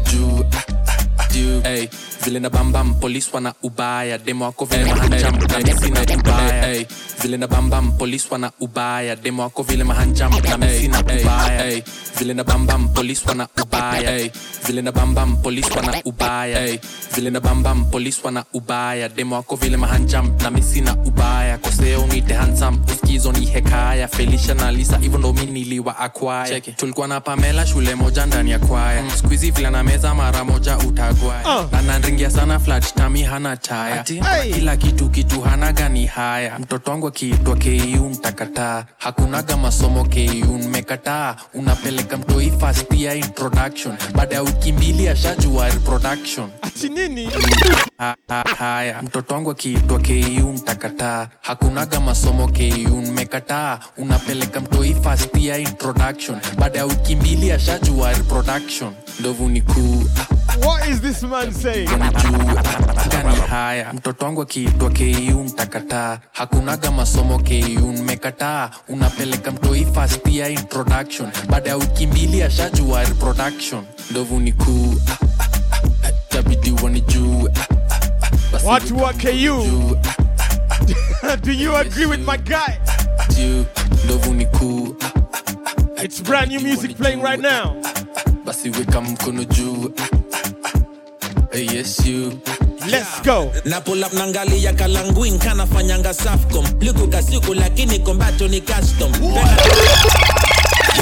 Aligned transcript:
juu 0.00 0.44
hey, 0.50 0.67
vile 2.28 2.40
na 2.40 2.50
bambam 2.50 2.94
polis 3.00 3.32
wana 3.32 3.54
ubaya. 3.62 4.18
Demo 4.18 4.44
wako 4.44 4.64
vile 4.64 4.84
mahanjam 4.94 5.38
na 5.38 5.58
mesi 5.58 5.90
na 5.90 6.00
ubaya. 6.20 6.84
Vile 7.22 7.36
na 7.36 7.46
bambam 7.46 7.92
polis 7.98 8.30
wana 8.30 8.50
ubaya. 8.60 9.16
Demo 9.16 9.42
wako 9.42 9.62
vile 9.62 9.84
mahanjam 9.84 10.30
na 10.42 10.56
mesi 10.58 10.88
na 10.88 11.00
ubaya. 11.00 11.82
vile 12.18 12.34
na 12.34 12.44
bambam 12.44 12.88
polis 12.88 13.26
wana 13.26 13.48
ubaya. 13.62 14.30
Vile 14.66 14.82
na 14.82 14.92
bambam 14.92 15.36
polis 15.42 15.70
wana 15.70 16.02
ubaya. 16.04 16.78
Vile 17.14 17.30
na 17.30 17.40
bambam 17.40 17.84
polis 17.90 18.24
wana 18.24 18.44
ubaya. 18.52 19.08
Demo 19.08 19.34
wako 19.36 19.56
vile 19.56 19.76
mahanjam 19.76 20.36
na 20.42 20.50
mesi 20.50 20.80
na 20.80 20.92
ubaya. 20.94 21.58
Koseo 21.58 22.06
nite 22.06 22.34
hansam 22.34 22.80
uskizo 22.88 23.32
ni 23.32 23.46
hekaya. 23.46 24.08
Felicia 24.08 24.54
na 24.54 24.72
lisa 24.72 24.98
hivyo 24.98 25.18
ndo 25.18 25.32
mimi 25.32 25.52
niliwa 25.52 25.98
akwaya 25.98 26.60
tulikuwa 26.60 27.08
na 27.08 27.20
pamela 27.20 27.66
shule 27.66 27.94
moja 27.94 28.26
ndani 28.26 28.50
ya 28.50 28.58
kwaya. 28.58 29.02
Mm. 29.02 29.10
vile 29.50 29.70
na 29.70 29.82
meza 29.82 30.14
mara 30.14 30.44
moja 30.44 30.78
utagwaya 30.78 31.44
Ah. 31.46 31.62
Ananringia 32.18 32.30
sana 32.30 32.58
flat 32.58 32.94
tami 32.94 33.22
hana 33.22 33.56
taya 33.56 34.02
kila 34.02 34.76
kitu 34.76 35.08
kitu 35.08 35.40
hana 35.40 35.72
gani 35.72 36.06
haya? 36.06 36.58
Mtoto 36.58 36.90
wangu 36.90 37.06
akiitwa 37.06 37.56
ku 37.56 38.04
mtakataa 38.10 38.84
hakunaga 38.98 39.56
masomo 39.56 40.04
ku 40.04 40.52
mmekataa 40.52 41.36
unapeleka 41.54 42.16
mtoi 42.18 42.50
fast 42.50 42.92
ya 42.94 43.14
introduction. 43.14 43.96
Baada 44.14 44.34
ya 44.34 44.42
wiki 44.42 44.72
mbili 44.72 45.08
ashajua 45.08 45.68
reproduction. 45.68 46.50
Nini? 46.94 47.28
Ha- 47.98 48.16
ha- 48.28 48.44
haya. 48.58 49.02
Mtoto 49.02 49.34
wangu 49.34 49.50
akiitwa 49.50 49.98
ku 49.98 50.52
mtakataa 50.54 51.28
hakunaga 51.40 52.00
masomo 52.00 52.48
ku 52.48 52.96
mmekataa 52.96 53.78
unapeleka 53.96 54.60
mtoi 54.60 54.94
fast 54.94 55.36
ya 55.36 55.58
introduction. 55.58 56.38
Baada 56.58 56.78
ya 56.78 56.84
wiki 56.84 57.16
mbili 57.16 57.52
ashajua 57.52 58.12
reproduction. 58.12 58.92
Ndovu 59.20 59.48
ni 59.48 59.60
kuu 59.62 60.04
what 60.64 60.88
is 60.88 61.00
this 61.00 61.22
man 61.22 61.52
saying? 61.52 61.88
Gani 63.10 63.36
haya. 63.48 63.92
Mtoto 63.92 64.24
wangu 64.24 64.42
akiitwa 64.42 64.90
ku 64.90 65.44
mtakataa 65.44 66.18
hakunaga 66.32 66.90
masomo 66.90 67.38
ku 67.38 67.86
mmekataa 67.86 68.70
unapeleka 68.88 69.50
mtoi 69.50 69.84
fast 69.94 70.26
ya 70.26 70.48
introduction. 70.48 71.30
Baada 71.48 71.70
ya 71.70 71.76
wiki 71.76 72.06
mbili 72.06 72.42
ashajua 72.42 73.04
reproduction. 73.04 73.84
Ndovu 74.10 74.40
ni 74.40 74.52
kuu 74.52 74.94
tabidi 76.28 76.70
watu 78.64 79.02
wa 79.02 79.12
ku 79.12 79.28
do 81.44 81.52
you 81.52 81.76
agree 81.76 82.06
with 82.06 82.20
my 82.20 82.38
guy? 82.38 82.74
ndovu 84.04 84.34
ni 84.34 84.46
kuu 84.46 84.96
ah, 85.00 85.06
ah, 85.32 85.42
ah. 85.98 86.02
it's 86.04 86.22
brand 86.22 86.50
new 86.52 86.60
music 86.60 86.96
playing 86.96 87.22
right 87.22 87.40
now 87.40 87.74
basi 88.48 88.70
weka 88.70 89.00
mkono 89.00 89.44
juu 89.44 89.90
Hey, 91.52 91.66
yes 91.66 92.06
you. 92.06 92.40
Let's 92.90 93.22
go. 93.24 93.50
Na 93.64 93.80
pull 93.80 94.04
up 94.04 94.12
nangalia 94.12 94.72
kalanguin 94.72 95.38
kanafanyanga 95.38 96.14
safcom. 96.14 96.64
Liku 96.80 97.08
kasiku 97.08 97.54
lakini 97.54 97.98
kombato 97.98 98.48
ni 98.48 98.60
custom 98.60 99.12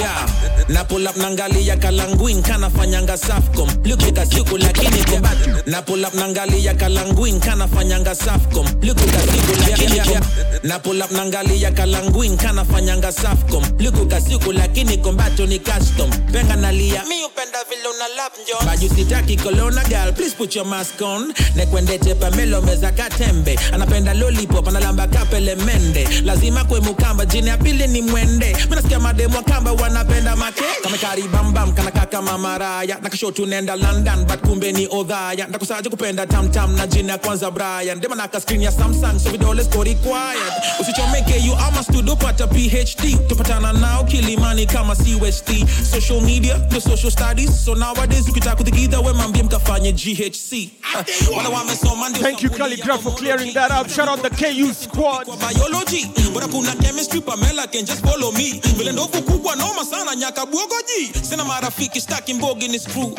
Yeah. 0.00 0.26
na 0.68 0.84
pull 0.84 1.06
up 1.06 1.16
nangalia 1.16 1.76
kalanguin 1.76 2.42
kanafanyanga 2.42 3.16
safcom. 3.16 3.68
Lukika 3.84 4.26
siku 4.26 4.58
lakini 4.58 5.04
kombato 5.04 5.50
na 5.66 5.82
pull 5.82 6.04
up 6.04 6.14
nangalia 6.14 6.74
kalanguin 6.74 7.40
kanafanyanga 7.40 8.14
safcom. 8.14 8.66
Lukika 8.82 9.20
siku 9.20 9.70
lakini 9.70 9.96
yeah. 9.96 10.22
na 10.62 10.78
pull 10.78 11.02
up 11.02 11.10
nangalia 11.10 11.70
kalanguin 11.72 12.36
kanafanyanga 12.36 13.12
safcom. 13.12 13.64
Lukika 13.78 14.20
siku 14.20 14.52
lakini 14.52 14.98
kombato 14.98 15.46
ni 15.46 15.58
custom. 15.58 16.10
Penga 16.32 16.56
nalia 16.56 17.04
mi 17.08 17.24
upenda 17.24 17.58
vile 17.68 17.88
una 17.88 18.08
lap 18.16 18.32
njo. 18.42 18.66
Baju 18.66 18.88
sitaki 18.96 19.36
kolona 19.36 19.84
girl 19.88 20.12
please 20.12 20.34
put 20.36 20.54
your 20.56 20.66
mask 20.66 21.00
on. 21.02 21.32
Nekwendete 21.54 22.14
pamelo 22.14 22.62
meza 22.62 22.90
katembe. 22.92 23.58
Anapenda 23.72 24.14
lollipop 24.14 24.68
analamba 24.68 25.06
kapele 25.06 25.54
mende. 25.54 26.08
Lazima 26.24 26.64
kwe 26.64 26.80
mukamba 26.80 27.26
jini 27.26 27.48
ya 27.48 27.56
pili 27.58 27.86
ni 27.86 28.02
mwende. 28.02 28.56
Minasikia 28.70 28.98
mademu 29.00 29.36
wa 29.36 29.42
kamba 29.42 29.72
wanapenda 29.86 30.36
make? 30.36 30.62
Kamekaribambam 30.82 31.72
kanaka 31.74 32.06
kama 32.06 32.38
maraya 32.38 32.98
nakashotu 33.02 33.46
nenda 33.46 33.76
london 33.76 34.24
but 34.26 34.40
kumbe 34.40 34.72
ni 34.72 34.86
odhaya. 34.90 35.46
Ndakusaje 35.48 35.88
kupenda 35.90 36.26
tamtam 36.26 36.76
na 36.76 36.86
jini 36.86 37.08
ya 37.08 37.18
kwanza 37.18 37.50
brian. 37.50 38.00
Dema 38.00 38.14
naka 38.16 38.40
screen 38.40 38.62
ya 38.62 38.72
samsung 38.72 39.18
so 39.20 39.30
vidole 39.30 39.62
required 39.84 40.52
usichomeke 40.80 41.38
you 41.46 41.54
ama 41.54 41.82
studio 41.84 42.16
pata 42.16 42.46
phd 42.48 43.28
tupatana 43.28 43.72
nao 43.72 44.04
kilimani 44.04 44.66
kama 44.66 44.96
cust 44.96 45.64
social 45.90 46.20
media 46.20 46.58
the 46.70 46.80
social 46.80 47.10
studies. 47.10 47.64
So 47.64 47.74
nowadays 47.74 48.28
ukitaka 48.28 48.56
we 49.00 49.12
mambie 49.12 49.42
mkafanye 49.42 49.92
ghc 49.92 50.70
Ah, 50.96 51.04
wala 51.36 51.48
wamesoma 51.48 52.08
ndio 52.08 52.22
thank 52.22 52.42
you 52.42 52.50
calligraph 52.50 53.02
for 53.02 53.14
clearing 53.14 53.52
that 53.54 53.70
up. 53.70 53.88
Shout 53.88 54.08
out 54.08 54.22
the 54.22 54.30
ku 54.30 54.72
squad. 54.74 55.26
Biology 55.26 56.06
bora 56.32 56.48
kuna 56.48 56.74
chemistry 56.76 57.20
pamela 57.20 57.66
can 57.66 57.84
just 57.84 58.02
follow 58.04 58.32
me. 58.32 58.60
Vile 58.76 58.92
ndovu 58.92 59.22
kubwa 59.22 59.56
noma 59.66 59.84
sana 59.84 60.16
nyaka 60.16 60.46
bwogoji 60.46 61.12
sina 61.28 61.44
marafiki 61.44 62.00
staki 62.00 62.34
mbogi 62.34 62.68
ni 62.68 62.78
screw. 62.78 63.14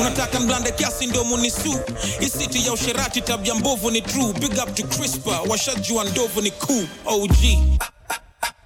Unataka 0.00 0.40
mblande 0.40 0.72
kiasi 0.72 1.06
ndio 1.06 1.24
munisu. 1.24 1.80
Isiti 2.20 2.66
ya 2.66 2.72
usherati 2.72 3.20
tabia 3.20 3.54
mbovu 3.54 3.90
ni 3.90 4.02
true. 4.02 4.32
Big 4.32 4.52
up 4.52 4.74
to 4.74 4.82
crispa 4.82 5.40
washajua 5.40 6.04
ndovu 6.04 6.40
ni 6.40 6.50
cool. 6.50 6.86
Og 7.06 7.30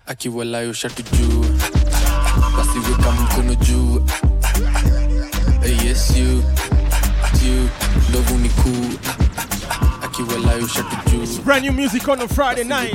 akiwalayo 0.06 0.72
shatu 0.72 1.02
juu 1.02 1.44
mkono 3.12 3.54
juu. 3.54 4.06
Yes 5.84 6.12
ndovu 8.08 8.38
ni 8.38 8.48
kuu 8.48 8.98
juu 10.26 11.42
brand 11.44 11.64
new 11.64 11.72
music 11.72 12.08
on 12.08 12.20
a 12.20 12.28
friday 12.28 12.64
night. 12.64 12.94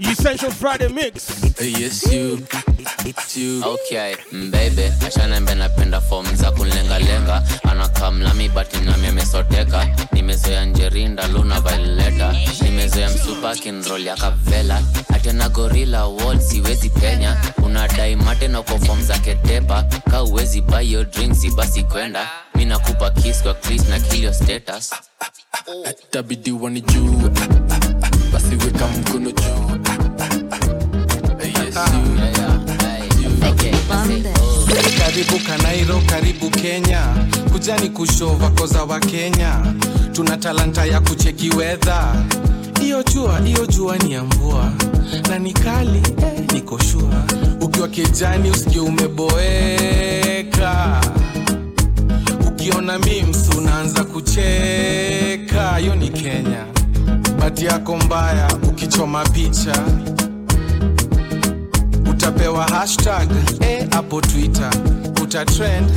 Essential 0.00 0.50
friday 0.50 0.88
mix. 0.88 1.28
Yes 1.60 2.12
you 2.12 2.38
okay 3.64 4.16
mbebe 4.32 4.92
ashanembe 5.06 5.54
napenda 5.54 6.00
fom 6.00 6.26
za 6.36 6.50
kunlengalenga 6.50 7.42
anakamlami 7.62 8.48
bati 8.48 8.76
nami 8.80 9.06
amesoteka 9.06 9.88
nimezoea 10.12 10.64
njerinda 10.64 11.26
luna 11.28 11.60
vaileta 11.60 12.34
nimezoea 12.62 13.10
msupa 13.10 13.54
kinrol 13.56 14.06
ya 14.06 14.16
kavela 14.16 14.82
atena 15.14 15.48
gorila 15.48 16.04
wol 16.06 16.40
siwezi 16.40 16.90
penya. 16.90 17.36
Unadai 17.64 18.16
mate 18.16 18.48
na 18.48 18.60
uko 18.60 18.78
fom 18.78 19.02
za 19.02 19.18
ketepa. 19.18 19.82
Ka 20.10 20.22
uwezi 20.22 20.60
bayo 20.60 21.04
drinks 21.04 21.54
basi 21.56 21.82
kwenda 21.82 22.28
mi 22.56 22.64
nakupa 22.64 23.10
kiss 23.10 23.42
kwa 23.42 23.54
clis 23.54 23.88
na 23.88 24.00
kilio 24.00 24.32
status. 24.32 24.90
Tabidi 26.10 26.52
wanijue. 26.52 27.30
Basi 28.32 28.56
weka 28.56 28.86
mkono 28.88 29.30
juu. 29.30 29.70
Karibu 34.98 35.38
kanairo 35.46 36.00
karibu 36.06 36.50
kenya. 36.50 37.02
Kujani 37.52 37.88
kushova 37.90 38.50
koza 38.50 38.84
wa 38.84 39.00
kenya. 39.00 39.74
Tuna 40.12 40.36
talanta 40.36 40.84
ya 40.84 41.00
kucheki 41.00 41.50
wedha 41.50 42.14
iyo 42.82 43.02
jua 43.02 43.40
iyo 43.46 43.66
jua 43.66 43.98
ni 43.98 44.12
ya 44.12 44.22
mvua. 44.24 44.72
Na 45.28 45.38
ni 45.38 45.52
kali 45.52 45.98
eh, 45.98 46.52
nikoshua 46.52 47.24
ukiwa 47.60 47.88
kijani 47.88 48.50
usikie 48.50 48.80
umeboeka 48.80 49.40
ukiona 52.68 52.98
mims 52.98 53.48
unaanza 53.58 54.04
kucheka. 54.04 55.76
Hiyo 55.76 55.94
ni 55.94 56.08
kenya. 56.08 56.66
Bati 57.40 57.64
yako 57.64 57.96
mbaya 57.96 58.48
ukichoma 58.68 59.24
picha. 59.24 59.84
Utapewa 62.10 62.64
hashtag 62.64 63.28
eh, 63.60 63.86
hapo 63.90 64.20
twitter. 64.20 64.70
Utatrend 65.22 65.90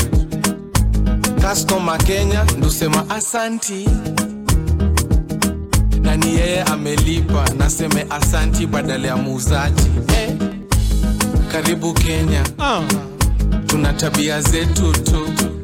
customer 1.49 1.97
kenya 1.97 2.43
ndusema 2.57 3.09
asanti. 3.09 3.89
Na 6.01 6.15
ni 6.17 6.35
yeye 6.35 6.63
amelipa? 6.63 7.45
Naseme 7.57 8.05
asanti 8.09 8.67
badala 8.67 9.07
ya 9.07 9.17
muuzaji. 9.17 9.83
Eh, 10.17 10.35
karibu 11.51 11.93
kenya. 11.93 12.43
Uh, 12.57 12.83
tuna 13.65 13.93
tabia 13.93 14.41
zetu 14.41 14.91
tu, 14.93 15.25
tu. 15.37 15.56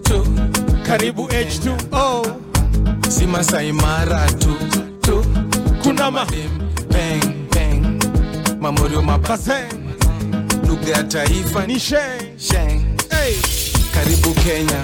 Karibu 0.85 1.27
h2o 1.27 2.25
si 3.09 3.25
masaimara 3.27 4.25
tu, 4.39 4.55
tu. 5.01 5.23
kuna 5.83 6.11
ma 6.11 6.25
bang 6.89 7.21
bang, 7.49 7.99
mamorio 8.59 9.01
mapase, 9.01 9.67
lugha 10.67 10.91
ya 10.97 11.03
taifa 11.03 11.67
ni 11.67 11.79
sheng. 11.79 12.37
Sheng. 12.37 12.81
Hey. 13.09 13.35
Karibu 13.93 14.33
kenya. 14.43 14.83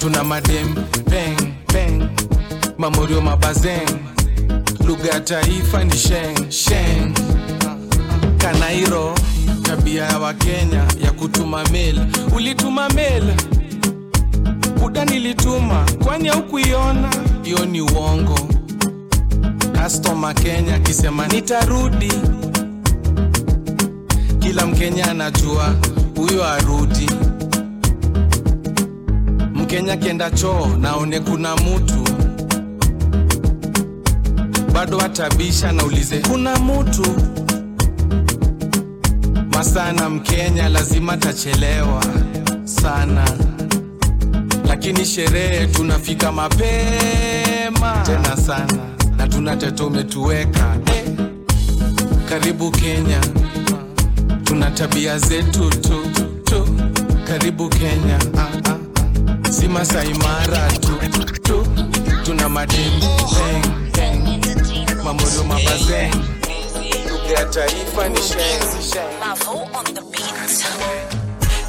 Tuna 0.00 0.24
madem. 0.24 0.74
Bang 1.10 1.54
bang, 1.72 2.08
mamorio 2.78 3.20
mabazeng 3.20 3.98
lugha 4.86 5.08
ya 5.14 5.20
taifa 5.20 5.84
ni 5.84 5.96
sheng. 5.96 6.50
Sheng. 6.50 7.14
Kanairo 8.38 9.14
tabia 9.62 10.04
ya 10.04 10.18
wakenya 10.18 10.84
ya 11.04 11.12
kutuma 11.12 11.64
mail. 11.72 12.00
Ulituma 12.36 12.88
mail 12.88 13.24
buda 14.80 15.04
nilituma 15.04 15.86
kwani 16.04 16.28
haukuiona? 16.28 17.10
Hiyo 17.42 17.64
ni 17.64 17.80
uongo. 17.80 18.38
Kastoma 19.72 20.34
kenya 20.34 20.74
akisema 20.74 21.26
nitarudi. 21.28 22.12
Kila 24.38 24.66
mkenya 24.66 25.10
anajua 25.10 25.74
huyo 26.16 26.44
arudi. 26.48 27.10
Mkenya 29.54 29.96
kenda 29.96 30.30
choo 30.30 30.66
naone 30.80 31.20
kuna 31.20 31.56
mutu 31.56 32.04
bado 34.72 35.00
atabisha 35.00 35.72
naulize 35.72 36.18
kuna 36.18 36.56
mutu 36.58 37.06
masana 39.54 40.10
mkenya 40.10 40.68
lazima 40.68 41.16
tachelewa 41.16 42.04
sana 42.64 43.24
lakini 44.84 45.04
sherehe 45.06 45.66
tunafika 45.66 46.32
mapema 46.32 48.02
tena 48.06 48.36
sana 48.36 48.78
na 49.16 49.28
tunateta 49.28 49.84
umetuweka 49.84 50.76
eh. 50.86 51.04
karibu 52.28 52.70
kenya 52.70 53.20
tuna 54.44 54.70
tabia 54.70 55.18
zetu 55.18 55.70
tu, 55.70 56.02
tu. 56.44 56.68
karibu 57.26 57.68
kenya 57.68 58.18
ah, 58.38 58.70
ah. 58.70 59.52
si 59.52 59.68
masaimara 59.68 60.68
tu, 60.72 60.98
tu. 61.42 61.66
tuna 62.24 62.48
bang. 62.48 62.68
mamodo 65.04 65.44
mabazeng 65.48 66.14
lugha 67.10 67.40
ya 67.40 67.44
taifa 67.44 68.08
ni 68.08 68.16
sheng, 68.16 68.84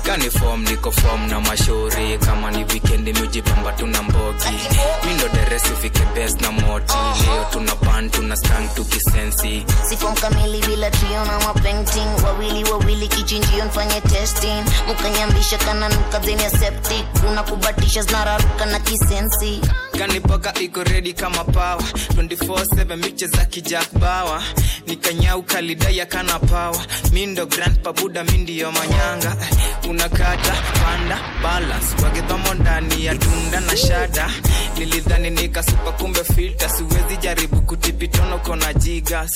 kani 0.05 0.29
form 0.29 0.63
niko 0.63 0.91
form 0.91 1.27
na 1.29 1.39
mashauri. 1.41 2.17
Kama 2.19 2.51
ni 2.51 2.63
wikendi 2.63 3.13
miujipamba 3.13 3.71
tuna 3.71 4.03
mbogi 4.03 4.57
mindo 5.05 5.27
deresi 5.29 5.69
fike 5.81 6.05
best 6.15 6.41
na 6.41 6.51
moti. 6.51 6.93
Leo 7.25 7.45
tuna 7.51 7.75
pan 7.75 8.09
tuna 8.09 8.35
stang 8.35 8.67
tukisensi. 8.75 9.65
Sifom 9.89 10.13
kamili 10.15 10.61
bila 10.67 10.91
trio 10.91 11.25
na 11.25 11.39
mapainting 11.39 12.23
wawili 12.25 12.63
wawili 12.71 13.07
kichinjio 13.07 13.65
nfanye 13.65 14.01
testing. 14.01 14.63
Mukanyambisha 14.87 15.57
kana 15.57 15.89
nuka 15.89 16.19
zenia 16.19 16.49
septic 16.49 17.05
unakubatisha 17.29 18.01
zinararuka 18.01 18.65
na 18.65 18.79
kisensi 18.79 19.61
kanipoka 19.97 20.53
iko 20.59 20.83
redi 20.83 21.13
kama 21.13 21.43
pawa 21.43 21.81
24/7 22.17 22.95
miche 22.97 23.27
za 23.27 23.45
kijak 23.45 23.93
bawa 23.99 24.43
nikanyau 24.87 25.43
kalidaya 25.43 26.05
kana 26.05 26.39
pawa 26.39 26.85
mindo 27.13 27.45
grand 27.45 27.79
pabuda 27.81 28.23
mindiyo 28.23 28.71
manyanga. 28.71 29.35
Unakata 29.89 30.53
panda 30.83 31.17
balance. 31.43 32.03
Wagedhomo 32.03 32.53
ndani 32.53 33.05
ya 33.05 33.15
tunda 33.15 33.59
na 33.59 33.77
shada. 33.77 34.29
Nilidhani 34.77 35.29
nikasupa 35.29 35.91
kumbe 35.91 36.23
filter. 36.23 36.69
Siwezi 36.69 37.17
jaribu 37.21 37.61
kutipitono 37.61 38.37
kona 38.39 38.73
jigas. 38.73 39.31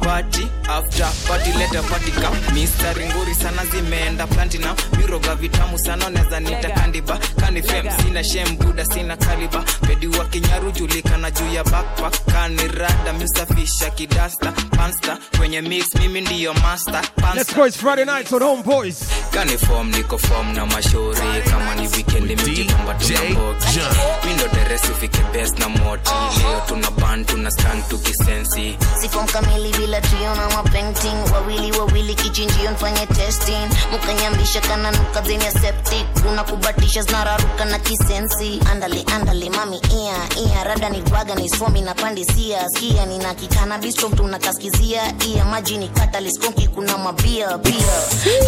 Party 0.00 0.46
after 0.68 1.08
party 1.28 1.52
leta 1.58 1.82
party 1.82 2.10
cup 2.10 2.52
mistari 2.54 3.06
nguri 3.06 3.34
sana 3.34 3.64
zimeenda 3.64 4.26
platinum. 4.26 4.76
Miroga 4.98 5.34
vitamu 5.34 5.78
sana 5.78 6.10
neza 6.10 6.40
nita 6.40 6.70
kandiba. 6.70 7.18
Kanifem 7.40 7.86
sina 8.02 8.24
shem 8.24 8.56
buda 8.58 8.84
sina 8.84 9.16
kaliba 9.16 9.64
pedi 9.88 10.06
wa 10.06 10.24
kinyaru 10.24 10.70
julikana 10.72 11.30
juu 11.30 11.52
ya 11.54 11.64
backpack. 11.64 12.14
Kanirada 12.32 13.12
misafisha 13.12 13.90
kidasta 13.90 14.52
pansta 14.52 15.18
kwenye 15.38 15.60
mix 15.60 15.94
mimi 15.94 16.20
ndiyo 16.20 16.54
master 16.54 17.02
Let's 17.34 17.54
go, 17.54 17.66
it's 17.66 17.76
Friday 17.76 18.04
nights 18.04 18.32
on 18.32 18.42
Homeboys. 18.42 19.00
kani 19.32 19.58
form 19.58 19.90
niko 19.90 20.18
form 20.18 20.52
na 20.54 20.66
mashauri. 20.66 21.42
Kama 21.50 21.74
ni 21.74 21.88
wikendi 21.88 22.36
mijipamba 22.36 22.94
tuna 22.94 23.18
mbogi 23.30 23.80
mindo 24.26 24.48
deresi 24.48 24.88
fike 25.00 25.22
best 25.32 25.58
na 25.58 25.68
moti. 25.68 26.10
Leo 26.38 26.60
tuna 26.68 26.90
band 26.90 27.26
tuna 27.26 27.50
stang 27.50 27.82
tukisensi 27.88 28.76
sifom 29.00 29.26
kamili 29.26 29.72
bila 29.78 30.00
trio 30.00 30.34
na 30.34 30.48
mapainting 30.50 31.32
wawili 31.32 31.72
wawili 31.78 32.14
kichinjio 32.14 32.70
nfanye 32.70 33.06
testing. 33.06 33.68
Mukanyambisha 33.92 34.60
kana 34.60 34.90
nuka 34.90 35.22
zeni 35.22 35.44
septic. 35.44 36.06
Unakubatisha 36.30 37.02
zinararuka 37.02 37.64
na 37.64 37.78
kisensi. 37.78 38.60
Andale 38.72 39.02
andale 39.14 39.50
mami 39.50 39.77
ia 39.82 40.42
ia 40.44 40.64
rada 40.64 40.88
ni 40.88 41.00
rwaga 41.00 41.34
ni 41.34 41.48
swomi 41.48 41.80
na 41.80 41.94
pandisia 41.94 42.68
skia 42.68 43.06
nina 43.06 43.34
kikana 43.34 43.78
bistro 43.78 44.08
tunakaskizia 44.08 45.14
ia 45.28 45.44
maji 45.44 45.76
ni 45.78 45.88
kataliskonki 45.88 46.68
kuna 46.68 46.98
mabia 46.98 47.58
pia 47.58 47.86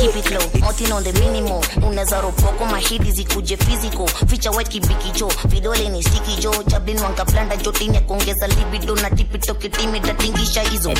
keep 0.00 0.16
it 0.16 0.30
low 0.30 0.60
motin 0.60 0.92
on 0.92 1.04
the 1.04 1.12
minimo. 1.12 1.64
Unaweza 1.88 2.20
ropoko 2.20 2.64
mahidi 2.66 3.12
zikuje 3.12 3.56
physical. 3.56 4.06
Ficha 4.26 4.50
white 4.50 4.68
kibikicho 4.70 5.32
vidole 5.44 5.88
ni 5.88 6.02
stiki 6.02 6.36
jo 6.42 6.54
jablin 6.66 6.98
wankaplanda 6.98 7.56
jotini 7.56 7.94
ya 7.94 8.00
kuongeza 8.00 8.46
libido 8.46 8.94
na 8.96 9.10
tipito 9.10 9.54
kitimi 9.54 10.00
tatingisha 10.00 10.62
hizo. 10.62 10.90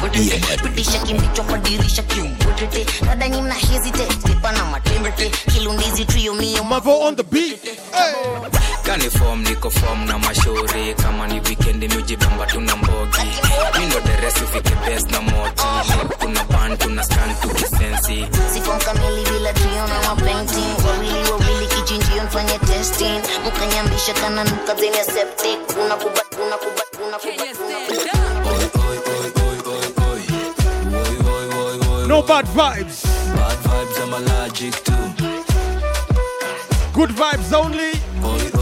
Pitisha 0.63 0.99
kimbicho 0.99 1.43
kwa 1.43 1.59
dirisha 1.59 2.03
kiumbutete 2.03 2.87
rada 3.07 3.29
nyimna 3.29 3.55
hesitate 3.55 4.15
tipa 4.15 4.53
na 4.53 4.65
matembete 4.65 5.31
kilundizi 5.53 6.05
trio 6.05 6.35
mio. 6.35 6.65
Mavo 6.65 7.01
on 7.01 7.17
the 7.17 7.23
beat. 7.23 7.61
kani 8.83 9.11
form 9.11 9.43
niko 9.43 9.71
form 9.71 10.05
na 10.07 10.19
mashauri 10.21 10.95
kama 10.95 11.27
ni 11.27 11.35
wikendi 11.35 11.89
miujibamba 11.89 12.47
tuna 12.47 12.77
mbogi. 12.77 13.29
Mindo 13.79 14.01
deresi 14.01 14.41
fike 14.53 14.75
best 14.87 15.11
na 15.11 15.21
moti 15.21 15.63
leo 15.89 16.05
tuna 16.21 16.45
ban 16.45 16.77
tuna 16.79 17.03
stang 17.05 17.35
tukisensi 17.43 18.27
sifom 18.55 18.79
kamili 18.79 19.25
bila 19.31 19.53
trio 19.53 19.87
na 19.89 20.09
mapainting 20.09 20.75
wawili 20.87 21.31
wawili 21.31 21.67
kichinjio 21.67 22.23
nfanye 22.23 22.59
testing. 22.59 23.21
Mukanyambisha 23.45 24.13
kana 24.15 24.45
nuka 24.45 24.75
zeni 24.75 24.97
ya 24.97 25.05
septic 25.05 25.59
unakuba 25.85 26.23
unakuba 26.47 26.83
unakuba 27.07 28.41
No 32.07 32.23
bad 32.23 32.47
vibes. 32.49 33.05
Bad 33.37 33.59
vibes, 33.59 34.01
I'm 34.03 34.15
allergic 34.15 34.75
to. 34.85 34.93
Good 36.93 37.11
vibes 37.11 37.53
only. 37.53 37.93
Oi, 38.25 38.60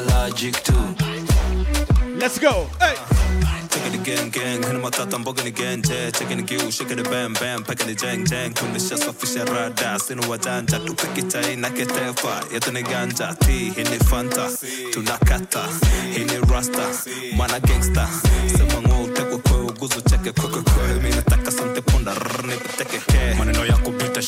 vibes, 0.00 0.04
I'm 0.04 0.04
allergic 0.04 0.54
to. 0.64 2.16
Let's 2.18 2.38
go. 2.38 2.66
Hey. 2.80 2.94
Taking 3.68 3.92
the 3.92 3.98
gang 4.04 4.30
gang, 4.30 4.62
hina 4.62 4.78
matata 4.78 5.18
mboga 5.18 5.44
ni 5.44 5.50
genje 5.52 6.12
Checking 6.12 6.36
the 6.38 6.42
gill, 6.42 6.70
shaking 6.70 6.96
the 6.96 7.02
bam 7.04 7.32
bam, 7.34 7.62
packing 7.64 7.86
the 7.86 7.94
jang 7.94 8.24
jang. 8.24 8.52
Kunisha 8.54 8.96
safisha 8.96 9.44
rada, 9.44 9.98
sinu 9.98 10.22
wajanja 10.30 10.78
Tupiki 10.78 11.22
chai 11.30 11.56
na 11.56 11.70
ketefa, 11.70 12.44
yetu 12.52 12.72
ni 12.72 12.82
ganja 12.82 13.34
T, 13.40 13.52
hini 13.52 13.98
fanta, 14.10 14.48
tunakata 14.92 15.64
Hini 16.12 16.38
rasta, 16.50 16.82
mana 17.36 17.60
gangsta 17.60 18.08
Sema 18.56 18.82
ngo 18.82 19.02
utekwe 19.04 19.38
kwe 19.38 19.56
uguzu 19.60 20.00
cheke 20.00 20.32
kwe 20.32 20.48
kwe 20.50 20.62
kwe 20.62 20.94
Mimi 20.94 21.10
nataka 21.16 21.50
sante 21.50 21.80
punda, 21.80 22.14
rrr, 22.14 22.46
nipeteke 22.46 22.98
ke 22.98 23.34
Maneno 23.38 23.66
yako 23.66 23.66
bita 23.66 23.67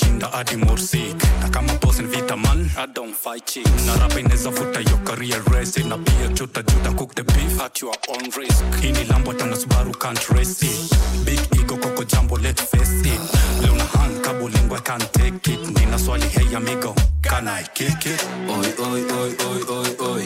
shinda 0.01 0.27
hadi 0.33 0.57
morsik 0.57 1.17
Na 1.43 1.49
kama 1.49 1.73
boss 1.81 1.99
ni 2.01 2.07
vita 2.07 2.37
man, 2.37 2.71
I 2.77 2.87
don't 2.87 3.15
fight 3.15 3.47
chicks 3.47 3.87
Na 3.87 3.95
rapa 3.97 4.21
ineza 4.21 4.51
futa 4.53 4.81
yo 4.81 4.97
career 5.05 5.43
race 5.53 5.85
Na 5.85 5.97
pia 5.97 6.29
chuta 6.35 6.63
juta 6.63 6.91
cook 6.97 7.15
the 7.15 7.25
beef. 7.25 7.61
At 7.61 7.81
your 7.83 7.95
own 8.09 8.25
risk. 8.39 8.65
Hini 8.81 9.05
lambo 9.09 9.33
tana 9.37 9.57
Subaru 9.57 9.93
can't 10.01 10.31
race 10.31 10.63
it. 10.63 11.25
Big 11.27 11.41
ego 11.61 11.77
koko 11.77 12.05
jambo 12.05 12.37
let's 12.37 12.63
face 12.63 13.03
it. 13.05 13.21
Luna 13.63 13.85
hang 13.85 14.15
kabo 14.23 14.49
lingua 14.49 14.79
can't 14.85 15.13
take 15.13 15.47
it. 15.49 15.61
Nina 15.77 15.99
swali 15.99 16.29
hey 16.29 16.55
amigo 16.57 16.95
can 17.23 17.49
I 17.49 17.63
kick 17.75 18.07
it? 18.07 18.25
Oi 18.49 18.71
oi 18.87 19.03
oi 19.19 19.31
oi 19.49 19.61
oi 19.77 19.91
oi. 20.09 20.25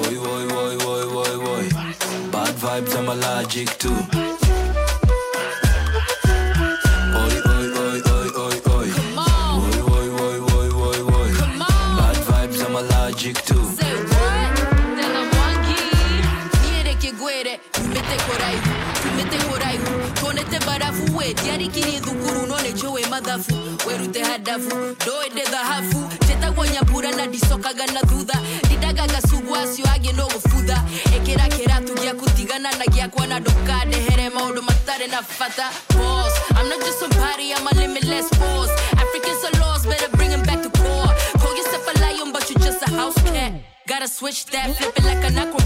Oi 0.00 0.16
oi 0.32 0.44
oi 0.60 0.76
oi 0.92 1.04
oi 1.22 1.34
oi. 1.52 1.68
Bad 2.32 2.54
vibes 2.62 2.96
I'm 2.96 3.08
allergic 3.08 3.68
to 3.78 4.37
na 32.58 32.70
na 32.70 32.84
na 35.06 35.20
I'm 36.56 36.68
not 36.68 36.80
just 36.80 36.98
somebody, 36.98 37.52
I'm 37.54 37.66
a 37.66 37.74
limitless 37.74 38.28
force 38.30 38.70
Africans 38.92 39.44
are 39.44 39.60
lost, 39.60 39.88
better 39.88 40.10
bring 40.16 40.30
back 40.42 40.62
to 40.62 40.70
core. 40.70 41.12
Call 41.40 41.56
yourself 41.56 41.94
a 41.94 42.00
lion, 42.00 42.32
but 42.32 42.48
you 42.50 42.56
just 42.56 42.82
a 42.82 42.90
house 42.90 43.20
cat. 43.22 43.52
Gotta 43.86 44.08
switch 44.08 44.46
that, 44.46 44.76
flip 44.76 44.96
it 44.96 45.04
like 45.04 45.24
an 45.24 45.38
acrobat 45.38 45.57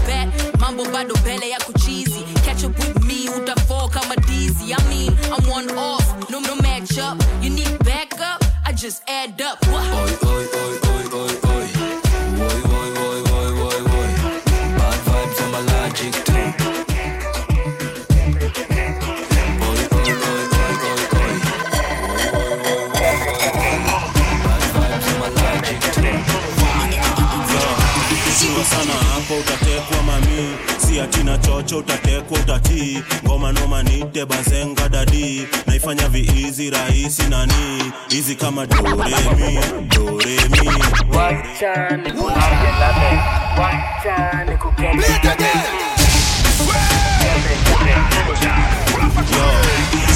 just 8.83 9.01
add 9.07 9.41
up. 9.41 9.65
What? 9.67 9.87
Oi, 9.93 10.11
oi, 10.27 10.45
oi, 10.59 10.77
oi, 10.83 11.07
oi, 11.13 11.39
oi. 11.51 11.67
Bad 14.77 14.99
vibes 15.05 15.39
on 15.41 15.51
my 15.53 15.61
logic. 15.71 16.13
Bad 16.25 16.53
vibes 16.59 16.63
on 16.63 16.67
my 16.67 16.67
logic 16.67 16.73
chocho 31.63 31.77
utatekwa 31.77 32.39
utatii 32.39 33.03
ngoma 33.25 33.51
noma 33.51 33.83
nite 33.83 34.25
bazenga 34.25 34.89
dadi 34.89 35.47
naifanya 35.85 36.09
viizi 36.09 36.69
rahisi 36.69 37.23
nani? 37.29 37.91
Hizi 38.09 38.35
kama 38.35 38.65
doremi 38.65 39.59
doremi. 39.87 40.71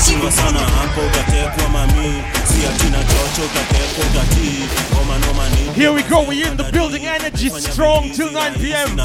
Chunga 0.06 0.32
sana 0.32 0.60
hapo 0.60 1.02
utatekwa 1.02 1.70
mami. 1.70 2.24
Si 2.44 2.66
atina 2.68 2.98
chocho 3.04 3.42
utatekwa 3.46 4.06
utatii 4.12 4.64
ngoma 4.94 5.18
noma 5.18 5.50
nite 5.50 5.72
Here 5.76 5.90
we 5.92 6.04
go, 6.04 6.22
we 6.28 6.44
in 6.44 6.58
the 6.58 6.72
building, 6.72 7.06
energy 7.06 7.50
strong 7.50 8.10
till 8.12 8.32
9 8.32 8.54
p.m. 8.60 8.98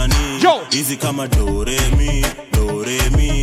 Yo, 0.42 0.60
hizi 0.70 0.96
kama 0.96 1.28
doremi 1.28 2.24
doremi 2.52 2.52
doremi 2.52 3.41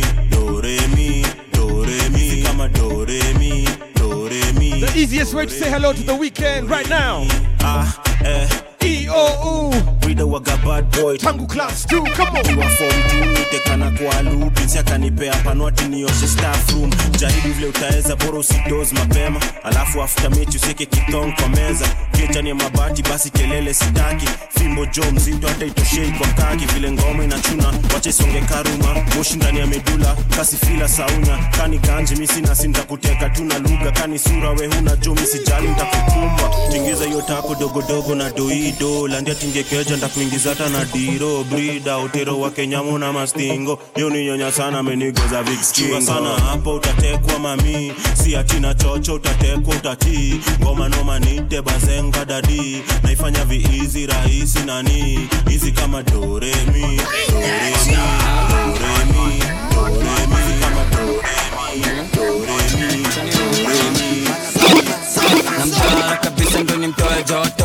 easiest 5.10 5.34
way 5.34 5.44
to 5.44 5.50
say 5.50 5.68
hello 5.68 5.92
to 5.92 6.04
the 6.04 6.14
weekend 6.14 6.70
right 6.70 6.88
now. 6.88 7.26
ah 7.62 8.00
eh 8.24 8.46
E-O-U, 8.84 9.72
Rida 10.10 10.24
waga 10.26 10.56
bad 10.66 10.90
boy. 10.90 11.16
Tangu 11.18 11.46
Class 11.46 11.86
2, 11.86 12.02
come 12.16 12.36
on. 12.36 12.58
wa 12.58 12.68
form 12.68 13.02
tu 13.10 13.24
nitekana 13.40 13.90
kwa 13.90 14.22
loop 14.22 14.60
insi 14.60 14.78
akanipea 14.78 15.34
panwati 15.36 15.84
nioshe 15.84 16.26
staff 16.28 16.72
room 16.72 16.90
jaribu 17.18 17.48
vile 17.52 17.66
utaweza 17.66 18.16
bora 18.16 18.38
usidoze 18.38 18.94
mapema. 18.94 19.40
Alafu 19.64 20.02
after 20.02 20.30
mechi 20.30 20.56
useke 20.56 20.86
kitong 20.86 21.32
kwa 21.34 21.48
meza. 21.48 21.86
Kichani 22.12 22.48
ya 22.48 22.54
mabati 22.54 23.02
basi 23.02 23.30
kelele 23.30 23.74
sitaki. 23.74 24.26
Fimbo 24.58 24.86
jo 24.86 25.02
mzito 25.12 25.48
hata 25.48 25.64
itoshei 25.66 26.10
kwa 26.12 26.26
kaki. 26.28 26.64
Vile 26.64 26.92
ngoma 26.92 27.24
inachuna 27.24 27.72
wacha 27.94 28.10
isonge 28.10 28.40
karuma. 28.40 28.96
Moshi 29.16 29.34
ndani 29.36 29.58
ya 29.58 29.66
medula 29.66 30.16
kasi 30.36 30.56
fila 30.56 30.88
sauna 30.88 31.38
kani 31.56 31.78
ganji 31.78 32.16
misi 32.16 32.40
nasi 32.40 32.68
ntakuteka 32.68 33.28
tu 33.28 33.44
lugha. 33.44 33.92
Kani 33.92 34.18
sura 34.18 34.50
we 34.50 34.66
huna 34.66 34.96
jo 34.96 35.14
misijali 35.14 35.68
ntakukumba 35.68 36.50
tingiza 36.72 37.04
hiyo 37.04 37.22
tako 37.22 37.54
dogodogo 37.54 38.14
na 38.14 38.30
doido 38.30 39.08
landia 39.08 39.34
tingekeja 39.34 39.96
ndakuingiza 40.00 40.48
hata 40.50 40.68
na 40.68 40.84
diro 40.84 41.44
brida 41.44 41.98
utero 41.98 42.40
wa 42.40 42.50
kenyamu 42.50 42.98
na 42.98 43.12
mastingo. 43.12 43.78
Yoni 43.96 44.24
nyonya 44.24 44.52
sana 44.52 44.78
amenigoza 44.78 45.42
vikskingo 45.42 46.00
sana. 46.00 46.28
Hapo 46.30 46.74
utatekwa 46.74 47.38
mami. 47.38 47.92
Si 48.14 48.36
atina 48.36 48.74
chocho 48.74 49.14
utatekwa 49.14 49.74
utatii. 49.76 50.40
Ngoma 50.62 50.88
noma 50.88 51.18
nite 51.18 51.62
bazenga 51.62 52.24
dadi. 52.24 52.82
Naifanya 53.02 53.44
viizi 53.44 54.06
rahisi 54.06 54.58
nani? 54.66 55.28
Hizi 55.48 55.72
kama 55.72 56.02
doremi 56.02 56.80
doremi 56.80 57.00
doremi 58.80 59.42
doremi. 59.74 60.60
Kama 60.60 60.84
doremi 60.92 62.10
doremi 62.16 63.02
doremi. 63.32 64.28
Namtara 65.58 66.16
kabisa 66.16 66.60
ndo 66.62 66.76
nimtoe 66.76 67.24
joto 67.28 67.59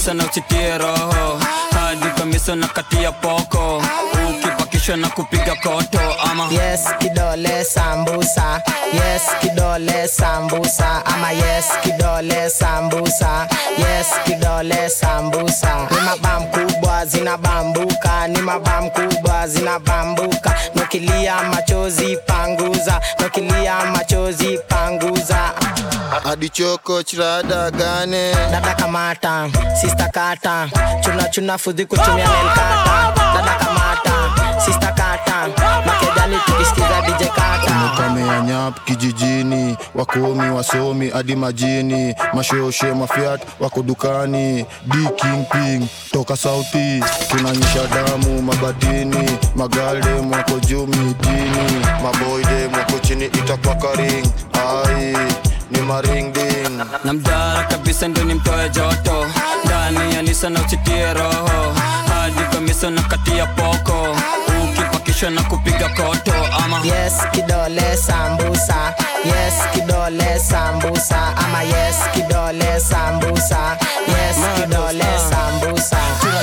nisa 0.00 0.14
na 0.14 0.24
uchitie 0.24 0.78
roho. 0.78 1.38
Hadi 1.70 2.06
kamisa 2.18 2.56
na 2.56 2.68
kati 2.68 3.02
ya 3.02 3.12
poko 3.12 3.82
ukipakishwa 4.90 4.96
na 4.96 5.08
kupiga 5.08 5.54
koto 5.54 6.00
ama? 6.30 6.48
Yes 6.50 6.80
kidole 6.98 7.64
sambusa. 7.64 8.62
Yes 8.92 9.22
kidole 9.40 10.08
sambusa. 10.08 11.04
Ama 11.06 11.30
yes 11.32 11.66
kidole 11.82 12.50
sambusa. 12.50 13.48
Yes 13.78 14.06
kidole 14.24 14.88
sambusa. 14.90 15.88
Ni 15.90 16.00
mabam 16.00 16.46
kubwa 16.46 17.06
zinabambuka 17.06 18.28
ni 18.28 18.38
mabam 18.42 18.90
kubwa 18.90 19.48
zinabambuka 19.48 20.54
nokilia 20.74 21.42
machozi 21.42 22.16
panguza. 22.26 23.00
Nokilia 23.20 23.84
machozi 23.84 24.58
panguza. 24.68 25.52
Adichoko 26.24 27.02
chirada 27.02 27.70
gane 27.70 28.34
dada 28.52 28.74
kamata 28.74 29.48
sista 29.80 30.08
kata. 30.08 30.68
Chuna 31.00 31.24
chuna 31.28 31.58
fudhi 31.58 31.86
kutumia 31.86 32.28
melkata 32.28 33.12
dada 33.34 33.54
kamata 33.64 33.99
sista 34.64 34.86
kata 34.92 35.48
Makedani 35.86 36.36
tukisikiza 36.46 37.00
dj 37.06 37.26
kamea 37.96 38.40
nyap 38.40 38.84
kijijini. 38.84 39.76
Wakomi 39.94 40.50
wasomi 40.50 41.10
hadi 41.10 41.36
majini. 41.36 42.14
Mashoshe 42.34 42.92
mafiat 42.94 43.40
wako 43.60 43.82
dukani. 43.82 44.64
D 44.86 44.96
kingping 45.16 45.86
toka 46.12 46.36
sauti 46.36 47.04
tunanyisha 47.28 47.86
damu 47.94 48.42
mabatini 48.42 49.30
magalde 49.56 50.08
mwako 50.20 50.52
juu 50.60 50.86
mitini 50.86 51.86
maboide 52.02 52.68
mwako 52.68 52.98
chini 52.98 53.24
itakwakaring 53.24 54.26
ai 54.52 55.16
ni 55.70 55.80
maringding. 55.80 56.80
Namdara 57.04 57.62
kabisa 57.64 58.08
ndo 58.08 58.24
nimtoe 58.24 58.68
joto. 58.68 59.26
Ndani 59.64 60.14
ya 60.14 60.22
nisa 60.22 60.50
na 60.50 60.60
uchitie 60.60 61.14
roho. 61.14 61.74
Hadi 62.08 62.54
kamisa 62.56 62.90
na 62.90 63.02
kati 63.02 63.36
ya 63.38 63.46
poko 63.46 64.16
ukipakishwa 65.20 65.30
na 65.30 65.42
kupiga 65.42 65.88
koto 65.88 66.32
ama? 66.64 66.80
Yes 66.84 67.12
kidole 67.32 67.96
sambusa. 67.96 68.94
Yes 69.24 69.54
kidole 69.74 70.38
sambusa. 70.40 71.36
Ama 71.36 71.62
yes 71.62 71.96
kidole 72.14 72.80
sambusa. 72.80 73.76
Yes 74.08 74.36
kidole 74.60 75.04
sambusa. 75.30 75.96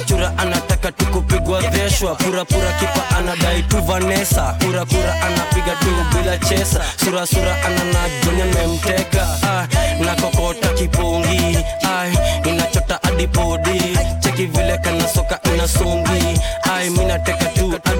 Chura 0.05 0.31
anataka 0.37 0.91
tukupigwa 0.91 1.61
veshwa. 1.61 2.15
Purapura 2.15 2.71
kipa 2.79 3.17
anadai 3.17 3.63
tu 3.63 3.77
vanesa 3.81 4.53
purapura 4.59 5.13
anapiga 5.21 5.75
tu 5.75 5.89
bila 6.13 6.37
chesa. 6.37 6.81
Surasura 7.03 7.55
ananajonya 7.65 8.45
memteka. 8.45 9.27
Ah, 9.43 9.67
nakokota 10.05 10.67
kipungi 10.69 11.57
ah, 11.83 12.07
inachota 12.49 13.03
adipodi 13.03 13.97
cheki 14.19 14.45
vile 14.45 14.77
kana 14.77 15.07
soka 15.07 15.39
inasongi 15.53 16.39
ai 16.73 16.89
minateka 16.89 17.45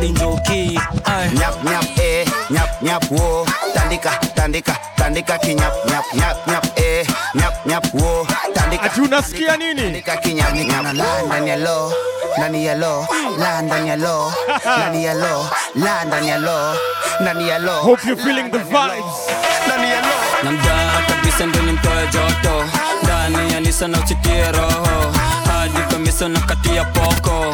njoki 0.10 0.80
ai 1.06 1.30
nyap 1.34 1.64
nyap 1.64 2.00
eh. 2.00 2.28
Nyap 2.50 2.82
nyap 2.82 3.04
wo 3.12 3.48
tandika 3.74 4.12
tandika 4.36 4.76
tandika 4.96 5.38
kinyap 5.38 5.74
nyap 5.90 6.06
nyap 6.14 6.48
nyap 6.48 6.66
eh. 6.80 7.08
Nyap 7.36 7.66
nyap 7.66 7.86
wo 7.94 8.28
tandika 8.54 8.84
ati 8.84 9.02
unasikia 9.02 9.58
nini? 9.58 9.82
tandika 9.82 10.18
kinyap 10.18 10.54
nyap. 10.56 10.94
Ndani 11.26 11.50
ya 11.50 11.56
lo 11.56 11.94
ndani 12.38 12.66
ya 12.66 12.76
lo 12.76 13.08
ndani 13.38 13.88
ya 13.88 13.96
lo 13.96 14.32
ndani 14.78 15.04
ya 15.06 15.14
lo 15.14 15.50
ndani 15.76 16.28
ya 16.30 16.38
lo 16.38 16.76
ndani 17.22 17.48
ya 17.50 17.60
lo 17.60 17.74
Hope 17.82 18.06
you 18.10 18.16
feeling 18.18 18.50
the 18.52 18.58
vibes. 18.58 19.16
ndani 19.68 19.90
ya 19.92 20.02
lo 20.02 20.14
namdara 20.44 21.02
kabisa 21.08 21.46
ndo 21.46 21.60
nimtoe 21.62 22.08
joto. 22.14 22.66
Ndani 23.04 23.54
ya 23.54 23.60
nisa 23.60 23.88
na 23.88 24.00
uchitie 24.00 24.52
roho. 24.52 25.12
Hadi 25.48 25.92
kamisa 25.92 26.28
na 26.30 26.40
kati 26.40 26.76
ya 26.76 26.86
poko 26.86 27.46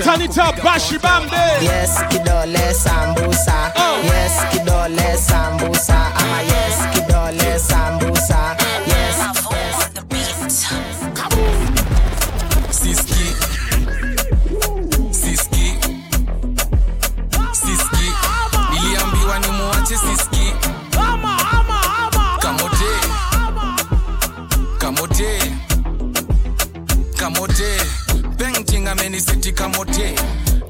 ukipakishwa 0.00 0.06
na 0.06 0.12
Tanita 0.28 0.62
Bashi 0.62 0.98
Bambe. 0.98 1.36
yes 1.62 1.98
kidole 2.08 2.74
sambusa. 2.74 3.72
Oh. 3.76 4.02
Yes 4.04 4.32
kidole 4.52 5.16
sambusa. 5.16 5.96
Ama 6.16 6.40
yes 6.42 6.78
kidole 6.94 7.58
sambusa 7.58 8.56
Painting 29.16 29.34
siti 29.34 29.52
kamote 29.52 30.14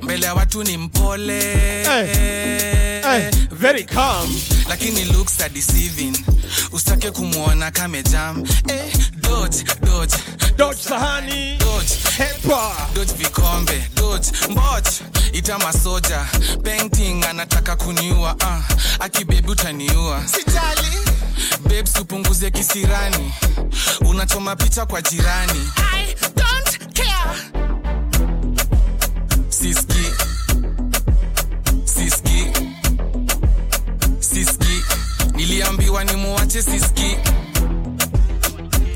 mbele 0.03 0.26
ya 0.26 0.35
watu 0.35 0.62
ni 0.65 0.76
mpole. 0.79 1.41
Hey, 1.85 3.31
very 3.50 3.85
calm. 3.85 4.41
lakini 4.69 5.05
looks 5.05 5.41
are 5.41 5.49
deceiving. 5.55 6.25
Usitake 6.73 7.11
kumwona 7.11 7.71
kamejam 7.71 8.45
eh, 8.69 8.93
dodge, 9.17 9.65
dodge. 9.83 10.17
Dodge 10.57 10.83
sahani. 10.83 11.57
Dodge. 11.57 11.93
Hepa. 12.17 12.76
dodge 12.95 13.12
vikombe. 13.15 13.88
Dodge 13.95 14.29
ita 15.33 15.59
masoja. 15.59 16.26
Painting 16.65 17.25
anataka 17.25 17.76
kuniua. 17.76 18.35
Uh, 18.35 19.05
akibebi 19.05 19.50
utaniua. 19.50 20.23
Sijali. 20.26 20.99
Babes 21.62 22.00
upunguze 22.00 22.50
kisirani. 22.50 23.33
Unachoma 24.00 24.57
picha 24.57 24.87
kwa 24.87 25.03
jirani. 25.03 25.71
I 25.76 26.15
don't 26.37 26.95
care. 26.95 27.56
Siski. 29.75 30.05
Siski. 31.85 32.53
Siski. 34.21 34.83
Niliambiwa 35.35 36.05
ni 36.05 36.17
muache 36.17 36.63
siski. 36.63 37.17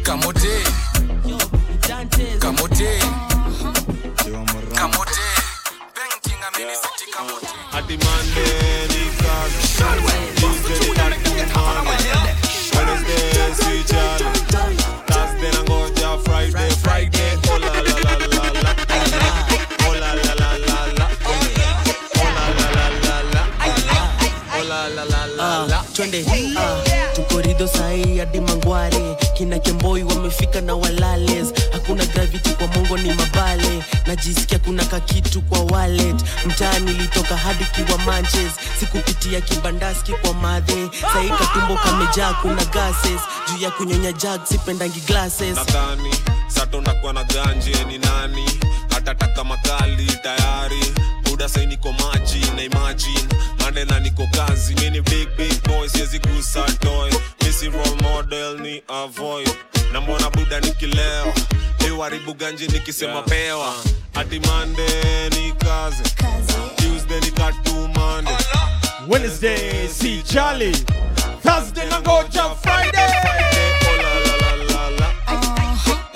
Kamote. 0.03 0.49
Kamote. 2.39 2.99
Kamote. 4.75 5.21
Painting 5.95 6.41
amenisiti 6.49 7.11
kamote. 7.17 7.47
Ati 7.73 7.93
Monday 7.93 8.89
ni 8.89 9.11
twende. 26.11 26.59
Ah, 26.59 27.13
tukorido 27.15 27.67
sahii 27.69 28.19
hadi 28.19 28.41
mangware 28.41 29.17
kina 29.35 29.59
kemboi 29.59 30.03
wamefika 30.03 30.61
na 30.61 30.75
walales. 30.75 31.53
Hakuna 31.73 32.07
gravity 32.07 32.51
kwa 32.51 32.67
mongo 32.67 32.97
ni 32.99 33.13
mabale. 33.15 33.85
Najisikia 34.07 34.59
kuna 34.59 34.85
kakitu 34.85 35.43
kwa 35.43 35.61
wallet. 35.61 36.17
Mtaa 36.47 36.79
nilitoka 36.79 37.37
hadi 37.37 37.65
kiwa 37.65 37.99
manches. 37.99 38.53
Sikupitia 38.81 39.41
kibandaski 39.41 40.13
kwa 40.13 40.35
madhe. 40.35 40.89
Sahii 41.13 41.29
katumbo 41.31 41.77
kamejaa 41.85 42.33
kuna 42.35 42.65
gases. 42.65 43.21
Juu 43.49 43.63
ya 43.65 43.71
kunyonya 43.71 44.13
jag 44.13 44.41
sipendangi 44.45 45.01
glasses. 45.01 45.57
Nadhani 45.57 46.11
sato 46.49 46.81
na 46.81 47.25
ganje 47.25 47.85
ni 47.89 47.99
nani? 47.99 48.45
Hatataka 48.91 49.45
makali 49.45 50.07
tayari 50.23 50.93
buda 51.41 51.49
sai 51.49 51.67
niko 51.67 51.93
maji 51.93 52.41
na 52.57 52.63
imagine. 52.63 53.29
Mande 53.59 53.85
na 53.85 53.99
niko 54.01 54.27
kazi 54.27 54.75
mini 54.75 55.01
big 55.01 55.29
big 55.37 55.63
boy 55.63 55.89
siwezi 55.89 56.19
gusa 56.19 56.65
toy. 56.81 57.11
Misi 57.43 57.69
role 57.69 57.97
model 58.03 58.59
ni 58.61 58.83
avoid. 58.89 59.49
Na 59.93 60.01
mbona 60.01 60.31
buda 60.31 60.61
nikilewa 60.61 61.33
iwaribu 61.89 62.35
ganje 62.35 62.67
nikisema 62.67 63.23
pewa. 63.23 63.75
Hadi 64.15 64.41
mande 64.41 64.89
ni 65.37 65.53
kazi. 65.53 66.03
Tuesday 66.77 67.21
ni 67.21 67.31
katumande 67.31 68.31
Wednesday, 69.09 69.89
see 69.89 70.23
Charlie. 70.23 70.77
Thursday, 71.43 71.89
Nangoja 71.89 72.55
Friday. 72.63 73.09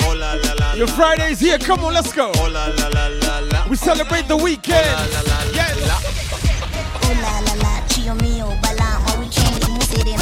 Oh, 0.06 0.76
Your 0.76 0.88
Friday's 0.88 1.40
here. 1.40 1.58
Come 1.58 1.84
on, 1.84 1.94
let's 1.94 2.12
go. 2.12 2.30
We 2.30 2.34
celebrate 2.34 2.42
the. 2.42 2.44
Oh 2.46 2.52
la 2.54 2.88
la 2.88 3.08
la, 3.08 3.08
chio 3.08 3.23
Oh, 8.06 8.14
mio 8.14 8.46
bala, 8.62 9.00
ma 9.00 9.12
weekend 9.18 9.68
musere 9.70 10.16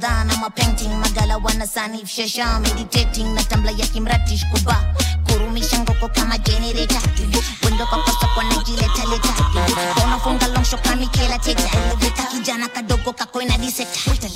kadhaa 0.00 0.24
na 0.24 0.36
mapainting 0.36 0.88
magala 0.94 1.36
wana 1.36 1.66
sanif 1.66 2.08
shasha 2.08 2.60
meditating 2.60 3.34
na 3.34 3.42
tambla 3.44 3.70
ya 3.70 3.86
kimratish 3.86 4.46
kuba 4.50 4.94
kurumisha 5.26 5.78
ngoko 5.78 6.08
kama 6.08 6.38
generator. 6.38 7.00
Wendo 7.64 7.86
kwa 7.86 7.98
kosa 8.02 8.26
kwa 8.34 8.44
najileta 8.44 9.04
leta 9.10 9.34
unafunga 10.06 10.46
longsho 10.46 10.76
kama 10.78 11.06
kila 11.06 11.38
teta. 11.38 11.68
Leta 12.02 12.22
kijana 12.22 12.68
kadogo 12.68 13.12
kako 13.12 13.42
ina 13.42 13.58
diseta. 13.58 14.10
Leta 14.10 14.28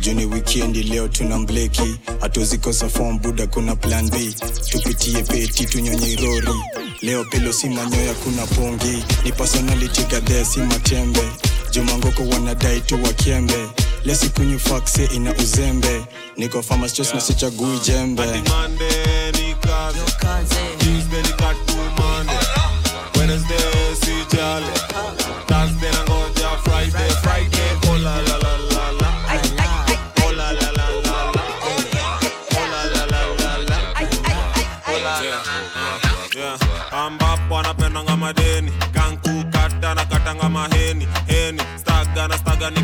juni 0.00 0.24
wikendi 0.24 0.82
leo 0.82 1.08
tuna 1.08 1.38
mbleki. 1.38 1.98
Hatuzikosa 2.20 2.88
fom 2.88 3.18
buda 3.18 3.46
kuna 3.46 3.76
plan 3.76 4.10
b. 4.10 4.34
Tupitie 4.70 5.22
peti 5.22 5.66
tunyonye 5.66 6.16
rori. 6.16 6.54
Leo 7.02 7.24
pelo 7.24 7.52
si 7.52 7.68
manyoya 7.68 8.14
kuna 8.14 8.46
pongi 8.46 9.04
ni 9.24 9.32
personality 9.32 10.02
gadhea 10.04 10.44
si 10.44 10.60
matembe. 10.60 11.22
Jumangoko 11.72 12.22
wanadai 12.22 12.80
tu 12.80 13.02
wakembe 13.04 13.68
lesikunywa 14.04 14.58
fakse 14.58 15.04
ina 15.04 15.32
uzembe 15.34 16.02
niko 16.36 16.62
famastos 16.62 17.14
na 17.14 17.20
sichagui 17.20 17.78
jembe 17.78 18.22
Monday 18.26 19.32
ni 19.32 19.54
kazi, 19.54 19.98
Tuesday 20.78 21.22
ni 21.22 21.28
katumande, 21.28 22.32
Wednesday 23.18 23.94
si 24.00 24.36
jali, 24.36 24.66
Thursday 25.46 25.90
nangoja 25.92 26.48
Friday, 26.64 27.10
Friday 27.22 27.70
oh 27.90 27.98
la 27.98 28.16
la 28.16 28.36
la 28.38 28.56
la 28.70 28.92
la, 29.00 29.10
oh 30.26 30.32
la 30.32 30.52
la 30.52 30.70
la 30.70 30.88
la 31.04 31.32
la, 31.34 31.42
oh 32.56 32.66
la 32.70 32.84
la 32.84 33.06
la 33.06 33.20
la 33.40 33.58
la, 33.68 33.78
oh 34.88 34.98
la 35.04 35.20
la 35.20 35.38
Yeah, 36.36 36.58
ambapo 36.92 37.58
anapendanga 37.58 38.16
madeni 38.16 38.72
kanku 38.92 39.44
kata 39.52 39.94
na 39.94 40.04
katanga 40.04 40.48
maheni 40.48 41.08
heni 41.26 41.62
staga 41.80 42.28
na 42.28 42.38
staga 42.38 42.70
ni 42.70 42.80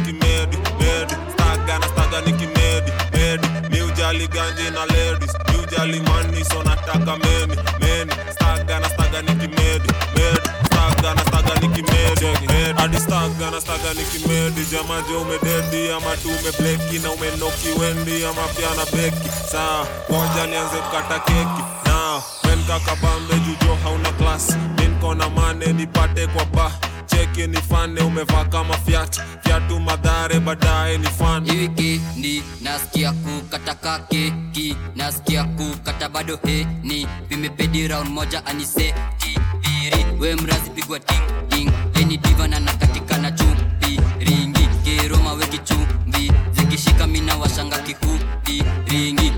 mi 5.87 5.91
ujali 5.93 6.01
mani 6.01 6.45
so 6.45 6.63
nataka 6.63 7.17
meni 7.17 7.57
meni 7.81 8.13
staga 8.33 8.81
na 8.81 8.89
staga 8.89 9.23
ni 9.23 9.35
kimedi 9.37 9.89
medi. 10.15 10.41
Staga 10.67 11.15
na 11.15 11.23
staga 11.25 11.55
ni 11.61 11.69
kimedi 11.69 12.27
medi. 12.49 12.73
Hadi 12.81 12.99
staga 13.01 13.51
na 13.51 13.61
staga 13.61 13.95
ni 13.95 14.05
kimedi. 14.05 14.65
Jamaje 14.73 15.15
umededi 15.15 15.91
ama 15.93 16.17
tu 16.17 16.29
umebleki 16.29 16.99
na 16.99 17.11
umenoki 17.11 17.69
wendi 17.81 18.25
ama 18.25 18.43
pia 18.57 18.71
na 18.75 18.85
beki. 18.93 19.29
Saa 19.53 19.85
moja 20.11 20.47
nianze 20.47 20.77
kukata 20.77 21.19
keki. 21.19 21.63
Na 21.87 22.23
men 22.45 22.65
kakabambe 22.67 23.35
jujo 23.35 23.75
hauna 23.83 24.13
klas 24.13 24.57
minkona 24.79 25.29
mane 25.31 25.73
nipate 25.73 26.27
kwa 26.27 26.45
ba 26.45 26.71
cheki 27.15 27.47
ni 27.47 27.57
fane 27.57 28.01
umevaa 28.01 28.45
kama 28.45 28.75
fiat. 28.79 29.21
Viatu 29.45 29.81
madhare 29.81 30.41
baadaye 30.41 30.99
ni 30.99 31.07
fan 31.07 31.47
iwikendi 31.47 32.43
nasikia 32.63 33.13
kukata 33.13 33.75
kakeki 33.75 34.77
nasikia 34.97 35.45
kukata 35.45 36.09
bado 36.09 36.39
heni. 36.47 37.07
Vimepedi 37.29 37.89
round 37.89 38.11
moja 38.11 38.47
anise 38.47 38.95
kiviri 39.19 40.05
we 40.21 40.35
mrazi 40.37 40.71
pigwa 40.71 41.01
ting 41.01 41.23
ting. 41.49 41.71
Leni 41.95 42.17
divana 42.17 42.61
nakatikana 42.61 43.31
chumbi 43.31 44.01
ringi. 44.21 44.69
Keroma 44.85 45.33
weki 45.33 45.59
chumbi 45.59 46.33
zikishika 46.53 47.07
mina 47.07 47.37
washanga 47.37 47.79
kikubi 47.79 48.65
ringi. 48.87 49.33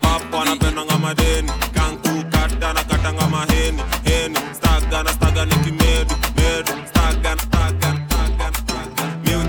Papa 0.00 0.44
napendanga 0.44 0.98
madeni 0.98 1.50
kankukata 1.74 2.72
nakatanga 2.72 3.28
maheni. 3.28 3.82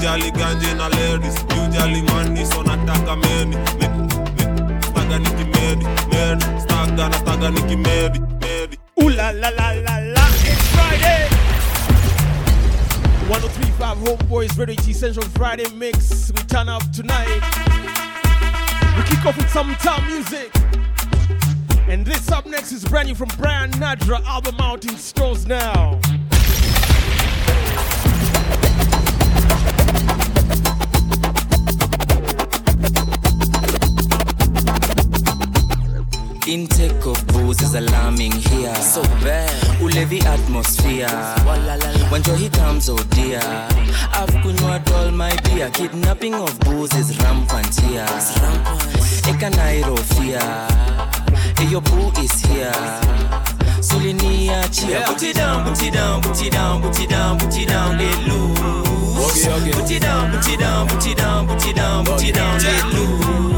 Ujali 0.06 0.32
ganje 0.32 0.74
na 0.74 0.88
ladies 0.88 1.36
ujali 1.65 2.02
mani 2.02 2.46
so 2.46 2.63
nataka 2.63 3.15
medi 3.15 3.58
staga 6.62 7.10
na 7.10 7.18
staga 7.18 7.50
Ooh 9.02 9.10
la 9.10 9.32
la 9.32 9.50
la 9.50 9.74
la 9.74 10.00
la, 10.00 10.28
it's 10.28 10.68
Friday. 10.76 11.28
1035 13.28 13.98
Homeboys 13.98 14.58
Radio 14.60 14.76
G 14.76 14.94
Central 14.94 15.26
Friday 15.30 15.65
mix. 15.76 16.32
We 16.32 16.44
turn 16.44 16.70
up 16.70 16.84
tonight. 16.91 17.41
We 18.96 19.04
kick 19.04 19.26
off 19.26 19.38
with 19.38 19.50
some 19.50 19.76
town 19.78 20.06
music. 20.06 20.52
And 21.89 22.06
this 22.06 22.32
up 22.32 22.46
next 22.46 22.72
is 22.72 22.86
brand 22.86 23.08
new 23.08 23.15
from 23.15 23.30
Brian 23.38 23.72
Nadra, 23.72 24.24
album 24.26 24.56
out 24.60 24.86
in 24.86 24.98
stores 24.98 25.48
now. 25.48 26.00
Intake 36.47 37.08
of 37.08 37.25
booze 37.27 37.60
is 37.63 37.73
alarming 37.73 38.31
here. 38.31 38.75
So 38.75 39.01
bad. 39.23 39.49
Ulevi 39.79 40.23
atmosphere. 40.25 41.08
When 42.12 42.21
Johi 42.21 42.53
comes, 42.53 42.88
oh 42.88 42.97
dear. 43.10 43.39
I've 44.13 44.29
kunywa 44.43 44.79
all 44.93 45.10
my 45.10 45.36
beer. 45.43 45.71
Kidnapping 45.71 46.36
of 46.36 46.60
booze 46.60 46.93
is 46.93 47.17
rampant 47.23 47.79
here. 47.81 48.05
Eka 49.25 49.49
Nairo 49.53 49.97
fear. 50.13 50.39
Your 51.71 51.81
boo 51.81 52.12
is 52.21 52.39
here. 52.41 52.71
Suliniachia. 53.81 54.89
Yeah. 54.89 55.05
Put 55.08 55.23
it 55.23 55.36
down, 55.36 55.63
put 55.63 55.81
it 55.81 55.93
down, 55.93 56.21
put 56.21 56.41
it 56.43 56.51
down, 56.51 56.81
put 56.81 56.99
it 56.99 57.10
down, 57.10 57.39
put 57.39 57.58
it 57.58 57.67
down, 57.67 57.97
let 57.97 58.27
loose. 58.27 59.47
Okay, 59.47 59.51
okay. 59.51 59.71
Put 59.71 59.91
it 59.91 60.01
down, 60.03 60.31
put 60.31 60.47
it 60.47 60.60
down, 60.60 60.88
put 60.88 61.08
it 61.08 61.17
down, 61.17 61.47
put 61.47 61.65
it 61.65 61.75
down, 61.75 62.05
put 62.05 62.23
it 62.23 62.36
down, 62.36 62.62
let 62.62 62.93
loose. 62.93 63.55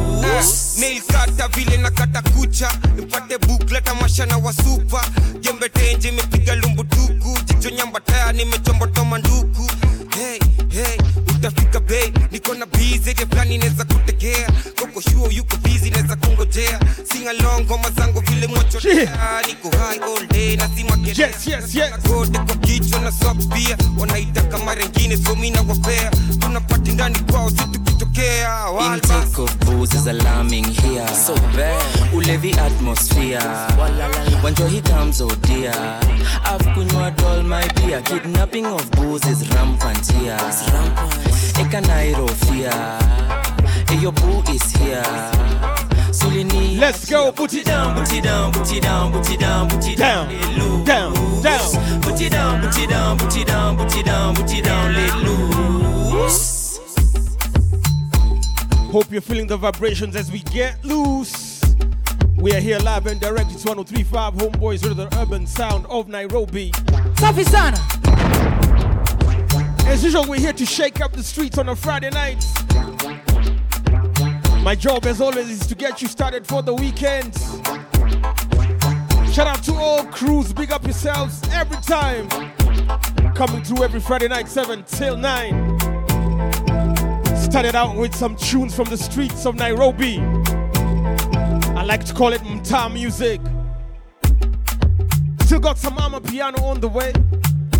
Msichana 4.06 4.26
na 4.26 4.38
wasupa 4.38 5.06
jembe 5.39 5.70
tenje 5.70 6.10
imepiga 6.10 6.56
lumbutuku 6.56 7.38
jicho 7.46 7.70
nyambataya 7.70 8.32
nimechomboto 8.34 9.06
nduku. 9.17 9.72
Hey, 10.15 10.39
hey, 10.70 10.98
utafika 11.36 11.80
bei 11.80 12.13
niko 12.32 12.54
na 12.54 12.65
bizi 12.65 13.12
ile 13.12 13.26
fulani 13.26 13.56
inaweza 13.56 13.86
kutegea 13.86 14.50
koko 14.80 15.02
shuo 15.02 15.32
yuko 15.32 15.58
bizi 15.58 15.89
neza 15.89 16.15
kungojea. 16.15 16.80
Singalong 17.12 17.62
ngoma 17.62 17.91
zangu 17.91 18.20
vile 18.20 18.48
mwachotea 18.48 19.41
niko 19.48 19.78
hai 19.78 20.00
all 20.00 20.28
day 20.28 20.56
na 20.56 20.70
si 20.70 20.84
makelele. 20.84 21.24
Yes, 21.24 21.48
yes, 21.48 21.76
yes. 21.76 21.91
kote 22.10 22.39
kwa 22.39 22.56
kichwa 22.56 23.02
na 23.02 23.12
socks 23.12 23.48
pia 23.48 23.78
wanaita 24.00 24.41
kama 24.41 24.76
rengine 24.76 25.17
so 25.17 25.36
nawapea. 25.36 26.12
Tunapati 26.39 26.91
ndani 26.91 27.20
kwao 27.20 27.50
si 27.50 27.56
tukitokea 28.48 28.96
Intake 28.96 29.40
of 29.40 29.60
booze 29.60 29.94
is 29.94 30.08
alarming 30.08 30.66
here. 30.66 31.08
So 31.08 31.36
bad. 31.56 31.82
Ulevi 32.14 32.58
atmosphere. 32.58 33.40
When 34.42 34.54
Johi 34.56 34.82
comes, 34.84 35.22
oh 35.22 35.30
dear. 35.42 35.72
I've 36.46 36.62
kunywa 36.74 37.14
all 37.26 37.44
my 37.44 37.68
beer. 37.76 38.02
Kidnapping 38.02 38.66
of 38.66 38.90
booze 38.92 39.26
is 39.26 39.50
rampant 39.50 40.12
here. 40.12 40.38
Eka 41.60 41.82
Nairo 41.82 42.30
fear. 42.46 42.72
Hey, 43.88 44.02
your 44.02 44.12
boo 44.12 44.44
is 44.52 44.72
here. 44.74 45.04
Let's 46.80 47.10
go, 47.10 47.32
put 47.32 47.54
it 47.54 47.66
down, 47.66 47.96
put 47.96 48.12
it 48.14 48.24
down, 48.24 48.52
put 48.52 48.72
it 48.72 48.84
down, 48.84 49.12
put 49.12 49.30
it 49.30 49.40
down, 49.40 49.70
put 49.70 49.88
it 49.88 49.98
down, 49.98 50.28
down, 50.30 50.84
down, 50.84 51.42
down. 51.42 52.02
Put 52.02 52.22
it 52.22 52.32
down, 52.32 52.62
put 52.62 52.78
it 52.78 52.90
down, 52.90 53.18
put 53.18 53.38
it 53.38 53.48
down, 53.48 53.78
put 53.78 53.96
it 53.96 54.06
down, 54.06 54.36
put 54.36 54.54
it 54.54 54.64
down, 54.64 54.94
let 54.94 55.16
loose. 55.24 56.57
Hope 58.91 59.12
you're 59.12 59.19
feeling 59.19 59.47
the 59.47 59.58
vibrations 59.58 60.15
as 60.15 60.32
we 60.32 60.39
get 60.39 60.84
loose. 60.86 61.62
We 62.38 62.54
are 62.54 62.60
here 62.60 62.80
live 62.80 63.06
and 63.08 63.19
direct. 63.19 63.52
It's 63.52 63.65
1035 63.65 64.36
Homeboys 64.36 64.88
with 64.88 64.95
the 64.95 65.13
urban 65.19 65.45
sound 65.45 65.86
of 65.88 66.08
Nairobi. 66.08 66.71
Safi 67.15 67.43
sana. 67.45 67.78
As 69.89 70.06
usual, 70.06 70.26
we're 70.28 70.39
here 70.39 70.54
to 70.54 70.65
shake 70.65 71.02
up 71.02 71.12
the 71.12 71.21
streets 71.21 71.58
on 71.58 71.67
a 71.67 71.76
Friday 71.76 72.12
night. 72.12 72.41
My 74.63 74.73
job, 74.73 75.06
as 75.06 75.19
always, 75.19 75.50
is 75.50 75.67
to 75.67 75.76
get 75.76 76.02
you 76.02 76.08
started 76.08 76.47
for 76.47 76.62
the 76.62 76.73
weekend. 76.73 77.36
Shout 79.34 79.47
out 79.47 79.63
to 79.63 79.73
all 79.76 80.06
crews, 80.06 80.54
big 80.54 80.71
up 80.71 80.86
yourselves 80.86 81.41
every 81.52 81.78
time. 81.82 82.30
Coming 83.36 83.63
through 83.63 83.84
every 83.84 84.00
Friday 84.00 84.30
night, 84.30 84.47
7 84.47 84.84
till 84.84 85.17
9. 85.17 85.87
Started 87.58 87.76
out 87.76 87.96
with 87.96 88.13
some 88.13 88.36
tunes 88.36 88.76
from 88.76 88.86
the 88.88 88.96
streets 88.96 89.48
of 89.48 89.56
Nairobi. 89.56 90.20
I 90.20 91.84
like 91.84 92.06
to 92.06 92.13
call 92.13 92.32
it 92.32 92.41
mtaa 92.41 92.93
music. 92.93 93.41
Still 95.41 95.60
got 95.60 95.80
some 95.80 95.96
Mama 95.96 96.22
piano 96.22 96.63
on 96.63 96.80
the 96.80 96.88
way, 96.88 97.12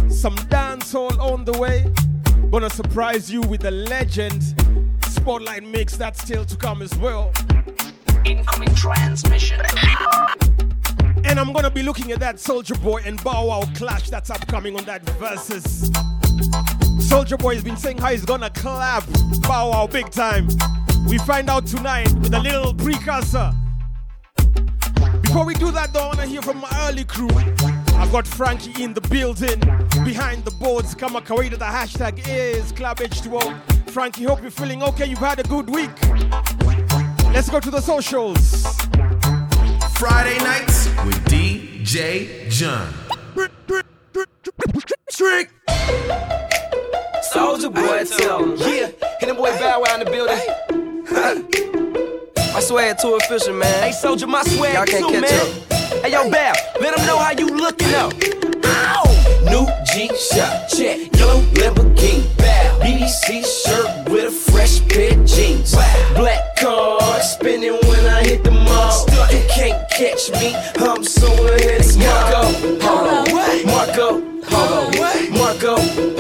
some 0.10 0.36
dancehall 0.50 1.20
on 1.20 1.46
the 1.46 1.56
way. 1.60 1.86
Gonna 2.50 2.72
surprise 2.72 3.32
you 3.32 3.42
with 3.42 3.62
the 3.62 3.70
legend 3.70 4.56
spotlight 5.10 5.64
mix 5.64 5.96
that's 5.96 6.24
still 6.24 6.44
to 6.46 6.56
come 6.58 6.82
as 6.82 6.98
well. 6.98 7.32
Incoming 8.26 8.74
transmission. 8.74 9.62
And 11.24 11.40
I'm 11.40 11.54
gonna 11.54 11.70
be 11.70 11.84
looking 11.84 12.12
at 12.12 12.20
that 12.22 12.40
Soldier 12.40 12.74
Boy 12.74 13.04
and 13.06 13.24
Bow 13.24 13.46
Wow 13.46 13.62
clash 13.76 14.10
that's 14.10 14.32
upcoming 14.32 14.76
on 14.76 14.86
that 14.86 15.04
versus. 15.20 15.92
Soldier 17.08 17.38
Boy 17.38 17.56
has 17.56 17.64
been 17.64 17.78
saying 17.78 18.00
how 18.00 18.10
he's 18.10 18.26
gonna 18.26 18.50
clap 18.50 19.06
Bow 19.42 19.70
Wow 19.70 19.88
big 19.88 20.10
time. 20.10 20.50
We 21.08 21.18
find 21.20 21.50
out 21.50 21.66
tonight 21.66 22.12
with 22.16 22.34
a 22.34 22.40
little 22.40 22.74
precursor. 22.74 23.54
Before 25.22 25.46
we 25.46 25.54
do 25.54 25.72
that, 25.72 25.94
though, 25.94 26.02
I 26.02 26.08
wanna 26.08 26.26
hear 26.26 26.42
from 26.42 26.58
my 26.58 26.70
early 26.82 27.06
crew. 27.06 27.30
I've 27.96 28.12
got 28.12 28.28
Frankie 28.28 28.84
in 28.84 28.94
the 28.94 29.00
building, 29.00 29.60
behind 30.04 30.44
the 30.44 30.52
boards. 30.60 30.94
Come 30.96 31.14
Kama 31.14 31.26
kawaida, 31.26 31.58
the 31.58 31.66
hashtag 31.66 32.22
is 32.28 32.74
Club 32.74 32.98
H2O. 32.98 33.90
Frankie, 33.90 34.26
hope 34.26 34.42
you're 34.42 34.52
feeling 34.52 34.84
okay. 34.84 35.06
You've 35.06 35.20
had 35.20 35.40
a 35.40 35.44
good 35.44 35.70
week. 35.70 35.90
Let's 37.34 37.50
go 37.50 37.62
to 37.62 37.72
the 37.72 37.82
socials. 37.82 38.66
Friday 39.98 40.38
nights 40.40 40.88
with 41.06 41.24
DJ 41.26 42.50
John. 42.50 42.94
Trick. 45.10 45.50
Soldier 47.32 47.70
boy, 47.70 48.04
tell 48.06 48.44
him. 48.44 48.56
Yeah, 48.58 48.92
hit 49.20 49.30
him 49.30 49.36
boy 49.36 49.52
Bow 49.60 49.82
Wow 49.82 49.96
in 49.96 50.06
the 50.06 50.12
building. 50.12 50.40
I 52.56 52.60
swear 52.60 52.94
to 52.96 53.16
official, 53.16 53.54
man. 53.54 53.84
Hey, 53.84 53.92
soldier, 53.92 54.28
my 54.28 54.44
swag 54.44 54.74
Y'all 54.74 54.86
can't 54.86 55.06
too, 55.06 55.12
catch 55.12 55.30
man. 55.30 55.42
Up. 55.42 56.04
Hey, 56.04 56.12
yo, 56.12 56.30
Bow, 56.30 56.54
let 56.82 56.96
them 56.96 57.06
know 57.06 57.18
how 57.18 57.32
you 57.32 57.48
looking 57.48 57.94
up. 57.94 58.14
Ow! 58.66 59.04
New 59.46 59.68
G 59.86 60.08
shot, 60.18 60.68
check, 60.70 61.14
yellow 61.18 61.42
Lamborghini, 61.54 62.38
bow. 62.38 62.80
BBC 62.82 63.46
shirt 63.46 64.10
with 64.10 64.26
a 64.26 64.32
fresh 64.32 64.80
pair 64.88 65.20
of 65.20 65.26
jeans. 65.26 65.76
Wow. 65.76 66.14
Black 66.16 66.56
card 66.58 67.22
spinning 67.24 67.78
when 67.88 68.06
I 68.06 68.24
hit 68.24 68.44
the 68.44 68.52
mall. 68.52 69.06
You 69.32 69.44
can't 69.50 69.90
catch 69.92 70.32
me, 70.32 70.56
I'm 70.78 71.04
so 71.04 71.28
ahead 71.54 71.82
of 71.82 71.98
Marco, 71.98 72.80
Polo, 72.80 73.24
Marco, 73.66 74.22
Polo, 74.44 74.92
Marco, 75.32 75.32
Polo, 75.32 75.32
Marco, 75.32 76.17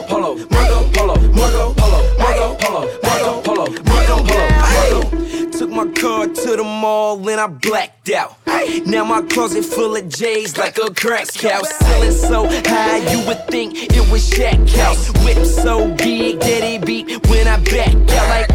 Marco 0.00 0.08
Polo, 0.08 0.34
Marco 0.50 0.90
Polo, 0.92 1.14
Marco 1.32 1.74
Polo, 1.74 2.18
Marco 2.18 2.54
Polo, 2.54 3.00
Marco 3.02 3.40
Polo, 3.42 3.66
Marco 3.84 4.24
Polo. 4.24 5.50
Took 5.50 5.70
my 5.70 5.86
car 5.92 6.26
to 6.26 6.56
the 6.56 6.62
mall 6.64 7.28
and 7.28 7.40
I 7.40 7.46
blacked 7.46 8.10
out. 8.10 8.36
Now 8.86 9.04
my 9.04 9.22
closet 9.22 9.64
full 9.64 9.96
of 9.96 10.08
J's 10.08 10.56
like 10.56 10.78
a 10.78 10.92
crack 10.94 11.34
house. 11.34 11.68
Selling 11.76 12.12
so 12.12 12.46
high, 12.66 12.98
you 13.12 13.26
would 13.26 13.46
think 13.48 13.74
it 13.76 14.10
was 14.10 14.26
Shack 14.26 14.66
House. 14.70 15.10
Whip 15.24 15.44
so 15.44 15.88
big 15.96 16.40
that 16.40 16.62
it 16.62 16.86
beat 16.86 17.26
when 17.28 17.46
I 17.46 17.58
back 17.58 17.94
out 17.94 18.28
like. 18.28 18.50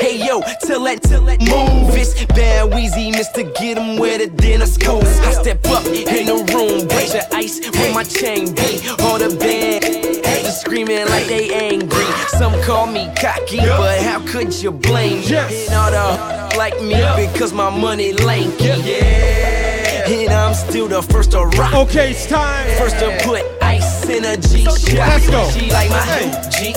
Hey 0.00 0.18
yo, 0.24 0.42
tell 0.62 0.84
that, 0.84 1.02
tell 1.02 1.24
that 1.24 1.40
move. 1.40 1.96
It's 1.96 2.14
bad 2.26 2.70
Weezy, 2.70 3.12
Mr. 3.12 3.42
Get 3.58 3.78
'em 3.78 3.96
where 3.96 4.18
the 4.18 4.26
dinner's 4.28 4.76
cold. 4.78 5.04
I 5.04 5.32
step 5.32 5.66
up 5.66 5.84
in 5.86 6.26
the 6.26 6.36
room, 6.54 6.86
break 6.86 7.10
the 7.10 7.26
ice 7.34 7.58
with 7.60 7.94
my 7.94 8.04
chain 8.04 8.54
beat. 8.54 8.86
All 9.00 9.18
the 9.18 9.34
band 9.34 9.85
screaming 10.56 11.06
like 11.06 11.26
they 11.26 11.52
angry. 11.52 12.04
Some 12.28 12.60
call 12.62 12.86
me 12.86 13.08
cocky, 13.20 13.58
but 13.58 14.00
how 14.02 14.20
could 14.26 14.52
you 14.62 14.70
blame 14.70 15.20
me? 15.20 15.36
And 15.36 15.74
all 15.74 15.90
the 15.90 16.56
like 16.56 16.80
me 16.80 16.96
because 17.16 17.52
my 17.52 17.70
money 17.70 18.12
lanky. 18.12 18.64
Yeah. 18.64 20.08
And 20.08 20.32
I'm 20.32 20.54
still 20.54 20.88
the 20.88 21.02
first 21.02 21.32
to 21.32 21.44
rock. 21.44 21.74
Okay, 21.74 22.12
it's 22.12 22.26
time. 22.26 22.66
First 22.78 22.98
to 23.00 23.18
put 23.22 23.42
ice 23.62 24.08
in 24.08 24.24
a 24.24 24.36
G 24.36 24.64
shot. 24.64 25.08
Let's 25.08 25.28
go. 25.28 25.50
She 25.50 25.70
like 25.70 25.90
my 25.90 26.00
Hey. 26.00 26.30
G 26.50 26.72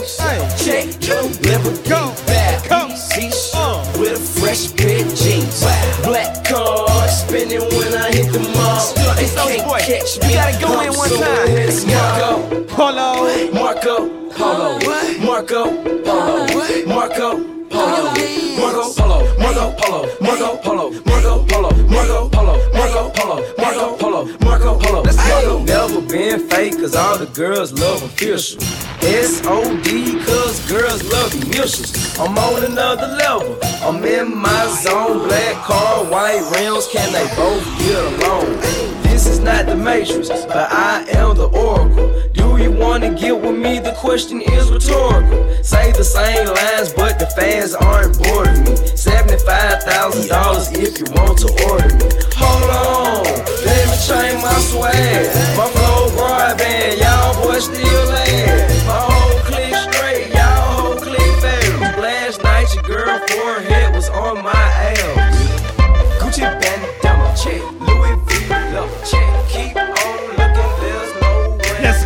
Check 0.64 1.08
your 1.08 1.24
liver. 1.24 1.90
Go. 1.90 2.14
Bad 2.26 2.89
BC 3.20 3.52
shirt 3.52 4.00
with 4.00 4.14
a 4.14 4.40
fresh 4.40 4.74
pair 4.76 5.06
of 5.06 5.14
jeans. 5.14 5.62
Black 6.04 6.46
card 6.46 7.10
spinning 7.10 7.60
when 7.60 7.94
I 7.94 8.12
hit 8.12 8.32
the 8.32 8.40
mall. 8.40 8.94
They 9.16 9.28
can't 9.28 9.82
catch 9.82 10.20
me. 10.22 10.30
You 10.30 10.36
gotta 10.36 10.62
go 10.62 10.80
in 10.80 10.90
I'm 10.90 10.98
one 10.98 11.10
so 11.10 11.18
time. 11.20 11.48
of 11.68 11.86
Marco. 11.86 12.66
Polo. 12.68 13.52
Marco. 13.52 14.30
Polo. 14.32 14.80
Marco. 15.20 15.64
Polo. 16.04 16.48
Marco. 16.88 17.44
Polo. 17.70 18.14
Marco 18.58 18.90
Polo. 18.90 18.99
Marco 19.40 19.72
Polo. 19.78 20.08
Marco 20.22 20.58
Polo. 20.58 20.92
Marco 21.06 21.46
Polo. 21.46 21.72
Marco 21.88 22.30
Polo. 22.30 22.72
Marco 22.74 23.10
Polo. 23.10 23.36
Marco 23.58 23.98
Polo. 23.98 24.26
Marco 24.42 24.78
Polo. 24.78 25.02
Let's 25.02 25.18
go. 25.18 25.64
Never 25.64 26.02
been 26.02 26.48
fake, 26.50 26.80
cause 26.80 26.96
all 26.96 27.18
the 27.18 27.28
girls 27.28 27.74
love 27.74 28.04
official. 28.04 28.62
S-O-D, 29.02 30.24
cause 30.26 30.60
girls 30.70 31.04
love 31.12 31.34
initials. 31.34 32.20
I'm 32.20 32.38
on 32.38 32.66
another 32.66 33.08
level. 33.08 33.58
I'm 33.82 34.04
in 34.04 34.38
my 34.38 34.68
zone. 34.84 35.28
Black 35.28 35.56
car, 35.64 36.04
white 36.06 36.44
rims, 36.56 36.88
can 36.88 37.12
they 37.14 37.28
both 37.36 37.64
get 37.80 38.24
along? 38.24 38.99
This 39.20 39.28
is 39.28 39.40
not 39.40 39.66
the 39.66 39.76
Matrix, 39.76 40.30
but 40.30 40.72
I 40.72 41.04
am 41.10 41.36
the 41.36 41.48
Oracle. 41.48 42.08
Do 42.32 42.56
you 42.56 42.72
wanna 42.72 43.14
get 43.14 43.38
with 43.38 43.54
me? 43.54 43.78
The 43.78 43.92
question 43.92 44.40
is 44.40 44.72
rhetorical. 44.72 45.44
Say 45.62 45.92
the 45.92 46.06
same 46.06 46.48
lines, 46.48 46.94
but 46.94 47.20
the 47.20 47.26
fans 47.36 47.76
aren't 47.76 48.18
bored 48.18 48.48
of 48.48 48.60
me. 48.60 48.76
$75,000 48.96 50.72
if 50.72 51.00
you 51.00 51.06
want 51.20 51.38
to 51.40 51.52
order 51.68 51.94
me. 52.00 52.08
Hold 52.40 52.70
on, 52.72 53.26
let 53.68 53.84
me 53.92 53.98
change 54.08 54.40
my 54.42 54.58
swag. 54.72 55.28
My 55.60 55.68
flow 55.68 56.08
broadband, 56.16 57.04
y'all 57.04 57.36
boys 57.44 57.66
still 57.66 58.06
land. 58.08 58.29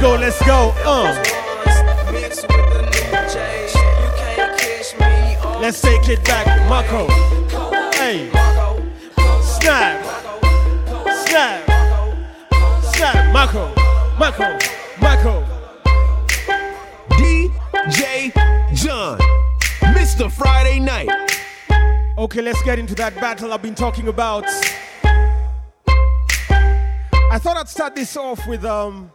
Go, 0.04 0.16
let's 0.16 0.46
go. 0.46 0.74
Uh. 0.84 1.14
Let's 5.62 5.80
take 5.80 6.10
it 6.10 6.22
back, 6.26 6.46
Marco. 6.68 7.08
Hey, 7.94 8.30
snap, 9.42 10.04
snap, 11.26 11.64
snap, 12.84 13.32
Marco, 13.32 13.74
Marco, 14.20 14.58
Marco. 15.00 15.46
DJ 17.12 18.34
John, 18.74 19.18
Mr. 19.96 20.30
Friday 20.30 20.82
Night. 20.82 21.10
Okay, 22.18 22.42
let's 22.42 22.62
get 22.64 22.78
into 22.78 22.94
that 22.96 23.16
battle 23.16 23.54
I've 23.54 23.62
been 23.62 23.74
talking 23.74 24.10
about. 24.10 24.44
I 27.32 27.40
thought 27.40 27.56
I'd 27.56 27.70
start 27.70 27.96
this 27.96 28.18
off 28.18 28.46
with 28.46 28.66
um 28.66 29.10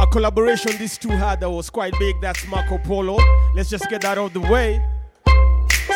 a 0.00 0.06
collaboration 0.06 0.72
these 0.78 0.96
two 0.96 1.10
had 1.10 1.40
that 1.40 1.50
was 1.50 1.68
quite 1.68 1.92
big. 1.98 2.20
That's 2.22 2.46
Marco 2.48 2.78
Polo. 2.78 3.18
Let's 3.54 3.68
just 3.68 3.88
get 3.90 4.00
that 4.00 4.16
out 4.16 4.24
of 4.24 4.32
the 4.32 4.40
way. 4.40 4.82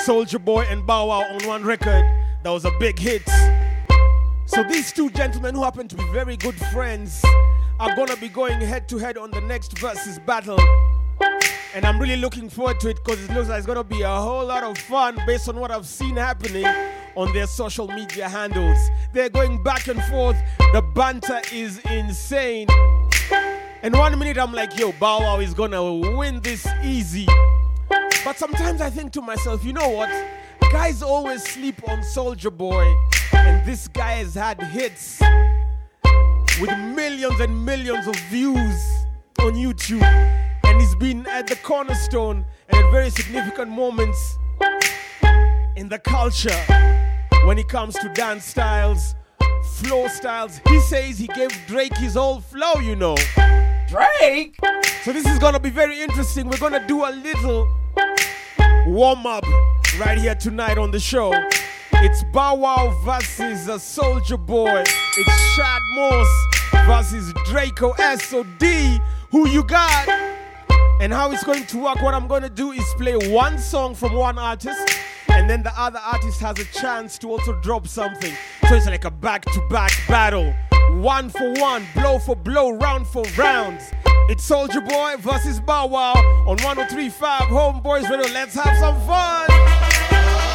Soldier 0.02 0.38
Boy 0.38 0.66
and 0.68 0.86
Bow 0.86 1.06
Wow 1.06 1.22
on 1.22 1.46
one 1.46 1.64
record. 1.64 2.04
That 2.42 2.50
was 2.50 2.66
a 2.66 2.70
big 2.78 2.98
hit. 2.98 3.22
So 4.44 4.62
these 4.62 4.92
two 4.92 5.08
gentlemen 5.10 5.54
who 5.54 5.64
happen 5.64 5.88
to 5.88 5.96
be 5.96 6.04
very 6.12 6.36
good 6.36 6.54
friends 6.72 7.24
are 7.80 7.96
gonna 7.96 8.16
be 8.16 8.28
going 8.28 8.60
head 8.60 8.88
to 8.90 8.98
head 8.98 9.16
on 9.16 9.30
the 9.30 9.40
next 9.40 9.78
versus 9.78 10.18
battle. 10.26 10.60
And 11.74 11.86
I'm 11.86 11.98
really 11.98 12.16
looking 12.16 12.50
forward 12.50 12.80
to 12.80 12.90
it 12.90 12.98
because 13.02 13.24
it 13.24 13.32
looks 13.32 13.48
like 13.48 13.58
it's 13.58 13.66
gonna 13.66 13.82
be 13.82 14.02
a 14.02 14.08
whole 14.08 14.44
lot 14.44 14.64
of 14.64 14.76
fun 14.76 15.18
based 15.26 15.48
on 15.48 15.58
what 15.58 15.70
I've 15.70 15.86
seen 15.86 16.14
happening 16.14 16.66
on 17.16 17.32
their 17.32 17.46
social 17.46 17.88
media 17.88 18.28
handles. 18.28 18.78
They're 19.14 19.30
going 19.30 19.62
back 19.62 19.88
and 19.88 20.02
forth. 20.04 20.36
The 20.58 20.82
banter 20.94 21.40
is 21.52 21.78
insane. 21.90 22.68
And 23.84 23.94
one 23.94 24.18
minute 24.18 24.38
I'm 24.38 24.54
like, 24.54 24.78
yo, 24.78 24.92
Bow 24.92 25.20
Wow 25.20 25.40
is 25.40 25.52
gonna 25.52 25.92
win 26.16 26.40
this 26.40 26.66
easy. 26.82 27.26
But 28.24 28.38
sometimes 28.38 28.80
I 28.80 28.88
think 28.88 29.12
to 29.12 29.20
myself, 29.20 29.62
you 29.62 29.74
know 29.74 29.90
what? 29.90 30.08
Guys 30.72 31.02
always 31.02 31.42
sleep 31.44 31.86
on 31.86 32.02
Soldier 32.02 32.48
Boy, 32.48 32.96
and 33.34 33.62
this 33.66 33.86
guy 33.88 34.12
has 34.12 34.32
had 34.32 34.62
hits 34.62 35.20
with 36.58 36.70
millions 36.96 37.38
and 37.40 37.62
millions 37.66 38.06
of 38.06 38.16
views 38.30 38.82
on 39.40 39.52
YouTube. 39.52 40.02
And 40.64 40.80
he's 40.80 40.94
been 40.94 41.26
at 41.26 41.46
the 41.46 41.56
cornerstone 41.56 42.46
and 42.70 42.82
at 42.82 42.90
very 42.90 43.10
significant 43.10 43.70
moments 43.70 44.38
in 45.76 45.90
the 45.90 45.98
culture 45.98 46.58
when 47.44 47.58
it 47.58 47.68
comes 47.68 47.96
to 47.96 48.08
dance 48.14 48.46
styles, 48.46 49.14
flow 49.74 50.08
styles. 50.08 50.58
He 50.68 50.80
says 50.80 51.18
he 51.18 51.26
gave 51.26 51.50
Drake 51.66 51.94
his 51.98 52.14
whole 52.14 52.40
flow, 52.40 52.76
you 52.80 52.96
know. 52.96 53.16
Drake? 53.94 54.56
So 55.04 55.12
this 55.12 55.24
is 55.24 55.38
gonna 55.38 55.60
be 55.60 55.70
very 55.70 56.00
interesting. 56.00 56.48
We're 56.48 56.58
gonna 56.58 56.84
do 56.84 57.04
a 57.04 57.12
little 57.12 57.68
warm 58.88 59.24
up 59.24 59.44
right 60.00 60.18
here 60.18 60.34
tonight 60.34 60.78
on 60.78 60.90
the 60.90 60.98
show. 60.98 61.32
It's 61.92 62.24
Bow 62.32 62.56
Wow 62.56 62.90
versus 63.04 63.68
a 63.68 63.78
Soldier 63.78 64.36
Boy. 64.36 64.82
It's 65.16 65.40
Shad 65.54 65.80
Moss 65.94 66.28
versus 66.86 67.32
Draco 67.46 67.94
SOD. 68.16 69.00
Who 69.30 69.48
you 69.48 69.62
got? 69.62 70.08
And 71.00 71.12
how 71.12 71.30
it's 71.30 71.44
going 71.44 71.64
to 71.66 71.78
work, 71.78 72.02
what 72.02 72.14
I'm 72.14 72.26
to 72.42 72.50
do 72.50 72.72
is 72.72 72.84
play 72.98 73.14
one 73.30 73.60
song 73.60 73.94
from 73.94 74.14
one 74.14 74.38
artist, 74.38 74.90
and 75.34 75.50
then 75.50 75.62
the 75.62 75.72
other 75.78 75.98
artist 75.98 76.40
has 76.40 76.58
a 76.58 76.64
chance 76.66 77.18
to 77.18 77.30
also 77.30 77.60
drop 77.60 77.86
something. 77.86 78.32
So 78.68 78.76
it's 78.76 78.86
like 78.86 79.04
a 79.04 79.10
back 79.10 79.44
to 79.44 79.60
back 79.68 79.92
battle. 80.08 80.54
One 80.92 81.28
for 81.28 81.52
one, 81.54 81.84
blow 81.94 82.18
for 82.18 82.36
blow, 82.36 82.70
round 82.70 83.06
for 83.06 83.24
round. 83.36 83.80
It's 84.28 84.44
Soldier 84.44 84.80
Boy 84.80 85.16
versus 85.18 85.60
Bow 85.60 85.86
Wow 85.86 86.14
on 86.46 86.56
1035 86.62 87.42
Homeboys 87.42 88.08
Radio. 88.08 88.32
Let's 88.32 88.54
have 88.54 88.78
some 88.78 88.96
fun. 89.06 89.46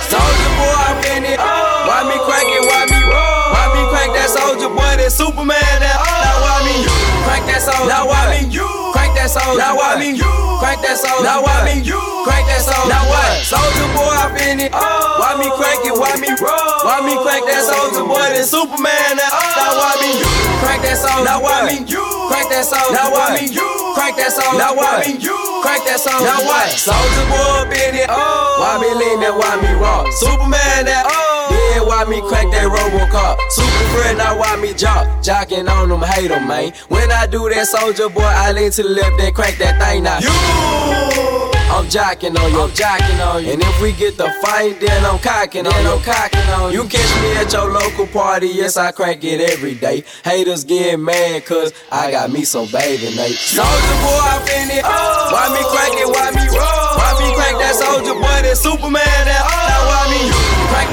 Soldier 0.10 0.52
boy, 0.58 0.74
I'm 0.74 0.98
in 1.18 1.26
it. 1.26 1.38
Why 1.38 2.02
me 2.08 2.18
crack 2.26 2.48
it? 2.50 2.63
Why 2.65 2.86
me 2.89 3.00
roll? 3.04 3.46
Why 3.54 3.65
me 3.76 3.82
crack 3.94 4.10
that 4.18 4.30
soldier 4.32 4.70
boy? 4.70 4.98
That 4.98 5.12
Superman? 5.12 5.60
That 5.84 6.02
now 6.02 6.42
why 6.42 6.65
me 6.65 6.99
you 7.39 7.45
crack 7.45 7.56
that 7.56 7.62
soldier? 7.63 7.88
Now 7.88 8.04
oh. 8.04 8.12
why 8.12 8.23
me 8.28 8.39
you 8.52 8.67
crack 8.91 9.12
that 9.15 9.30
soldier? 9.32 9.60
Now 9.60 9.75
why 9.75 9.95
me 9.95 10.10
you 10.12 10.32
crack 10.60 10.80
that 10.84 10.97
soldier? 10.99 11.23
Now 11.23 11.39
why 11.43 11.63
me 11.63 11.80
you 11.80 12.02
crack 12.28 12.43
that 12.52 12.62
soldier? 12.63 12.91
Now 12.91 13.04
what? 13.08 13.32
Soldier 13.47 13.89
boy, 13.95 14.12
I'm 14.12 14.36
in 14.43 14.60
it. 14.67 14.71
Why 14.75 15.39
me 15.39 15.47
crack 15.56 15.80
it? 15.88 15.95
Why 15.95 16.15
me 16.19 16.32
roll? 16.36 16.80
Why 16.84 16.99
me 17.04 17.15
crack 17.23 17.43
that 17.47 17.63
soldier 17.63 18.04
boy? 18.04 18.19
Oh. 18.19 18.36
That 18.36 18.47
Superman? 18.47 19.15
That 19.15 19.32
now 19.56 19.80
why 19.80 19.93
me 20.04 20.12
you 20.19 20.32
crack 20.60 20.82
that 20.84 20.97
soldier? 20.99 21.23
Now 21.23 21.39
why 21.39 21.63
me 21.63 21.75
you 21.88 22.04
crack 22.28 22.47
that 22.52 22.65
soldier? 22.67 22.91
Now 22.91 23.12
why 23.13 23.39
me 23.39 23.47
you 23.47 23.69
crack 23.95 24.15
that 24.19 24.32
soldier? 24.36 24.60
Now 24.60 24.75
why 24.75 25.08
me 25.08 25.15
you 25.15 25.38
crack 25.63 25.82
that 25.88 25.99
soldier? 25.99 26.28
Now 26.28 26.43
what? 26.43 26.67
Soldier 26.75 27.25
boy, 27.32 27.63
up 27.63 27.71
in 27.71 28.04
it. 28.04 28.10
Oh. 28.12 28.60
Why 28.60 28.73
me 28.84 28.89
lean 28.99 29.23
that? 29.23 29.34
Why 29.36 29.56
me 29.63 29.71
rock? 29.80 30.12
Superman 30.19 30.91
that 30.91 31.08
oh 31.08 31.29
Why 31.77 32.05
me 32.05 32.21
crack 32.21 32.49
that 32.51 32.65
Robocop 32.65 33.38
Super 33.49 33.86
friend, 33.93 34.17
now 34.17 34.38
why 34.38 34.55
me 34.58 34.73
jock 34.73 35.05
Jocking 35.21 35.69
on 35.69 35.89
them, 35.89 36.01
hate 36.01 36.29
them, 36.29 36.47
man 36.47 36.73
When 36.88 37.12
I 37.12 37.27
do 37.27 37.49
that 37.49 37.67
soldier 37.67 38.10
boy, 38.10 38.21
I 38.23 38.51
lean 38.51 38.71
to 38.71 38.84
the 38.84 38.89
left 38.89 39.17
Then 39.17 39.34
crack 39.34 39.58
that 39.58 39.79
thing 39.82 40.03
now 40.03 40.19
You 40.19 41.49
I'm 41.69 41.86
jocking 41.86 42.36
on 42.36 42.51
you, 42.51 42.62
I'm 42.62 42.71
jocking 42.71 43.25
on 43.25 43.45
you. 43.45 43.53
And 43.53 43.62
if 43.62 43.82
we 43.82 43.93
get 43.93 44.17
the 44.17 44.27
fight, 44.41 44.79
then 44.82 45.05
I'm 45.05 45.19
cocking 45.19 45.67
on 45.67 45.84
you. 45.84 45.91
I'm 45.91 46.01
cocking 46.01 46.49
on 46.58 46.73
you. 46.73 46.82
You 46.82 46.89
catch 46.89 47.21
me 47.21 47.38
at 47.38 47.53
your 47.53 47.71
local 47.71 48.08
party, 48.08 48.47
yes, 48.47 48.75
I 48.75 48.91
crack 48.91 49.23
it 49.23 49.39
every 49.39 49.75
day. 49.75 50.03
Haters 50.25 50.63
get 50.63 50.99
mad, 50.99 51.45
cause 51.45 51.71
I 51.91 52.12
got 52.12 52.32
me 52.32 52.43
some 52.43 52.65
baby 52.71 53.15
Nate. 53.15 53.38
Soldier 53.38 53.97
boy, 54.01 54.17
I 54.17 54.41
fin 54.49 54.77
it. 54.77 54.84
Why 54.84 55.45
me 55.53 55.62
crack 55.69 55.93
it? 55.93 56.10
Why 56.10 56.32
me 56.32 56.49
roll? 56.49 56.97
Why 56.97 57.10
me 57.21 57.36
crack 57.36 57.55
that 57.62 57.75
soldier 57.75 58.13
boy? 58.15 58.39
That 58.41 58.58
Superman, 58.58 59.05
that 59.05 59.43
oh. 59.45 59.67
Now 59.69 59.82
why 59.88 60.03
me 60.10 60.32
crack 60.34 60.49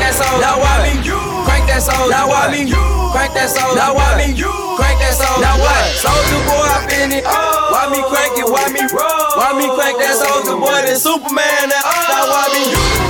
that 0.07 0.15
soldier? 0.15 0.39
Now 0.39 0.63
why 0.63 0.87
me 0.87 1.03
crack 1.43 1.67
that 1.67 1.83
soldier? 1.83 2.11
Now 2.11 2.31
why 2.31 2.47
me 2.55 2.71
crack 3.11 3.35
that 3.35 3.51
soldier? 3.51 3.75
Now 3.75 3.99
why 3.99 4.15
me 4.15 4.31
crack 4.79 4.97
that 5.03 5.15
soldier? 5.19 5.43
Now 5.43 5.59
what? 5.59 5.83
Soldier 5.99 6.41
boy, 6.47 6.67
I 6.71 6.79
fin 6.87 7.11
it. 7.11 7.25
Why 7.27 7.91
me 7.91 8.01
crack 8.07 8.35
it? 8.39 8.47
Why 8.47 8.71
me 8.71 8.83
roll? 8.95 9.27
Why 9.35 9.51
me 9.59 9.67
crack 9.75 9.99
that 9.99 10.15
soldier 10.15 10.55
boy? 10.55 10.87
That 10.87 10.99
Superman, 11.03 11.67
that 11.75 11.83
Now 11.83 12.31
why 12.31 12.47
me 12.55 12.63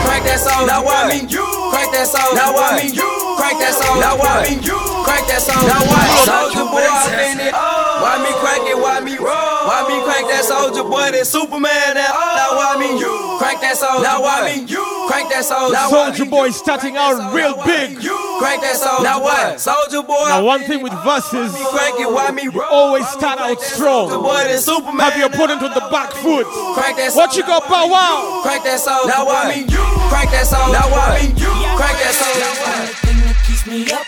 crack 0.09 0.23
that 0.25 0.41
soldier? 0.41 0.65
Now 0.65 0.81
why 0.85 1.13
me 1.13 1.29
you 1.29 1.45
crack 1.69 1.93
that 1.93 2.09
soldier? 2.09 2.37
Now 2.41 2.57
why 2.57 2.81
me 2.81 2.89
you 2.89 3.11
crack 3.37 3.57
that 3.61 3.77
soldier? 3.77 4.01
Now 4.01 4.17
why 4.17 4.49
me 4.49 4.57
crack 5.05 5.25
that 5.29 5.41
soldier? 5.45 5.69
Now 5.69 5.83
what? 5.85 6.07
Soldier 6.25 6.65
boy, 6.65 6.81
I 6.81 7.05
fin 7.13 7.39
it. 7.45 7.53
Why 7.53 8.17
me 8.25 8.33
crack 8.41 8.65
it? 8.65 8.79
Why 8.79 9.05
me 9.05 9.21
roll? 9.21 9.69
Why 9.69 9.85
me 9.85 10.01
crack 10.09 10.25
that 10.33 10.49
soldier 10.49 10.87
boy? 10.87 11.13
That 11.13 11.29
Superman, 11.29 12.01
that 12.01 12.09
Now 12.09 12.57
why 12.57 12.81
me 12.81 12.89
crack 13.37 13.61
that 13.61 13.77
soldier? 13.77 14.01
Now 14.01 14.25
why 14.25 14.49
me 14.49 14.65
crack 15.07 15.29
that 15.31 15.45
soldier? 15.45 15.73
Now 15.75 15.89
Soldier 15.89 16.27
Boy 16.27 16.51
starting 16.51 16.97
out 16.97 17.33
real 17.33 17.57
big. 17.65 17.99
Crack 18.39 18.61
that 18.61 18.77
soldier. 18.77 19.05
Now 19.05 19.23
what? 19.23 19.61
Soldier 19.61 20.03
boy. 20.03 20.29
Now, 20.29 20.45
one 20.45 20.63
thing 20.65 20.83
with 20.83 20.93
verses, 21.05 21.55
crack 21.73 21.95
it, 21.99 22.11
why 22.11 22.31
me 22.31 22.45
you 22.53 22.63
always 22.63 23.09
start 23.09 23.39
out 23.41 23.61
strong. 23.61 24.11
Have 24.11 25.17
your 25.17 25.27
opponent 25.27 25.63
on 25.63 25.73
the 25.73 25.87
back 25.91 26.13
foot. 26.13 26.47
Crack 26.75 26.97
that 26.97 27.13
What 27.15 27.37
you 27.37 27.43
got, 27.43 27.69
Bow 27.69 27.89
Wow? 27.89 28.41
Crack 28.43 28.63
that 28.65 28.81
soldier. 28.81 29.09
Now 29.09 29.27
why 29.27 29.49
me 29.49 29.65
crack 30.09 30.31
that 30.31 30.47
soldier? 30.47 30.73
Now 30.73 30.91
why 30.93 31.23
me 31.23 31.33
crack 31.77 31.97
that 31.97 32.15
soldier? 32.15 32.93
thing 33.07 33.19
that 33.25 33.37
keeps 33.47 33.67
me 33.67 33.91
up. 33.93 34.07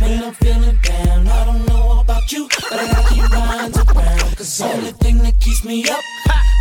When 0.00 0.22
I'm 0.22 0.34
feeling 0.34 0.78
down, 0.82 1.26
I 1.26 1.44
don't 1.44 1.66
know 1.66 2.00
about 2.00 2.30
you, 2.30 2.48
but 2.70 2.78
I 2.78 2.86
gotta 2.86 3.14
keep 3.14 3.30
lines 3.30 3.76
around. 3.78 4.36
Cause 4.36 4.58
the 4.58 4.64
only 4.66 4.92
thing 4.92 5.18
that 5.18 5.40
keeps 5.40 5.64
me 5.64 5.88
up. 5.88 6.00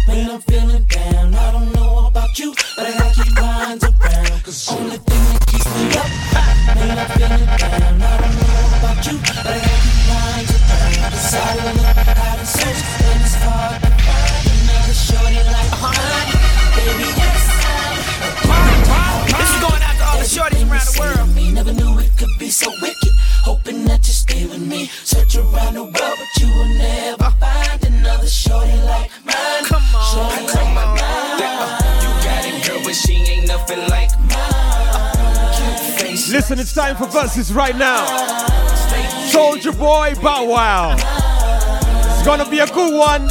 When 0.08 0.30
I'm 0.30 0.42
feeling 0.42 0.84
down, 0.84 1.36
I 1.36 1.52
don't 1.52 1.75
you, 2.40 2.54
but 2.76 2.86
I 2.86 2.92
gotta 2.98 3.16
keep 3.16 3.40
lines 3.40 3.84
around. 3.84 4.44
Cause 4.44 4.72
only 4.72 4.98
thing 4.98 5.24
that 5.30 5.46
keeps 5.48 5.70
me 5.76 5.86
up. 5.96 6.10
When 6.76 6.98
I'm 6.98 7.10
feeling 7.16 7.46
down, 7.46 8.02
I 8.02 8.18
don't 8.20 8.36
know 8.36 8.76
about 8.76 9.00
you, 9.08 9.16
but 9.46 9.54
I 9.56 9.60
gotta 9.64 9.80
keep 9.86 10.00
lines 10.12 10.52
around. 10.52 11.12
Cause 11.16 11.34
I 11.34 11.56
don't 11.56 11.76
look 11.80 11.96
out 11.96 12.40
and 12.40 12.48
search, 12.48 12.82
and 13.08 13.22
it's 13.24 13.36
hard 13.40 13.80
to 13.84 13.90
find 14.04 14.46
another 14.52 14.96
shorty 14.96 15.42
like 15.48 15.72
mine. 15.80 16.30
Baby, 16.76 17.08
yes, 17.16 17.44
This 19.40 19.50
is 19.56 19.60
going 19.64 19.84
out 19.86 19.96
to 19.96 20.06
all 20.06 20.20
the 20.20 20.28
shorties 20.28 20.66
around 20.68 20.88
the 20.88 20.96
world. 21.00 21.36
Me 21.36 21.52
never 21.52 21.74
knew 21.74 22.00
it 22.00 22.12
could 22.18 22.36
be 22.40 22.50
so 22.50 22.68
wicked. 22.82 23.14
Hoping 23.48 23.86
that 23.86 24.06
you 24.08 24.14
stay 24.14 24.46
with 24.46 24.60
me. 24.66 24.88
Search 25.04 25.38
around 25.38 25.76
the 25.76 25.84
world, 25.84 26.18
but 26.20 26.32
you 26.42 26.48
will 26.52 26.74
never 26.84 27.24
uh. 27.24 27.32
find 27.40 27.80
another 27.86 28.28
shorty 28.28 28.76
like 28.84 29.12
mine. 29.24 29.64
Come 29.64 29.84
on, 29.96 30.04
shorty 30.12 30.48
come 30.52 30.76
like 30.76 31.00
mine. 31.00 31.85
You 32.96 33.12
got 33.12 33.26
it, 33.26 33.26
girl, 33.26 33.26
but 33.26 33.28
she 33.28 33.32
ain't 33.32 33.48
nothing 33.48 33.80
like 33.90 34.12
Listen, 36.32 36.60
it's 36.60 36.74
time 36.74 36.96
for 36.96 37.08
verses 37.08 37.54
right 37.54 37.76
now. 37.76 38.06
Soldier 39.30 39.72
Boy 39.72 40.14
Bow 40.22 40.46
Wow. 40.46 40.96
It's 40.96 42.26
gonna 42.26 42.50
be 42.50 42.60
a 42.60 42.68
good 42.68 42.94
one. 42.94 43.30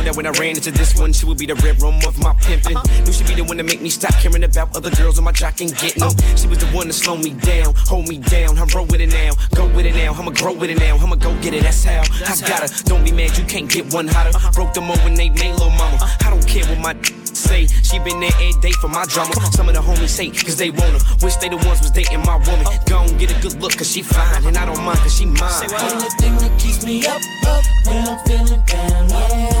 Let 0.00 0.16
me 0.16 0.22
tell 0.22 0.24
you 0.24 0.24
some 0.24 0.24
more. 0.24 0.24
I 0.24 0.24
knew 0.24 0.24
that 0.24 0.24
when 0.24 0.26
I 0.26 0.30
ran 0.40 0.56
into 0.56 0.70
this 0.70 0.98
one, 0.98 1.12
she 1.12 1.26
would 1.26 1.38
be 1.38 1.46
the 1.46 1.54
red 1.56 1.80
room 1.82 2.00
of 2.06 2.18
my 2.18 2.32
pimping. 2.40 2.76
Knew 3.04 3.12
she'd 3.12 3.26
be 3.26 3.34
the 3.34 3.44
one 3.44 3.56
to 3.58 3.62
make 3.62 3.80
me 3.80 3.90
stop 3.90 4.14
caring 4.20 4.44
about 4.44 4.76
other 4.76 4.90
girls 4.90 5.18
on 5.18 5.24
my 5.24 5.32
jock 5.32 5.60
and 5.60 5.76
getting 5.76 6.00
them. 6.00 6.12
She 6.36 6.46
was 6.48 6.58
the 6.58 6.66
one 6.72 6.86
to 6.86 6.92
slow 6.92 7.16
me 7.16 7.30
down, 7.30 7.74
hold 7.76 8.08
me 8.08 8.18
down. 8.18 8.58
I'm 8.58 8.68
roll 8.68 8.86
with 8.86 9.00
it 9.00 9.10
now, 9.10 9.32
go 9.54 9.66
with 9.74 9.86
it 9.86 9.94
now. 9.94 10.14
I'ma 10.14 10.30
grow 10.30 10.52
with 10.52 10.70
it 10.70 10.78
now. 10.78 10.96
I'ma 10.96 11.16
go 11.16 11.34
get 11.40 11.54
it, 11.54 11.62
that's 11.62 11.84
how. 11.84 12.00
I 12.00 12.34
gotta. 12.48 12.68
Don't 12.84 13.04
be 13.04 13.12
mad, 13.12 13.36
you 13.36 13.44
can't 13.44 13.70
get 13.70 13.92
one 13.92 14.08
hotter. 14.08 14.32
Broke 14.52 14.72
them 14.74 14.90
over 14.90 15.02
when 15.04 15.14
they 15.14 15.28
made 15.30 15.52
little 15.52 15.70
mama. 15.70 15.98
I 16.24 16.30
don't 16.30 16.46
care 16.46 16.64
what 16.66 16.78
my 16.78 16.94
say. 17.34 17.66
She 17.66 17.98
been 18.00 18.20
there 18.20 18.32
every 18.40 18.60
day 18.60 18.72
for 18.80 18.88
my 18.88 19.04
drama. 19.06 19.34
Some 19.52 19.68
of 19.68 19.74
the 19.74 19.80
homies 19.80 20.16
hate 20.18 20.34
cause 20.44 20.56
they 20.56 20.70
want 20.70 20.92
her. 20.96 21.02
Wish 21.22 21.36
they 21.36 21.48
the 21.48 21.56
ones 21.56 21.80
was 21.80 21.90
dating 21.90 22.20
my 22.20 22.36
woman. 22.36 22.66
Go 22.86 23.02
and 23.02 23.18
get 23.18 23.30
a 23.36 23.40
good 23.40 23.60
look 23.60 23.76
cause 23.76 23.90
she 23.90 24.02
fine. 24.02 24.44
And 24.46 24.56
I 24.56 24.64
don't 24.66 24.82
mind 24.82 24.98
cause 25.00 25.16
she 25.16 25.26
mine. 25.26 25.68
Only 25.68 26.10
thing 26.20 26.36
that 26.38 26.52
keeps 26.58 26.84
me 26.84 27.06
up, 27.06 27.20
up 27.46 27.64
when 27.86 28.08
I'm 28.08 28.18
feeling 28.26 28.62
down. 28.66 29.08
Know 29.08 29.59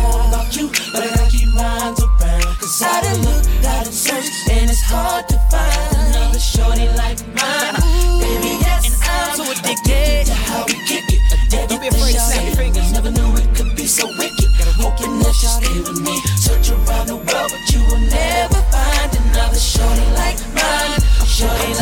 about 0.50 0.56
you, 0.56 0.92
but 0.92 1.02
I 1.02 1.08
gotta 1.14 1.30
keep 1.30 1.48
minds 1.54 2.02
around. 2.02 2.58
Cause 2.58 2.82
I 2.82 3.00
done 3.02 3.22
looked, 3.22 3.48
I 3.66 3.84
done 3.84 3.92
searched, 3.92 4.50
and 4.50 4.70
it's 4.70 4.82
hard 4.82 5.28
to 5.28 5.38
find 5.50 5.96
another 5.96 6.38
shorty 6.38 6.88
like 6.96 7.18
mine. 7.34 7.74
Baby, 8.20 8.58
yes, 8.60 8.86
and 8.86 9.02
I'm 9.04 9.36
so 9.36 9.44
addicted 9.50 10.26
to 10.26 10.34
how 10.34 10.66
we 10.66 10.74
kick 10.86 11.04
it. 11.08 11.20
Addicted 11.32 11.68
Don't 11.68 11.80
be 11.80 11.88
afraid 11.88 12.14
to 12.14 12.20
snap 12.20 12.44
your 12.44 12.56
fingers. 12.56 12.92
Never 12.92 13.10
knew 13.10 13.36
it 13.36 13.54
could 13.54 13.76
be 13.76 13.86
so 13.86 14.06
wicked. 14.18 14.48
Hoping 14.80 15.18
that 15.20 15.36
you 15.42 15.48
stay 15.48 15.78
with 15.80 16.00
me. 16.00 16.16
Search 16.40 16.70
around 16.70 17.06
the 17.08 17.16
world, 17.16 17.50
but 17.52 17.64
you 17.68 17.80
will 17.84 18.00
never 18.00 18.60
find 18.72 19.10
another 19.12 19.58
shorty 19.58 20.06
like 20.16 20.40
mine. 20.56 21.00
Shorty 21.26 21.74
like 21.74 21.79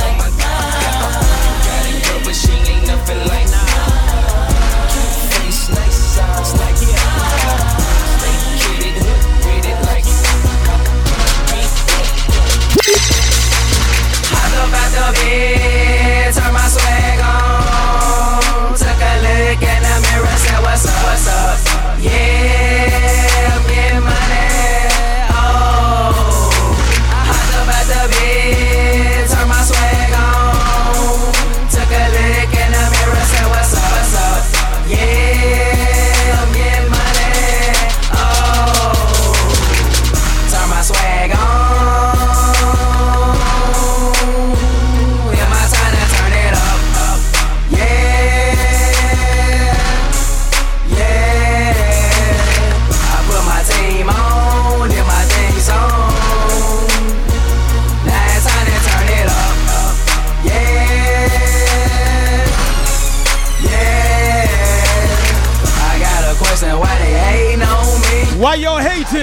Yeah, 22.00 22.37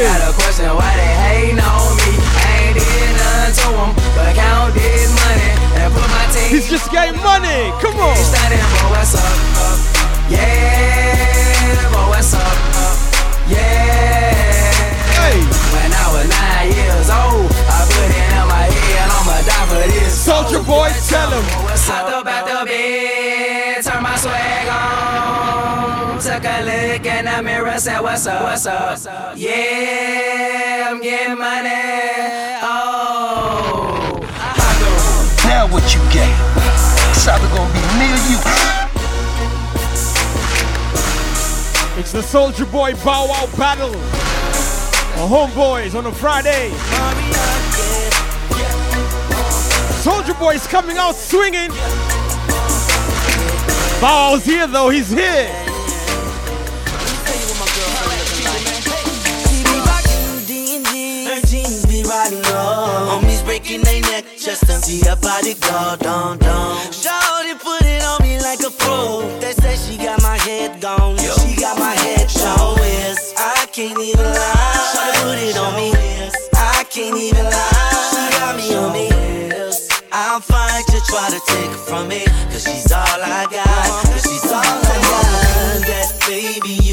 Got 0.05 0.21
a 0.21 0.33
question, 0.37 0.69
why 0.69 0.93
they 1.01 1.13
hating 1.25 1.57
on 1.57 1.97
me? 1.97 2.11
I 2.13 2.69
ain't 2.69 2.77
did 2.77 3.09
nothing 3.17 3.53
to 3.57 3.67
'em, 3.73 3.91
but 4.13 4.35
count 4.37 4.75
this 4.77 5.09
money 5.17 5.49
and 5.81 5.89
put 5.95 6.05
my 6.13 6.25
team 6.29 6.45
He's 6.53 6.69
just 6.69 6.91
getting 6.91 7.17
money. 7.25 7.73
Come 7.81 7.97
on. 7.97 8.13
Standing, 8.13 8.61
boy, 8.69 8.93
what's 8.93 9.15
up? 9.17 9.33
up? 9.65 9.77
Yeah, 10.29 11.89
boy, 11.89 12.05
what's 12.13 12.33
up? 12.35 12.45
up? 12.85 12.97
Yeah. 13.49 14.45
When 15.73 15.89
I 15.89 16.05
was 16.13 16.25
nine 16.29 16.69
years 16.69 17.09
old, 17.09 17.49
I 17.65 17.77
put 17.89 18.05
it 18.05 18.29
in 18.37 18.45
my 18.45 18.65
head, 18.77 19.09
I'ma 19.09 19.37
die 19.49 19.65
for 19.73 19.81
this. 19.89 20.13
Soulja 20.25 20.59
boy, 20.69 20.89
tell 21.09 21.31
him. 21.33 21.45
Hopped 21.89 22.13
up 22.13 22.27
out 22.27 22.45
the 22.45 22.65
bed, 22.69 23.24
Took 26.45 26.53
a 26.53 26.93
look 26.93 27.05
in 27.07 27.25
the 27.25 27.41
mirror, 27.41 27.79
said, 27.79 28.01
What's 28.01 28.27
up? 28.27 28.43
What's 28.43 28.67
up? 28.67 29.35
Yeah, 29.35 30.89
I'm 30.91 31.01
getting 31.01 31.39
money. 31.39 31.71
Oh. 32.61 34.19
Now 35.45 35.67
what 35.67 35.81
you 35.95 36.01
get? 36.13 36.29
It's 37.09 37.27
either 37.27 37.47
gonna 37.47 37.73
be 37.73 37.81
me 37.97 38.13
or 38.13 38.21
you. 38.29 38.37
It's 41.99 42.11
the 42.11 42.21
Soulja 42.21 42.71
Boy 42.71 42.93
Bow 43.03 43.25
Wow 43.27 43.49
Battle. 43.57 43.95
Our 45.17 45.27
homeboys 45.27 45.95
on 45.97 46.05
a 46.05 46.11
Friday. 46.11 46.69
Soulja 50.03 50.39
Boy's 50.39 50.67
coming 50.67 50.97
out 50.97 51.15
swinging. 51.15 51.71
Bow 53.99 54.33
Wow's 54.33 54.45
here 54.45 54.67
though, 54.67 54.89
he's 54.89 55.09
here. 55.09 55.64
Just 64.45 64.67
to 64.67 64.73
see 64.73 65.01
her 65.09 65.15
body 65.15 65.55
go 65.55 65.95
down, 65.99 66.37
down. 66.37 66.77
Shawty 66.93 67.57
put 67.57 67.81
it 67.81 68.03
on 68.03 68.21
me 68.21 68.39
like 68.39 68.59
a 68.61 68.69
pro. 68.69 69.25
They 69.39 69.53
say 69.53 69.75
she 69.75 69.97
got 69.97 70.21
my 70.21 70.37
head 70.37 70.79
gone. 70.79 71.17
She 71.17 71.59
got 71.59 71.79
my 71.79 71.95
head 72.05 72.29
show 72.29 72.75
is. 72.77 73.33
I 73.37 73.65
can't 73.73 73.97
even 73.97 74.23
lie. 74.23 74.77
Shawty 74.93 75.23
put 75.25 75.39
it 75.39 75.57
on 75.57 75.73
me. 75.75 75.89
I 76.53 76.85
can't 76.91 77.17
even 77.17 77.43
lie. 77.43 78.05
She 78.13 78.21
got 78.37 78.55
me 78.55 78.75
on 78.75 78.93
me. 78.93 79.09
I'll 80.11 80.39
fight 80.39 80.85
to 80.93 81.01
try 81.09 81.27
to 81.31 81.41
take 81.47 81.71
her 81.71 81.83
from 81.89 82.07
me. 82.07 82.25
Cause 82.53 82.65
she's 82.65 82.91
all 82.91 83.01
I 83.01 83.47
got. 83.49 83.65
Cause 83.65 84.21
she's 84.29 84.51
all 84.51 84.61
I 84.61 84.97
got. 85.09 85.25
That 85.89 86.13
baby, 86.27 86.84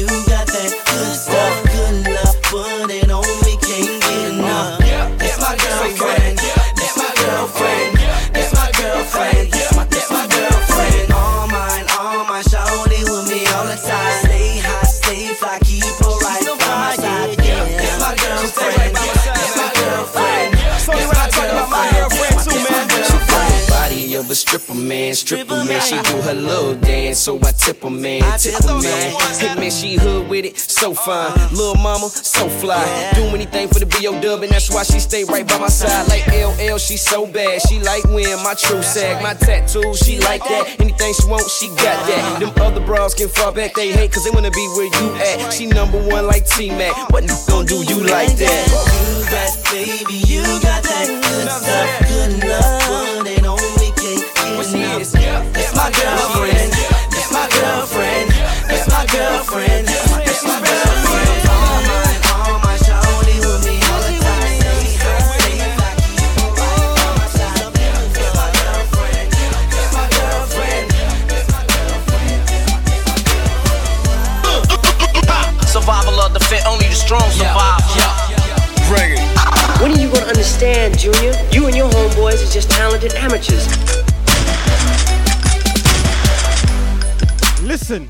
man. 24.83 25.13
Stripper, 25.15 25.63
man. 25.65 25.81
She 25.81 25.95
do 26.01 26.21
her 26.21 26.33
little 26.33 26.75
dance, 26.75 27.19
so 27.19 27.39
I 27.43 27.51
tip 27.51 27.83
her, 27.83 27.89
man. 27.89 28.21
Tip 28.39 28.55
her, 28.63 28.81
man. 28.81 29.15
Hey, 29.39 29.55
man, 29.55 29.71
she 29.71 29.95
hood 29.95 30.29
with 30.29 30.45
it, 30.45 30.57
so 30.57 30.93
fine. 30.93 31.31
Uh-huh. 31.31 31.55
Little 31.55 31.75
mama, 31.75 32.09
so 32.09 32.47
fly. 32.49 32.83
Do 33.15 33.23
anything 33.35 33.67
for 33.67 33.79
the 33.79 33.85
B.O. 33.85 34.19
dub, 34.21 34.43
and 34.43 34.51
that's 34.51 34.69
why 34.69 34.83
she 34.83 34.99
stay 34.99 35.23
right 35.23 35.47
by 35.47 35.57
my 35.57 35.67
side. 35.67 36.07
Like 36.07 36.27
LL, 36.27 36.77
she 36.77 36.97
so 36.97 37.25
bad. 37.25 37.61
She 37.61 37.79
like 37.79 38.03
when 38.05 38.43
my 38.43 38.53
true 38.53 38.83
sag, 38.83 39.21
my 39.23 39.33
tattoo, 39.33 39.93
she 39.95 40.19
like 40.19 40.43
that. 40.43 40.79
Anything 40.79 41.13
she 41.13 41.27
want, 41.27 41.49
she 41.49 41.67
got 41.69 41.97
that. 42.07 42.21
Uh-huh. 42.23 42.39
Them 42.39 42.53
other 42.61 42.85
bras 42.85 43.13
can 43.13 43.29
fall 43.29 43.51
back, 43.51 43.73
they 43.73 43.91
hate, 43.91 44.11
cause 44.11 44.23
they 44.23 44.31
wanna 44.31 44.51
be 44.51 44.67
where 44.75 44.85
you 44.85 45.15
at. 45.15 45.51
She 45.51 45.65
number 45.65 46.01
one 46.07 46.27
like 46.27 46.45
T-Mac. 46.45 47.11
What 47.11 47.23
you 47.23 47.35
gon' 47.47 47.65
do 47.65 47.83
you 47.83 48.03
like 48.03 48.35
that? 48.37 48.67
You 48.67 49.23
got, 49.31 49.71
baby, 49.71 50.21
you 50.27 50.43
got 50.61 50.83
that 50.83 51.07
good 51.07 51.49
stuff. 51.49 52.09
Good 52.09 52.43
enough. 52.43 53.12
Can't 54.71 54.99
get 54.99 55.13
enough. 55.13 55.53
That's 55.53 55.75
my 55.75 55.91
girlfriend. 55.91 56.71
That's 57.11 57.31
my 57.31 57.47
girlfriend. 57.51 58.31
That's 58.67 58.87
my 58.87 59.05
girlfriend. 59.11 59.87
That's 59.87 60.43
my 60.43 60.59
girlfriend. 60.63 61.47
All 61.51 61.81
mine, 61.83 62.19
all 62.31 62.59
my 62.63 62.77
shawty 62.79 63.43
with 63.43 63.67
me 63.67 63.75
all 63.91 64.01
the 64.07 64.15
time. 64.23 64.55
Stay 64.63 64.95
high, 65.03 65.35
stay 65.43 65.67
fly, 65.75 65.91
keep 65.99 66.31
her 66.39 66.47
right 66.55 66.95
by 66.95 67.11
my 67.19 67.27
side. 67.27 67.75
That's 67.75 68.31
my 68.39 68.47
girlfriend. 68.55 69.35
That's 69.67 69.91
my 69.91 70.07
girlfriend. 71.67 72.47
Survival 75.67 76.19
of 76.21 76.33
the 76.33 76.39
fit, 76.39 76.65
only 76.67 76.87
the 76.87 76.95
strong 76.95 77.29
survive. 77.31 77.81
Bring 78.87 79.13
it. 79.17 79.21
When 79.81 79.91
are 79.91 79.99
you 79.99 80.09
gonna 80.09 80.27
understand, 80.27 80.97
Junior? 80.97 81.33
You 81.51 81.67
and 81.67 81.75
your 81.75 81.89
homeboys 81.89 82.47
are 82.47 82.51
just 82.51 82.69
talented 82.71 83.13
amateurs. 83.15 83.67
Listen, 87.73 88.07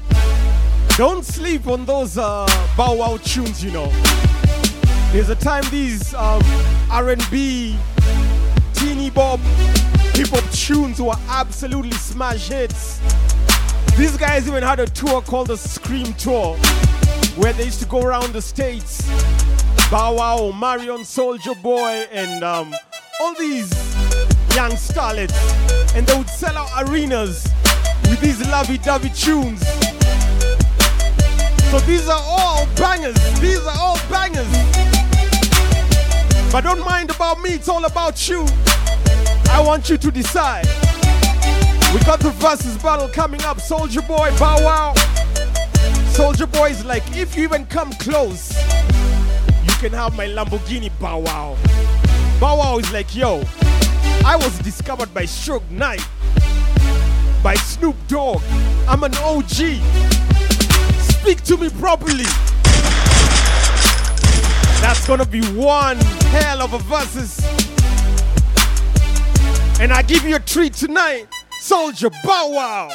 don't 0.97 1.24
sleep 1.24 1.68
on 1.68 1.86
those 1.86 2.18
uh, 2.18 2.45
Bow 2.76 2.95
Wow 2.95 3.16
tunes, 3.16 3.64
you 3.64 3.72
know. 3.72 3.88
There's 5.14 5.30
a 5.30 5.38
time 5.38 5.64
these 5.72 6.14
um, 6.16 6.41
R&B, 6.91 7.78
teeny 8.74 9.09
bop, 9.09 9.39
hip 10.16 10.28
hop 10.28 10.43
tunes 10.51 11.01
were 11.01 11.16
absolutely 11.30 11.93
smash 11.93 12.49
hits. 12.49 12.99
These 13.97 14.18
guys 14.18 14.49
even 14.49 14.64
had 14.64 14.82
a 14.82 14.86
tour 14.86 15.22
called 15.22 15.47
the 15.47 15.55
Scream 15.55 16.14
Tour, 16.16 16.57
where 17.38 17.53
they 17.53 17.64
used 17.64 17.80
to 17.80 17.88
go 17.88 18.03
around 18.03 18.34
the 18.34 18.41
states. 18.41 19.07
Bow 19.89 20.16
Wow, 20.16 20.51
Marion, 20.51 21.03
Soulja 21.03 21.59
Boy, 21.64 22.05
and 22.11 22.43
um, 22.43 22.76
all 23.22 23.34
these 23.36 23.72
young 24.57 24.72
starlets, 24.72 25.95
and 25.95 26.05
they 26.05 26.18
would 26.18 26.28
sell 26.28 26.57
out 26.57 26.86
arenas 26.86 27.47
with 28.10 28.20
these 28.22 28.39
lovey-dovey 28.49 29.10
tunes. 29.10 29.62
So 31.72 31.80
these 31.80 32.08
are 32.08 32.22
all 32.22 32.68
bangers. 32.76 33.16
These 33.39 33.66
are 33.66 33.78
all 33.78 33.97
bangers. 34.10 34.47
But 36.51 36.62
don't 36.62 36.86
mind 36.86 37.10
about 37.10 37.41
me, 37.41 37.51
it's 37.51 37.68
all 37.68 37.86
about 37.86 38.30
you. 38.30 38.45
I 39.49 39.60
want 39.66 39.89
you 39.89 39.97
to 39.97 40.12
decide. 40.12 40.68
We 41.93 41.99
got 42.01 42.20
the 42.20 42.32
versus 42.38 42.78
battle 42.82 43.08
coming 43.08 43.41
up. 43.43 43.58
Soulja 43.58 44.08
Boy, 44.08 44.32
Bow 44.39 44.64
Wow. 44.64 44.93
Soulja 46.14 46.51
Boy 46.51 46.70
is 46.70 46.86
like, 46.86 47.04
if 47.18 47.36
you 47.36 47.43
even 47.43 47.66
come 47.66 47.91
close, 47.93 48.56
you 49.64 49.74
can 49.80 49.91
have 49.93 50.16
my 50.16 50.28
Lamborghini 50.28 50.91
Bow 50.99 51.20
Wow. 51.20 51.58
Bow 52.39 52.58
Wow 52.58 52.78
is 52.78 52.91
like, 52.91 53.16
yo, 53.16 53.43
I 54.26 54.36
was 54.36 54.58
discovered 54.60 55.12
by 55.14 55.24
Suge 55.24 55.68
Knight, 55.72 56.06
by 57.44 57.56
Snoop 57.56 57.96
Dogg. 58.08 58.41
I'm 58.88 59.04
an 59.04 59.14
OG. 59.16 59.82
Speak 61.20 61.44
to 61.44 61.58
me 61.58 61.70
properly. 61.70 62.24
That's 64.80 65.06
gonna 65.06 65.26
be 65.26 65.41
one 65.52 65.98
hell 66.32 66.62
of 66.62 66.74
a 66.74 66.80
versus. 66.80 67.39
And 69.82 69.91
I 69.91 70.02
give 70.04 70.24
you 70.24 70.38
a 70.38 70.39
treat 70.39 70.74
tonight. 70.74 71.28
Soulja 71.62 72.12
Bow 72.24 72.50
Wow. 72.50 72.89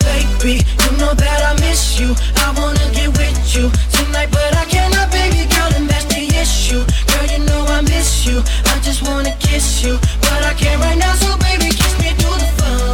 Baby, 0.00 0.64
you 0.84 0.90
know 0.96 1.12
that 1.12 1.40
I 1.44 1.60
miss 1.60 2.00
you. 2.00 2.14
I 2.36 2.54
wanna 2.56 2.88
get 2.94 3.08
with 3.18 3.36
you 3.54 3.70
tonight, 3.92 4.30
but 4.30 4.56
I 4.56 4.64
cannot, 4.64 5.10
baby 5.10 5.44
girl, 5.54 5.70
and 5.76 5.88
that's 5.88 6.06
the 6.06 6.24
issue. 6.40 6.82
Girl, 7.12 7.26
you 7.26 7.44
know 7.44 7.64
I 7.68 7.82
miss 7.82 8.24
you. 8.26 8.38
I 8.66 8.78
just 8.80 9.02
wanna 9.02 9.36
kiss 9.40 9.84
you, 9.84 9.98
but 10.22 10.42
I 10.42 10.54
can't 10.54 10.80
right 10.80 10.96
now. 10.96 11.12
So 11.14 11.36
baby, 11.38 11.68
kiss 11.68 11.98
me 12.00 12.10
through 12.16 12.38
the 12.38 12.50
phone. 12.56 12.85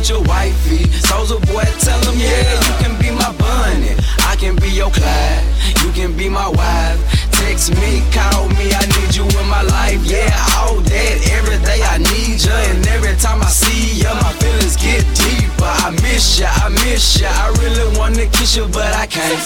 Future 0.00 0.24
wifey. 0.32 0.88
Soulja 1.04 1.36
boy, 1.52 1.60
tell 1.84 2.00
him, 2.08 2.16
yeah, 2.16 2.56
you 2.56 2.74
can 2.80 2.96
be 2.96 3.10
my 3.10 3.30
bunny. 3.36 3.92
I 4.24 4.34
can 4.40 4.56
be 4.56 4.70
your 4.70 4.88
Clyde. 4.88 5.44
You 5.84 5.92
can 5.92 6.16
be 6.16 6.26
my 6.26 6.48
wife. 6.48 6.96
Text 7.32 7.76
me, 7.76 8.00
call 8.08 8.48
me, 8.56 8.72
I 8.72 8.80
need 8.96 9.14
you 9.14 9.28
in 9.28 9.46
my 9.52 9.60
life. 9.60 10.00
Yeah, 10.08 10.32
all 10.56 10.80
that. 10.80 11.16
Every 11.36 11.60
day 11.68 11.84
I 11.84 11.98
need 11.98 12.40
you. 12.40 12.56
And 12.72 12.86
every 12.88 13.14
time 13.20 13.42
I 13.42 13.52
see 13.52 14.00
you, 14.00 14.08
my 14.24 14.32
feelings 14.40 14.76
get 14.80 15.04
deeper. 15.12 15.68
I 15.68 15.90
miss 16.00 16.40
you, 16.40 16.48
I 16.48 16.70
miss 16.80 17.20
you. 17.20 17.28
I 17.28 17.52
really 17.60 17.98
wanna 17.98 18.24
kiss 18.32 18.56
you, 18.56 18.64
but 18.72 18.88
I 18.96 19.04
can't. 19.04 19.36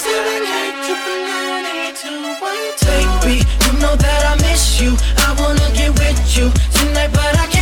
Baby, 2.79 3.43
you 3.43 3.73
know 3.83 3.95
that 3.99 4.21
I 4.23 4.35
miss 4.47 4.79
you. 4.79 4.95
I 5.19 5.35
wanna 5.35 5.67
get 5.75 5.91
with 5.99 6.37
you 6.37 6.47
tonight, 6.71 7.11
but 7.11 7.35
I 7.35 7.45
cannot, 7.47 7.54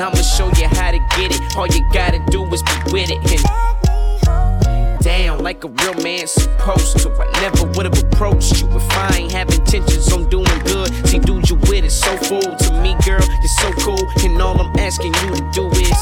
I'ma 0.00 0.22
show 0.22 0.48
you 0.56 0.66
how 0.68 0.90
to 0.90 0.98
get 1.16 1.34
it. 1.34 1.56
All 1.56 1.66
you 1.66 1.84
gotta 1.92 2.24
do 2.30 2.44
is 2.46 2.62
be 2.62 2.92
with 2.92 3.10
it 3.10 3.20
and 3.30 5.02
down 5.02 5.42
like 5.42 5.64
a 5.64 5.68
real 5.68 5.94
man 6.02 6.26
supposed 6.26 6.98
to. 6.98 7.10
I 7.12 7.26
never 7.40 7.64
would've 7.72 7.98
approached 8.04 8.60
you 8.60 8.68
if 8.70 8.90
I 8.92 9.16
ain't 9.18 9.32
have 9.32 9.50
intentions 9.50 10.12
on 10.12 10.28
doing 10.30 10.58
good. 10.64 10.88
See, 11.08 11.18
dude, 11.18 11.48
you 11.50 11.56
with 11.56 11.84
it 11.84 11.90
so 11.90 12.16
full 12.16 12.40
to 12.40 12.82
me, 12.82 12.96
girl. 13.04 13.20
You're 13.20 13.56
so 13.60 13.72
cool, 13.84 14.00
and 14.24 14.40
all 14.40 14.60
I'm 14.60 14.74
asking 14.78 15.12
you 15.14 15.34
to 15.34 15.50
do 15.52 15.68
is 15.68 16.00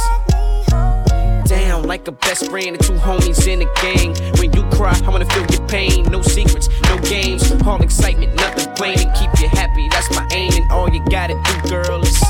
down 1.48 1.84
like 1.84 2.06
a 2.06 2.12
best 2.12 2.50
friend 2.50 2.76
and 2.76 2.80
two 2.80 2.94
homies 2.94 3.46
in 3.48 3.62
a 3.62 3.68
gang. 3.82 4.14
When 4.38 4.52
you 4.52 4.62
cry, 4.76 5.00
I 5.04 5.10
wanna 5.10 5.26
feel 5.26 5.46
your 5.50 5.66
pain. 5.66 6.04
No 6.10 6.22
secrets, 6.22 6.68
no 6.84 6.98
games, 6.98 7.50
all 7.66 7.82
excitement, 7.82 8.34
nothing. 8.36 8.68
And 8.80 9.14
keep 9.16 9.30
you 9.40 9.48
happy, 9.48 9.88
that's 9.88 10.08
my 10.14 10.26
aim. 10.32 10.52
And 10.52 10.70
all 10.70 10.88
you 10.88 11.04
gotta 11.06 11.34
do, 11.34 11.68
girl, 11.68 12.00
is 12.02 12.22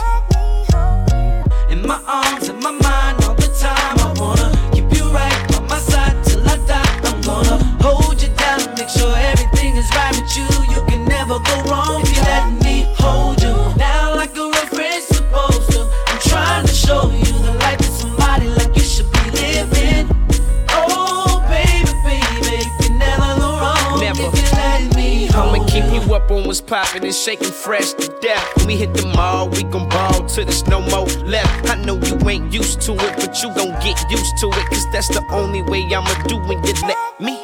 up 26.71 26.73
on 26.73 26.81
what's 26.81 26.93
poppin' 26.93 27.05
and 27.05 27.15
shaking 27.15 27.51
fresh 27.51 27.93
to 27.95 28.09
death. 28.21 28.57
When 28.57 28.67
we 28.67 28.77
hit 28.77 28.95
the 28.95 29.07
mall, 29.07 29.49
we 29.49 29.65
gon' 29.65 29.89
ball 29.89 30.27
till 30.27 30.45
there's 30.45 30.67
no 30.67 30.81
more 30.81 31.07
left. 31.25 31.71
I 31.71 31.77
know 31.85 31.97
you 31.97 32.17
ain't 32.29 32.53
used 32.53 32.81
to 32.83 32.93
it, 32.93 33.17
but 33.17 33.43
you 33.43 33.49
gon' 33.55 33.73
get 33.81 33.99
used 34.11 34.39
to 34.41 34.49
it. 34.49 34.67
Cause 34.71 34.87
that's 34.93 35.09
the 35.09 35.25
only 35.31 35.63
way 35.63 35.83
I'ma 35.85 36.15
do 36.27 36.39
when 36.39 36.63
you 36.65 36.75
let 36.87 36.99
me. 37.21 37.39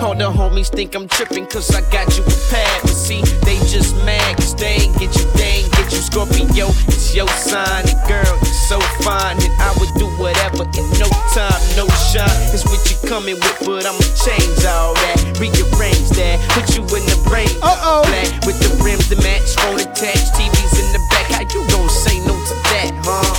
All 0.00 0.14
the 0.14 0.30
homies 0.30 0.70
think 0.70 0.94
I'm 0.94 1.08
trippin' 1.08 1.46
cause 1.46 1.74
I 1.74 1.80
got 1.90 2.16
you 2.16 2.24
a 2.24 2.36
pad. 2.50 2.82
But 2.82 2.90
see, 2.90 3.22
they 3.44 3.58
just 3.66 3.94
mad 4.04 4.36
cause 4.36 4.54
they 4.54 4.86
ain't 4.86 4.98
get 4.98 5.14
you, 5.16 5.30
they 5.34 5.62
ain't 5.62 5.72
get 5.72 5.92
you 5.92 5.98
Scorpio. 5.98 6.68
It's 6.88 7.14
your 7.14 7.28
sign, 7.28 7.88
and 7.88 8.00
girl, 8.08 8.34
you're 8.42 8.62
so 8.68 8.80
fine. 9.02 9.36
And 9.42 9.52
I 9.60 9.74
would 9.78 9.92
do 9.98 10.06
whatever 10.22 10.64
in 10.64 10.86
no 10.98 11.08
time, 11.32 11.62
no 11.76 11.86
shine. 12.16 12.48
It's 12.56 12.64
what 12.64 12.80
you 12.88 12.96
coming 13.04 13.36
with, 13.36 13.58
but 13.68 13.84
I'ma 13.84 14.00
change 14.16 14.64
all 14.64 14.96
that. 14.96 15.20
Rearrange 15.36 16.08
that, 16.16 16.40
put 16.56 16.72
you 16.72 16.82
in 16.96 17.04
the 17.12 17.18
brain. 17.28 17.52
Uh 17.60 17.76
oh. 17.84 18.02
Black 18.08 18.32
with 18.48 18.56
the 18.64 18.72
rims 18.80 19.08
to 19.12 19.16
match, 19.20 19.52
phone 19.60 19.76
attached, 19.76 20.32
TVs 20.32 20.74
in 20.80 20.88
the 20.96 21.02
back. 21.12 21.28
How 21.36 21.44
you 21.44 21.60
gon' 21.68 21.88
say 21.92 22.16
no 22.24 22.32
to 22.32 22.54
that, 22.72 22.90
huh? 23.04 23.36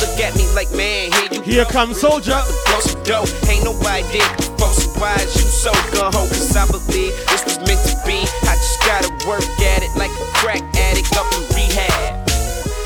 Look 0.00 0.20
at 0.20 0.36
me 0.36 0.44
like, 0.52 0.70
man, 0.76 1.12
here 1.12 1.28
you 1.32 1.40
Here 1.40 1.64
comes 1.64 2.02
Soulja. 2.02 2.44
blow 2.44 2.80
some 2.80 3.02
dough. 3.04 3.26
Ain't 3.48 3.64
nobody 3.64 4.04
did 4.12 4.28
so 4.76 4.88
why 5.00 5.14
is 5.20 5.32
you 5.36 5.48
so 5.48 5.72
gun 5.92 6.12
ho? 6.12 6.26
Cause 6.28 6.56
I 6.56 6.66
believe 6.66 7.12
this 7.30 7.44
was 7.44 7.58
meant 7.64 7.80
to 7.88 7.96
be. 8.04 8.18
I 8.44 8.54
just 8.60 8.80
gotta 8.84 9.10
work 9.28 9.44
at 9.72 9.80
it 9.82 9.92
like 9.96 10.12
a 10.12 10.26
crack 10.36 10.62
addict 10.76 11.16
up 11.16 11.28
in 11.32 11.42
rehab. 11.56 12.28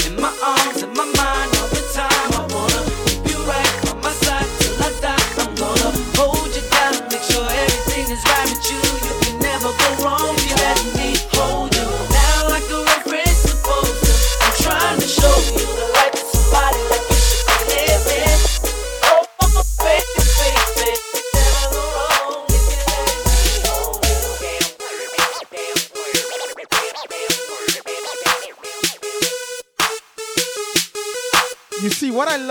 In 0.07 0.21
my 0.21 0.31
arms, 0.45 0.83
in 0.83 0.93
my 0.95 1.07
mind, 1.17 1.20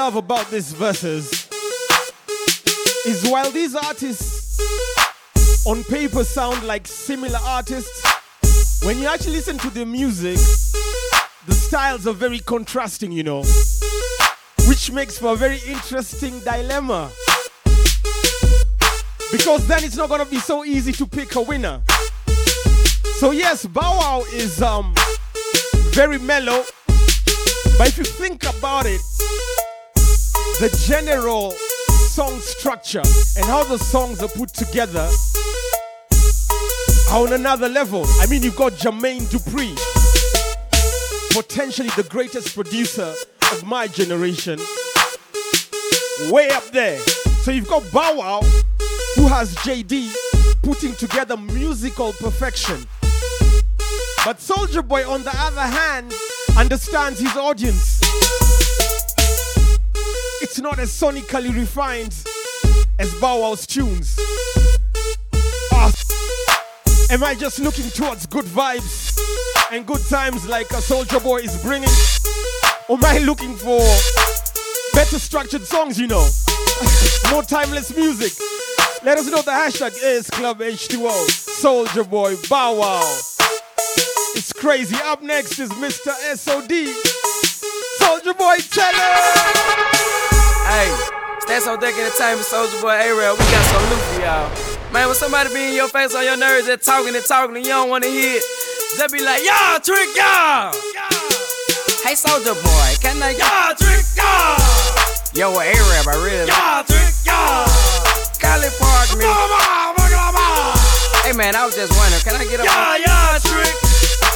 love 0.09 0.23
about 0.23 0.49
these 0.49 0.71
verses 0.71 1.47
is 3.05 3.29
while 3.29 3.51
these 3.51 3.75
artists 3.75 4.59
on 5.67 5.83
paper 5.83 6.23
sound 6.23 6.63
like 6.63 6.87
similar 6.87 7.37
artists, 7.45 8.03
when 8.83 8.97
you 8.97 9.05
actually 9.07 9.33
listen 9.33 9.59
to 9.59 9.69
the 9.69 9.85
music, 9.85 10.37
the 11.45 11.53
styles 11.53 12.07
are 12.07 12.13
very 12.13 12.39
contrasting, 12.39 13.11
you 13.11 13.21
know, 13.21 13.43
which 14.67 14.91
makes 14.91 15.19
for 15.19 15.33
a 15.33 15.35
very 15.35 15.59
interesting 15.67 16.39
dilemma. 16.39 17.11
Because 19.31 19.67
then 19.67 19.83
it's 19.83 19.95
not 19.95 20.09
gonna 20.09 20.25
be 20.25 20.39
so 20.39 20.65
easy 20.65 20.91
to 20.93 21.05
pick 21.05 21.35
a 21.35 21.41
winner. 21.41 21.83
So 23.19 23.29
yes, 23.29 23.67
Bow 23.67 23.97
Wow 23.99 24.23
is 24.33 24.59
um 24.59 24.91
very 25.91 26.17
mellow, 26.17 26.63
but 27.77 27.87
if 27.89 27.97
you 27.99 28.05
think 28.05 28.43
about 28.57 28.87
it, 28.87 29.01
the 30.59 30.69
general 30.85 31.51
song 31.51 32.37
structure 32.41 33.01
and 33.37 33.45
how 33.45 33.63
the 33.63 33.77
songs 33.77 34.21
are 34.21 34.27
put 34.27 34.49
together 34.49 35.09
are 37.09 37.25
on 37.25 37.31
another 37.31 37.69
level. 37.69 38.03
I 38.19 38.25
mean, 38.25 38.43
you've 38.43 38.57
got 38.57 38.73
Jermaine 38.73 39.21
Dupri, 39.31 39.73
potentially 41.31 41.87
the 41.95 42.03
greatest 42.03 42.53
producer 42.53 43.13
of 43.53 43.63
my 43.63 43.87
generation, 43.87 44.59
way 46.29 46.49
up 46.49 46.65
there. 46.71 46.99
So 47.43 47.51
you've 47.51 47.69
got 47.69 47.89
Bow 47.93 48.15
Wow, 48.17 48.41
who 49.15 49.27
has 49.27 49.55
JD 49.55 50.13
putting 50.61 50.93
together 50.95 51.37
musical 51.37 52.11
perfection. 52.19 52.85
But 54.25 54.39
Soulja 54.39 54.85
Boy, 54.85 55.09
on 55.09 55.23
the 55.23 55.31
other 55.35 55.61
hand, 55.61 56.13
understands 56.57 57.17
his 57.17 57.37
audience. 57.37 58.01
It's 60.41 60.59
not 60.59 60.79
as 60.79 60.89
sonically 60.89 61.53
refined 61.53 62.15
as 62.97 63.13
Bow 63.19 63.41
Wow's 63.41 63.67
tunes. 63.67 64.17
Ah, 65.73 65.91
am 67.11 67.23
I 67.23 67.35
just 67.35 67.59
looking 67.59 67.89
towards 67.89 68.25
good 68.25 68.45
vibes 68.45 69.19
and 69.71 69.85
good 69.85 70.01
times 70.09 70.47
like 70.47 70.69
a 70.71 70.75
Soulja 70.75 71.21
Boy 71.21 71.39
is 71.39 71.61
bringing? 71.61 71.89
Or 72.87 72.97
am 72.97 73.05
I 73.05 73.17
looking 73.19 73.55
for 73.55 73.79
better 74.93 75.19
structured 75.19 75.63
songs, 75.63 75.99
you 75.99 76.07
know? 76.07 76.25
More 77.31 77.43
timeless 77.43 77.95
music. 77.95 78.31
Let 79.03 79.17
us 79.17 79.27
know 79.27 79.41
the 79.41 79.51
hashtag 79.51 79.97
is 80.01 80.29
Club 80.29 80.59
H2O. 80.59 81.27
Soulja 81.61 82.09
Boy 82.09 82.35
Bow 82.49 82.75
Wow. 82.79 83.17
It's 84.35 84.53
crazy. 84.53 84.95
Up 85.03 85.21
next 85.21 85.59
is 85.59 85.69
Mr. 85.71 86.13
SOD. 86.35 86.71
Soulja 87.99 88.37
Boy 88.37 88.57
Teller. 88.71 89.98
Hey, 90.69 90.85
Stacks 91.41 91.65
on 91.65 91.81
Deck 91.81 91.97
entertainment, 91.97 92.45
Soulja 92.45 92.77
Boy 92.77 92.93
A-Rail. 92.93 93.33
We 93.33 93.41
got 93.49 93.65
some 93.73 93.81
loot 93.89 94.05
for 94.13 94.21
y'all. 94.21 94.45
Man, 94.93 95.09
when 95.09 95.17
somebody 95.17 95.49
be 95.49 95.73
in 95.73 95.73
your 95.73 95.89
face 95.89 96.13
on 96.13 96.21
your 96.23 96.37
nerves, 96.37 96.69
they're 96.69 96.77
talking 96.77 97.15
and 97.17 97.25
talking 97.25 97.57
and 97.57 97.65
you 97.65 97.73
don't 97.73 97.89
want 97.89 98.05
to 98.05 98.09
hear 98.09 98.37
it, 98.37 98.45
they 99.01 99.09
be 99.09 99.17
like, 99.25 99.41
y'all, 99.41 99.81
trick 99.81 100.13
y'all. 100.13 100.69
Hey, 102.05 102.13
Soulja 102.13 102.53
Boy, 102.53 102.89
can 103.01 103.17
I 103.17 103.33
y'all 103.33 103.73
trick 103.81 104.05
y'all? 104.13 104.61
Yo, 105.33 105.49
what 105.49 105.65
A-Rap, 105.65 106.05
I 106.05 106.15
really 106.21 106.45
Y'all 106.45 106.85
trick 106.85 107.17
y'all. 107.25 107.65
Cali 108.37 108.69
Park, 108.77 109.17
me. 109.17 109.25
Hey, 111.25 111.33
man, 111.33 111.57
I 111.57 111.65
was 111.65 111.73
just 111.73 111.97
wondering, 111.97 112.21
can 112.21 112.37
I 112.37 112.45
get 112.45 112.61
up? 112.61 112.69
Yeah, 112.69 113.09
yeah, 113.09 113.41
trick. 113.41 113.73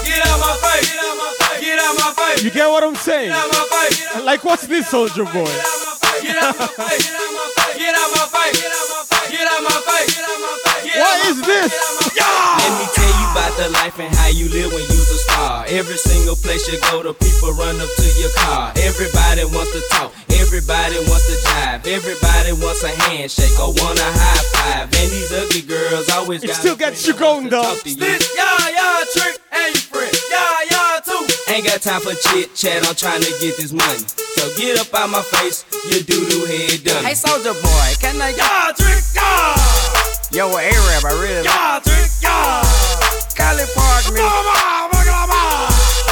Get 0.02 0.26
out 0.26 0.42
my 0.42 0.58
face. 0.66 0.90
Get 0.90 0.98
out 0.98 1.14
my 1.14 1.30
face. 1.46 1.62
Get 1.62 1.78
out 1.78 1.94
my 1.94 2.10
face. 2.18 2.42
You 2.42 2.50
get 2.50 2.68
what 2.74 2.84
I'm 2.84 2.98
saying? 2.98 3.30
Get 3.30 3.38
out 3.38 3.54
my 3.54 3.66
face. 3.70 4.00
Get 4.02 4.16
out 4.18 4.26
Like, 4.26 4.44
what's 4.44 4.66
this, 4.66 4.90
Soulja 4.90 5.30
Boy? 5.32 5.83
Get 6.34 6.42
out 6.42 6.58
my 6.58 6.66
face. 6.66 7.06
Get 7.06 7.14
out 7.14 7.30
my 7.30 7.46
face. 7.54 7.78
Get 7.78 7.94
out 7.94 8.10
my 8.10 8.26
face. 8.26 8.58
Get 8.58 8.74
out 8.74 8.90
my 8.90 9.06
face. 9.06 9.30
Get 9.30 9.46
out 9.46 9.62
my 9.62 9.78
face. 9.86 10.18
Get 10.18 10.26
out 10.26 10.42
my 10.42 10.56
face. 10.66 10.98
What 10.98 11.18
is 11.30 11.38
this? 11.46 11.72
Let 12.18 12.72
me 12.74 12.86
tell 12.90 13.14
you 13.22 13.28
about 13.30 13.54
the 13.54 13.70
life 13.70 14.00
and 14.02 14.10
how 14.18 14.34
you 14.34 14.50
live 14.50 14.74
when 14.74 14.82
you's 14.82 15.12
a 15.14 15.20
star. 15.30 15.66
Every 15.70 15.98
single 15.98 16.36
place 16.36 16.66
you 16.72 16.82
go, 16.90 17.04
the 17.04 17.14
people 17.14 17.54
run 17.54 17.78
up 17.78 17.86
to 17.86 18.08
your 18.18 18.34
car. 18.34 18.74
Everybody 18.82 19.46
wants 19.46 19.78
to 19.78 19.82
talk. 19.94 20.10
Everybody 20.42 20.98
wants 21.06 21.30
to 21.30 21.38
jive. 21.46 21.86
Everybody 21.86 22.52
wants 22.58 22.82
a 22.82 22.90
handshake 22.90 23.54
or 23.62 23.70
want 23.78 24.02
a 24.02 24.10
high 24.10 24.44
five. 24.58 24.90
And 24.90 25.10
these 25.14 25.32
ugly 25.32 25.62
girls 25.62 26.10
always 26.10 26.42
got 26.44 26.56
still 26.56 26.76
gets 26.76 27.06
you 27.06 27.14
going, 27.14 27.50
though. 27.50 27.78
Yeah, 27.86 28.18
yeah, 28.74 29.06
trick, 29.14 29.38
and 29.52 29.76
you 29.76 29.82
friend. 29.82 30.23
Yeah, 31.54 31.62
yeah, 31.62 31.62
too. 31.62 31.62
Ain't 31.62 31.66
got 31.66 31.82
time 31.82 32.02
for 32.02 32.16
chit 32.18 32.56
chat, 32.56 32.82
I'm 32.88 32.96
trying 32.96 33.22
to 33.22 33.32
get 33.38 33.58
this 33.58 33.72
money. 33.72 34.02
So 34.38 34.50
get 34.58 34.80
up 34.80 34.94
out 34.94 35.10
my 35.10 35.22
face, 35.22 35.66
your 35.86 36.02
doo 36.02 36.26
doo 36.26 36.46
head 36.50 36.84
done. 36.84 37.06
Hey, 37.06 37.14
soulja 37.14 37.54
boy, 37.54 37.90
can 38.02 38.18
I? 38.22 38.34
Yeah, 38.34 38.74
trick, 38.74 39.04
yeah. 39.14 39.54
Yo, 40.34 40.50
what 40.50 40.66
A-Rap, 40.66 41.06
I 41.06 41.14
really 41.22 41.46
Yeah, 41.46 41.80
trick, 41.84 42.10
yeah. 42.22 42.66
Cali 43.38 43.66
Park, 43.78 44.06
me. 44.14 44.26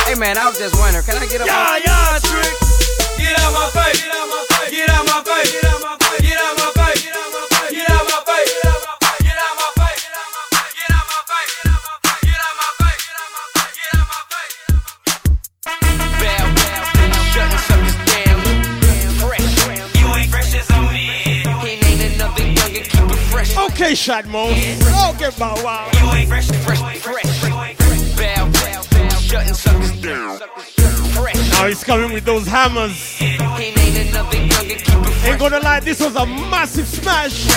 Hey, 0.06 0.20
man, 0.20 0.38
I 0.38 0.46
was 0.46 0.60
just 0.60 0.78
wondering, 0.78 1.06
can 1.06 1.18
I 1.18 1.26
get 1.26 1.42
up? 1.42 1.48
Yeah, 1.48 1.78
yeah, 1.78 2.20
trick. 2.22 2.54
Get 3.18 3.40
out 3.40 3.54
my 3.54 3.66
face. 3.74 4.02
Get 4.02 4.14
out 4.14 4.28
my 4.30 4.46
face. 4.46 4.72
Get 4.72 4.90
out 4.90 5.06
my 5.08 5.24
face. 5.24 5.52
Get 5.52 5.66
out 5.66 5.82
my 5.82 5.98
face. 5.98 6.22
Get 6.22 6.38
out 6.38 6.52
my 6.52 6.58
face. 6.58 6.61
Okay, 23.82 23.96
Shot 23.96 24.28
Mode. 24.28 24.52
Okay, 24.52 25.32
Bow 25.40 25.56
Wow. 25.64 25.90
You 26.00 26.12
ain't 26.12 26.30
fresh, 26.30 26.48
fresh, 26.62 27.00
fresh. 27.00 27.42
Bow, 28.16 28.48
bow, 28.48 28.84
bow, 28.92 29.10
shutting 29.18 29.56
suckers 29.56 30.00
down. 30.00 30.40
Now 31.50 31.66
he's 31.66 31.84
coming 31.84 32.14
with 32.14 32.24
those 32.24 32.46
hammers. 32.46 33.20
ain't 33.20 34.08
another 34.08 34.38
youngin', 34.38 34.78
keep 34.78 34.78
it 34.78 34.86
fresh. 34.86 35.26
Ain't 35.26 35.40
gonna 35.40 35.60
lie, 35.62 35.80
this 35.80 36.00
was 36.00 36.16
a 36.16 36.28
massive 36.28 36.88
smash. 36.88 37.48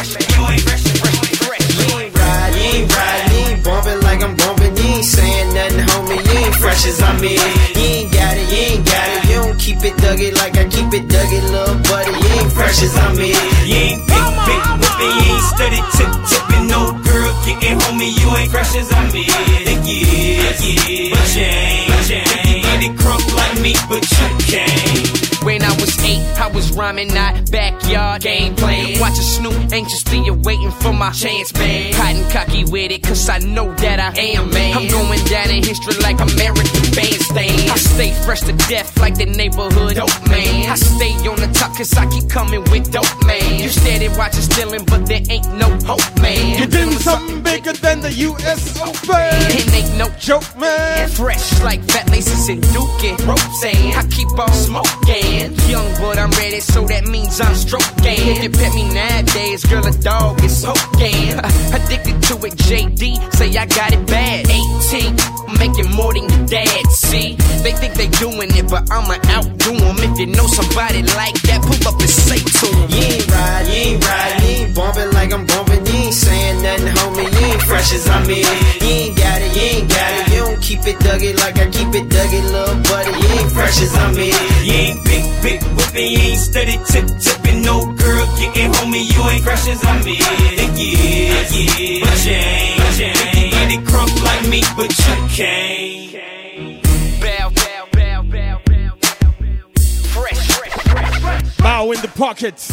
You 1.88 1.98
ain't. 1.98 2.14
You 2.14 2.20
ride, 2.20 2.54
you 2.54 2.66
ain't 2.80 2.96
ride, 2.96 3.32
you 3.32 3.38
ain't 3.50 3.64
bumping 3.64 4.00
like 4.00 4.22
I'm 4.22 4.36
bumping. 4.36 4.76
You 4.76 4.84
ain't 4.84 5.04
saying 5.04 5.54
nothing, 5.54 5.84
homie. 5.88 6.18
You 6.24 6.38
ain't 6.44 6.54
fresh 6.56 6.86
as 6.86 7.00
I'm. 7.02 7.22
You 7.22 7.30
ain't 7.30 8.12
got 8.12 8.36
it, 8.36 8.46
you 8.52 8.60
ain't 8.74 8.86
got 8.86 9.08
it. 9.08 9.24
You 9.28 9.36
don't 9.42 9.58
keep 9.58 9.80
it 9.84 9.94
duggy 10.00 10.32
like 10.34 10.56
I 10.56 10.64
keep 10.68 10.92
it 10.92 11.08
duggy, 11.08 11.40
little 11.50 11.76
buddy. 11.88 12.12
You 12.12 12.30
ain't 12.40 12.52
fresh 12.52 12.82
as 12.82 12.96
I'm. 12.96 13.14
You 13.16 13.34
ain't 13.74 14.00
big, 14.06 14.26
big 14.48 14.62
whipping, 14.80 15.14
you 15.20 15.32
ain't 15.32 15.44
steady 15.52 15.80
tip 15.96 16.10
tipping, 16.28 16.66
no 16.68 16.92
girl 17.04 17.32
getting 17.44 17.78
homie, 17.78 18.12
you 18.18 18.28
ain't 18.36 18.50
fresh 18.50 18.74
as 18.76 18.92
I'm 18.92 19.08
in. 19.14 19.24
Yeah, 19.24 19.80
yeah, 19.84 21.10
but 21.12 21.36
you 21.36 21.42
ain't, 21.42 22.10
you. 22.10 22.62
Get 22.62 22.82
it 22.82 22.96
crunk 22.96 23.24
like 23.34 23.60
me, 23.60 23.74
but 23.88 24.02
you 24.02 24.28
can't. 24.46 25.13
When 25.44 25.62
I 25.62 25.74
was 25.76 26.02
eight, 26.02 26.24
I 26.40 26.48
was 26.48 26.72
rhyming, 26.72 27.08
not 27.08 27.50
backyard 27.50 28.22
game 28.22 28.56
playing. 28.56 28.98
Watching 28.98 29.22
Snoop 29.22 29.72
anxiously 29.72 30.30
waiting 30.30 30.70
for 30.70 30.92
my 30.92 31.10
chance, 31.10 31.52
man. 31.54 31.92
Hiding 31.92 32.28
cocky 32.30 32.64
with 32.64 32.90
it, 32.90 33.02
cause 33.02 33.28
I 33.28 33.38
know 33.38 33.72
that 33.74 34.00
I 34.00 34.18
am, 34.20 34.48
man. 34.50 34.74
I'm 34.74 34.88
going 34.88 35.22
down 35.26 35.50
in 35.50 35.62
history 35.62 35.94
like 36.00 36.18
American 36.20 36.80
bandstand. 36.96 37.70
I 37.70 37.76
stay 37.76 38.12
fresh 38.24 38.40
to 38.42 38.52
death 38.68 38.96
like 38.98 39.16
the 39.16 39.26
neighborhood 39.26 39.96
dope 39.96 40.28
man. 40.28 40.70
I 40.70 40.76
stay 40.76 41.12
on 41.28 41.36
the 41.36 41.50
top 41.52 41.76
cause 41.76 41.92
I 41.94 42.06
keep 42.10 42.28
coming 42.30 42.62
with 42.70 42.90
dope 42.90 43.26
man. 43.26 43.60
You 43.60 43.68
steady 43.68 44.08
watching 44.16 44.42
stealing, 44.42 44.84
but 44.86 45.06
there 45.06 45.22
ain't 45.28 45.46
no 45.54 45.68
hope, 45.84 46.08
man. 46.20 46.58
You're 46.58 46.68
doing 46.68 46.98
something 46.98 47.42
bigger 47.42 47.72
than 47.72 48.00
the 48.00 48.12
US 48.12 48.80
Open. 48.80 49.28
It 49.52 49.72
ain't 49.74 49.98
no 49.98 50.08
joke, 50.18 50.48
man. 50.58 51.08
Fresh 51.10 51.60
like 51.62 51.82
fat 51.84 52.08
laces 52.10 52.48
and 52.48 52.62
dookie 52.72 53.16
ropes, 53.26 53.64
and 53.64 53.94
I 53.94 54.06
keep 54.08 54.30
on 54.38 54.52
smoking. 54.52 55.33
Young, 55.34 55.90
but 55.98 56.18
I'm 56.18 56.30
ready, 56.38 56.60
so 56.60 56.86
that 56.86 57.06
means 57.06 57.40
I'm 57.40 57.54
stroking. 57.56 58.22
If 58.30 58.42
you 58.44 58.50
pet 58.50 58.74
me 58.74 58.86
nowadays, 58.94 59.64
girl, 59.64 59.84
a 59.84 59.90
dog 59.98 60.38
is 60.44 60.62
soaking. 60.62 61.34
Addicted 61.74 62.22
to 62.30 62.34
it, 62.46 62.54
JD, 62.68 63.18
say 63.34 63.50
I 63.56 63.66
got 63.66 63.90
it 63.92 64.06
bad. 64.06 64.46
18, 64.46 65.58
making 65.58 65.90
more 65.90 66.14
than 66.14 66.30
your 66.30 66.46
dad. 66.46 66.86
See, 66.86 67.34
they 67.66 67.72
think 67.72 67.94
they 67.94 68.06
doing 68.22 68.54
it, 68.54 68.70
but 68.70 68.86
I'ma 68.92 69.18
outdo 69.34 69.74
them. 69.74 69.98
If 69.98 70.18
you 70.20 70.26
know 70.26 70.46
somebody 70.46 71.02
like 71.18 71.34
that, 71.50 71.66
pull 71.66 71.82
up 71.88 71.98
and 71.98 72.10
say 72.10 72.38
to 72.38 72.66
them. 72.70 72.86
You 72.94 73.02
ain't 73.18 73.26
ride, 73.26 73.66
you 73.66 73.74
ain't 73.74 74.06
ride, 74.06 74.34
you 74.38 74.48
ain't 74.62 74.74
bumping 74.76 75.10
like 75.18 75.32
I'm 75.32 75.46
bumping. 75.46 75.82
You 75.86 76.06
ain't 76.06 76.14
saying 76.14 76.62
nothing, 76.62 76.94
homie. 76.94 77.26
You 77.26 77.46
ain't 77.50 77.62
fresh 77.62 77.92
as 77.92 78.06
I'm 78.06 78.22
in. 78.30 78.46
You 78.84 79.10
ain't 79.10 79.16
got 79.18 79.42
it, 79.42 79.50
you 79.56 79.82
ain't 79.82 79.88
got 79.90 80.28
it. 80.28 80.33
You 80.54 80.60
don't 80.60 80.68
keep 80.68 80.86
it 80.86 80.96
duggy 81.00 81.36
like 81.36 81.58
I 81.58 81.68
keep 81.68 81.88
it 81.88 82.08
duggy, 82.08 82.40
little 82.44 82.76
buddy. 82.84 83.10
You 83.10 83.40
ain't 83.40 83.50
fresh 83.50 83.82
as 83.82 83.92
I'm 83.96 84.14
in. 84.14 84.30
You 84.64 84.72
ain't 84.72 85.04
big, 85.04 85.42
big 85.42 85.62
whipping, 85.74 86.12
you 86.12 86.18
ain't 86.18 86.38
steady 86.38 86.78
tip 86.86 87.08
tipping, 87.18 87.62
no 87.62 87.84
girl 87.94 88.24
getting 88.38 88.70
homie, 88.70 89.02
you 89.02 89.20
ain't 89.30 89.42
fresh 89.42 89.66
as 89.66 89.84
I'm 89.84 90.06
in. 90.06 90.14
Yeah, 90.14 90.70
yeah, 90.76 91.42
but 91.42 91.50
you 91.50 91.66
ain't, 91.76 92.04
but 92.04 92.98
you 92.98 93.06
ain't. 93.06 93.50
Get 93.50 93.72
it 93.72 93.84
crunk 93.84 94.22
like 94.22 94.48
me, 94.48 94.62
but 94.76 94.96
you 94.96 95.16
can't. 95.34 96.82
Bow, 97.20 97.50
bow, 97.50 97.88
bow, 97.90 98.22
bow, 98.22 98.60
bow, 98.64 98.92
bow, 99.00 99.34
bow. 99.40 99.82
Fresh, 100.12 100.46
fresh, 100.56 101.20
fresh. 101.20 101.58
Now 101.58 101.90
in 101.90 102.00
the 102.00 102.12
pockets. 102.14 102.68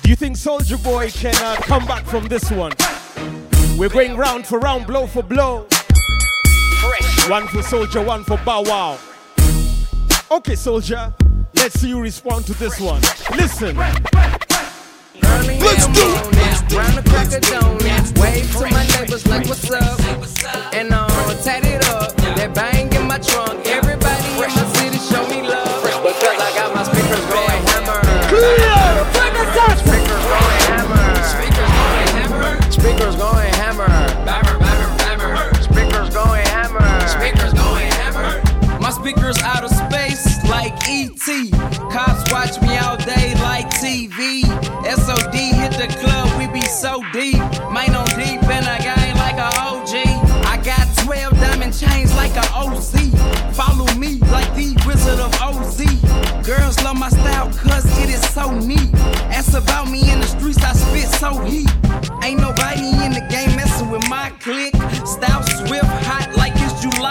Do 0.00 0.08
you 0.08 0.16
think 0.16 0.36
Soulja 0.36 0.82
Boy 0.82 1.10
can 1.10 1.34
uh, 1.44 1.56
come 1.56 1.84
back 1.84 2.06
from 2.06 2.28
this 2.28 2.50
one? 2.50 2.72
We're 3.82 3.88
going 3.88 4.16
round 4.16 4.46
for 4.46 4.60
round, 4.60 4.86
blow 4.86 5.08
for 5.08 5.24
blow. 5.24 5.66
One 7.26 7.48
for 7.48 7.62
Soulja, 7.66 8.06
one 8.06 8.22
for 8.22 8.36
Bow 8.44 8.62
Wow. 8.62 8.96
Okay, 10.30 10.52
Soulja, 10.52 11.12
let's 11.54 11.80
see 11.80 11.88
you 11.88 12.00
respond 12.00 12.46
to 12.46 12.54
this 12.54 12.80
one. 12.80 13.00
Listen. 13.34 13.76
Let's 13.76 13.98
do 13.98 14.06
it. 15.18 15.26
Round 16.72 16.94
the 16.94 17.02
crack 17.10 17.32
of 17.32 17.40
dawn, 17.42 17.76
wave 18.22 18.52
to 18.52 18.70
my 18.70 18.86
neighbors 18.86 19.26
like 19.26 19.48
what's 19.48 19.68
up, 19.72 19.98
and 20.72 20.92
uh, 20.92 21.08
tat 21.42 21.64
it 21.64 21.84
up. 21.88 22.14
That 22.36 22.54
bang 22.54 22.92
in 22.92 23.08
my 23.08 23.18
trunk, 23.18 23.66
everybody 23.66 24.28
in 24.30 24.38
my 24.38 24.46
city 24.78 24.98
show 25.10 25.26
me 25.28 25.42
love 25.42 25.82
because 25.82 26.38
I 26.38 26.54
got 26.54 26.72
my 26.72 26.84
speakers 26.84 27.26
going 27.26 27.66
hammer. 27.66 28.00
Speakers 28.30 29.82
going 30.38 30.62
hammer. 30.70 31.18
Speakers 31.34 31.74
going 31.74 32.06
hammer. 32.14 32.62
Speakers 32.70 33.16
speakers 39.02 39.42
out 39.42 39.64
of 39.64 39.70
space 39.70 40.44
like 40.44 40.72
ET. 40.88 41.26
Cops 41.90 42.30
watch 42.30 42.60
me 42.62 42.78
all 42.78 42.96
day 42.96 43.34
like 43.42 43.66
TV. 43.82 44.42
SOD 44.86 45.34
hit 45.34 45.72
the 45.72 45.88
club, 45.98 46.28
we 46.38 46.46
be 46.46 46.64
so 46.66 47.02
deep. 47.12 47.42
Mine 47.72 47.96
on 47.96 48.06
deep 48.10 48.40
and 48.44 48.64
I 48.64 48.78
gang 48.78 49.16
like 49.16 49.38
a 49.38 49.50
OG. 49.58 49.94
I 50.46 50.56
got 50.64 50.86
12 50.98 51.32
diamond 51.32 51.76
chains 51.76 52.14
like 52.14 52.36
a 52.36 52.46
OC. 52.54 53.10
Follow 53.54 53.92
me 53.94 54.18
like 54.30 54.54
the 54.54 54.70
Wizard 54.86 55.18
of 55.18 55.34
OZ. 55.42 55.82
Girls 56.46 56.80
love 56.84 56.96
my 56.96 57.08
style 57.08 57.50
cause 57.58 57.84
it 57.98 58.08
is 58.08 58.22
so 58.30 58.52
neat. 58.52 58.94
Ask 59.34 59.54
about 59.54 59.90
me 59.90 60.12
in 60.12 60.20
the 60.20 60.26
streets, 60.26 60.62
I 60.62 60.74
spit 60.74 61.08
so 61.18 61.40
heat. 61.40 61.70
Ain't 62.22 62.40
nobody 62.40 62.86
in 63.04 63.12
the 63.12 63.26
game 63.28 63.56
messing 63.56 63.90
with 63.90 64.08
my 64.08 64.30
clique. 64.38 64.76
Style 65.04 65.42
swift, 65.42 65.90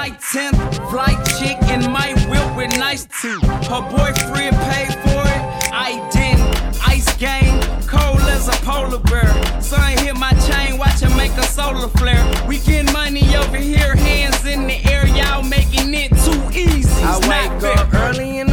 July 0.02 0.18
10th. 0.18 0.90
Flight 0.90 1.26
chick 1.38 1.58
in 1.70 1.92
my 1.92 2.14
whip 2.28 2.58
with 2.58 2.72
nice 2.80 3.06
teeth. 3.22 3.44
Her 3.70 3.82
boyfriend 3.82 4.56
paid 4.58 4.94
for 5.04 5.22
it, 5.22 5.44
I 5.72 6.10
didn't. 6.12 6.88
Ice 6.88 7.16
game, 7.18 7.62
cold 7.86 8.22
as 8.22 8.48
a 8.48 8.58
polar 8.66 8.98
bear. 8.98 9.62
Son 9.62 9.98
hit 10.00 10.18
my 10.18 10.32
chain, 10.48 10.80
watch 10.80 11.02
him 11.02 11.16
make 11.16 11.34
a 11.34 11.44
solar 11.44 11.88
flare. 11.88 12.26
We 12.48 12.58
get 12.60 12.92
money 12.92 13.36
over 13.36 13.58
here, 13.58 13.96
hands 13.96 14.44
in 14.46 14.66
the 14.66 14.84
air, 14.92 15.06
y'all 15.06 15.44
making 15.44 15.94
it 15.94 16.10
too 16.26 16.42
easy. 16.58 16.90
I 17.04 17.20
wake 17.30 17.78
up 17.78 17.94
early 17.94 18.40
in 18.40 18.51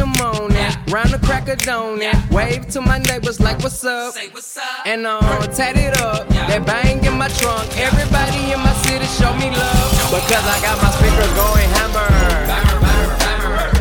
round 1.39 1.47
the 1.47 1.55
crack 1.55 1.59
of 1.59 1.65
dawn, 1.65 2.29
wave 2.31 2.67
to 2.69 2.81
my 2.81 2.99
neighbors 2.99 3.39
like 3.39 3.59
what's 3.59 3.83
up, 3.85 4.13
Say 4.13 4.29
what's 4.29 4.57
up. 4.57 4.63
and 4.85 5.05
um, 5.05 5.21
tat 5.53 5.77
it 5.77 6.01
up. 6.01 6.27
That 6.29 6.65
bang 6.65 7.03
in 7.05 7.17
my 7.17 7.27
trunk, 7.29 7.77
everybody 7.77 8.51
in 8.51 8.59
my 8.59 8.73
city 8.83 9.05
show 9.05 9.33
me 9.35 9.49
love 9.51 9.91
because 10.11 10.45
I 10.45 10.59
got 10.61 10.81
my 10.81 10.91
speakers 10.91 11.33
going 11.35 11.69
hammer. 11.77 12.09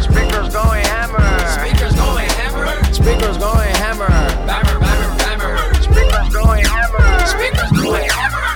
Speakers 0.03 0.53
going 0.53 0.85
hammer. 0.87 1.29
Speakers 1.59 1.95
going 1.95 2.29
hammer. 2.29 2.95
Speakers 2.95 3.39
going 3.39 3.75
hammer. 3.77 4.11
Speakers 5.83 6.31
going 6.33 6.65
hammer. 6.65 7.27
Speakers 7.27 7.73
going 7.73 8.11
hammer. 8.11 8.49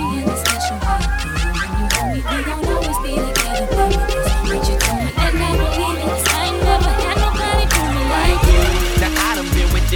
Now 0.00 0.29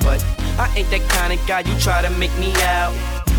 But 0.00 0.24
I 0.58 0.72
ain't 0.76 0.90
that 0.90 1.08
kind 1.08 1.32
of 1.32 1.46
guy 1.46 1.60
you 1.60 1.78
try 1.78 2.02
to 2.02 2.10
make 2.10 2.36
me 2.38 2.52
out. 2.62 2.94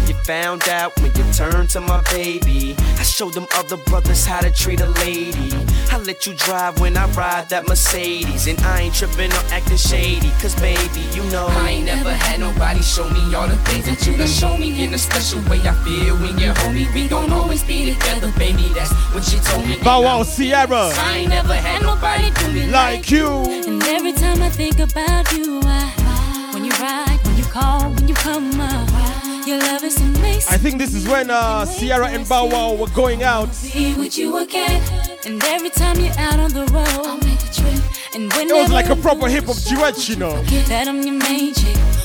You 0.08 0.14
found 0.24 0.70
out 0.70 0.95
when 1.01 1.12
you 1.16 1.24
turned 1.34 1.70
to 1.72 1.82
my 1.82 1.99
baby. 2.12 2.76
I 2.78 3.03
showed 3.03 3.34
them 3.34 3.47
other 3.56 3.78
brothers 3.78 4.24
how 4.24 4.39
to 4.39 4.51
treat 4.51 4.80
a 4.82 4.89
lady. 5.01 5.51
I 5.89 5.97
let 5.97 6.28
you 6.28 6.36
drive 6.36 6.80
when 6.80 6.95
I 6.95 7.10
ride 7.14 7.49
that 7.49 7.68
Mercedes. 7.68 8.45
And 8.45 8.60
I 8.62 8.82
ain't 8.82 8.93
tripping 8.93 9.32
or 9.32 9.43
acting 9.49 9.78
shady. 9.78 10.30
Cause 10.41 10.53
baby, 10.62 11.01
you 11.14 11.24
know 11.32 11.47
I 11.47 11.70
ain't 11.70 11.86
never 11.88 12.14
had 12.14 12.39
nobody 12.39 12.84
show 12.84 13.10
me 13.10 13.34
all 13.34 13.47
the 13.47 13.56
things 13.66 13.86
that 13.86 14.06
you 14.06 14.16
done 14.16 14.28
show 14.28 14.56
me 14.56 14.84
in 14.84 14.93
a 14.93 14.97
special 14.97 15.41
way. 15.49 15.60
I 15.62 15.74
feel 15.84 16.16
when 16.18 16.38
you 16.38 16.53
hold 16.53 16.76
me, 16.76 16.88
we 16.93 17.08
gon' 17.08 17.32
always 17.34 17.64
be 17.64 17.91
together, 17.91 18.32
baby. 18.38 18.70
That's 18.76 18.93
what 19.12 19.24
she 19.24 19.39
told 19.39 19.66
me. 19.66 19.78
Bow 19.84 20.03
Wow 20.03 20.24
Ciara. 20.24 20.91
I 20.93 21.18
ain't 21.18 21.30
never 21.30 21.56
had 21.56 21.82
nobody 21.82 22.30
do 22.30 22.51
me 22.51 22.68
Like 22.68 23.10
you. 23.10 23.28
And 23.66 23.82
every 23.84 24.14
time 24.14 24.43
I 24.43 24.49
think 24.49 24.78
about 24.78 25.32
you, 25.32 25.62
I, 25.64 26.05
ride, 26.80 27.19
when 27.23 27.38
you 27.38 27.43
call, 27.45 27.89
when 27.91 28.07
you 28.07 28.15
come 28.15 28.59
up, 28.59 29.47
your 29.47 29.59
love 29.59 29.84
is 29.84 29.99
amazing. 30.01 30.53
I 30.53 30.57
think 30.57 30.78
this 30.80 30.93
is 30.93 31.07
when 31.07 31.30
uh, 31.30 31.65
Ciara 31.65 32.07
and 32.07 32.28
Bow 32.28 32.45
Wow 32.47 32.76
were 32.76 32.89
going 32.89 33.23
out. 33.23 33.49
Be 33.73 33.93
with 33.93 34.17
you 34.17 34.38
again. 34.38 34.82
And 35.26 35.43
every 35.45 35.69
time 35.69 35.99
you're 35.99 36.17
out 36.17 36.39
on 36.39 36.51
the 36.51 36.65
road, 36.73 36.88
I'll 37.05 37.17
make 37.17 37.41
a 37.41 37.53
trip. 37.53 37.84
And 38.15 38.32
It 38.34 38.53
was 38.55 38.71
like 38.71 38.89
a 38.89 38.95
proper 38.95 39.28
hip 39.28 39.45
hop 39.45 39.57
duet, 39.57 40.07
you 40.09 40.15
know. 40.15 40.41
that 40.67 40.88
I'm 40.88 41.01
your 41.01 41.15
main. 41.15 41.53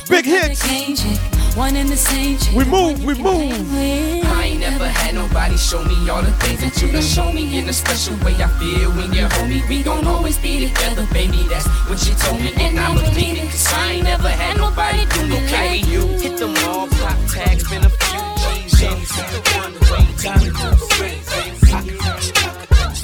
Big 0.09 0.25
hits. 0.25 1.40
The 1.69 1.77
same 1.77 1.77
chick, 1.77 1.77
One 1.77 1.77
and 1.77 1.89
the 1.89 1.97
same. 1.97 2.57
We 2.57 2.65
move, 2.65 3.05
we 3.05 3.15
move. 3.15 3.75
I 3.75 4.45
ain't 4.45 4.61
never 4.61 4.89
had 4.89 5.15
nobody 5.15 5.57
show 5.57 5.85
me 5.85 6.09
all 6.09 6.23
the 6.23 6.33
things 6.41 6.61
that 6.61 6.81
you 6.81 6.91
done 6.91 7.03
show 7.03 7.33
me 7.33 7.59
in 7.59 7.69
a 7.69 7.73
special 7.73 8.17
way. 8.25 8.35
I 8.35 8.49
feel 8.59 8.91
when 8.93 9.13
you 9.13 9.27
hold 9.29 9.49
me, 9.49 9.63
we 9.69 9.83
gon' 9.83 10.07
always 10.07 10.39
be 10.39 10.67
together, 10.69 11.07
baby. 11.13 11.47
That's 11.49 11.67
what 11.89 11.99
she 11.99 12.15
told 12.15 12.41
me, 12.41 12.53
and 12.57 12.79
I 12.79 12.95
believe 12.95 13.39
it. 13.39 13.51
Cause 13.51 13.67
I 13.73 13.93
ain't 13.93 14.05
never 14.05 14.29
had 14.29 14.57
nobody 14.57 15.05
do 15.07 15.27
me 15.27 15.41
like 15.53 15.87
you. 15.87 16.07
Hit 16.19 16.39
them 16.39 16.57
all, 16.69 16.89
pop 16.89 17.19
tags, 17.29 17.69
been 17.69 17.85
a 17.85 17.91
few 17.91 18.21
G's 18.41 18.83
in. 18.83 18.97
Hit 18.97 19.27
the 19.33 19.41
one 19.61 19.75
way, 19.91 20.05
diamond 20.17 20.57
straight, 20.89 21.23
baby. 21.29 21.61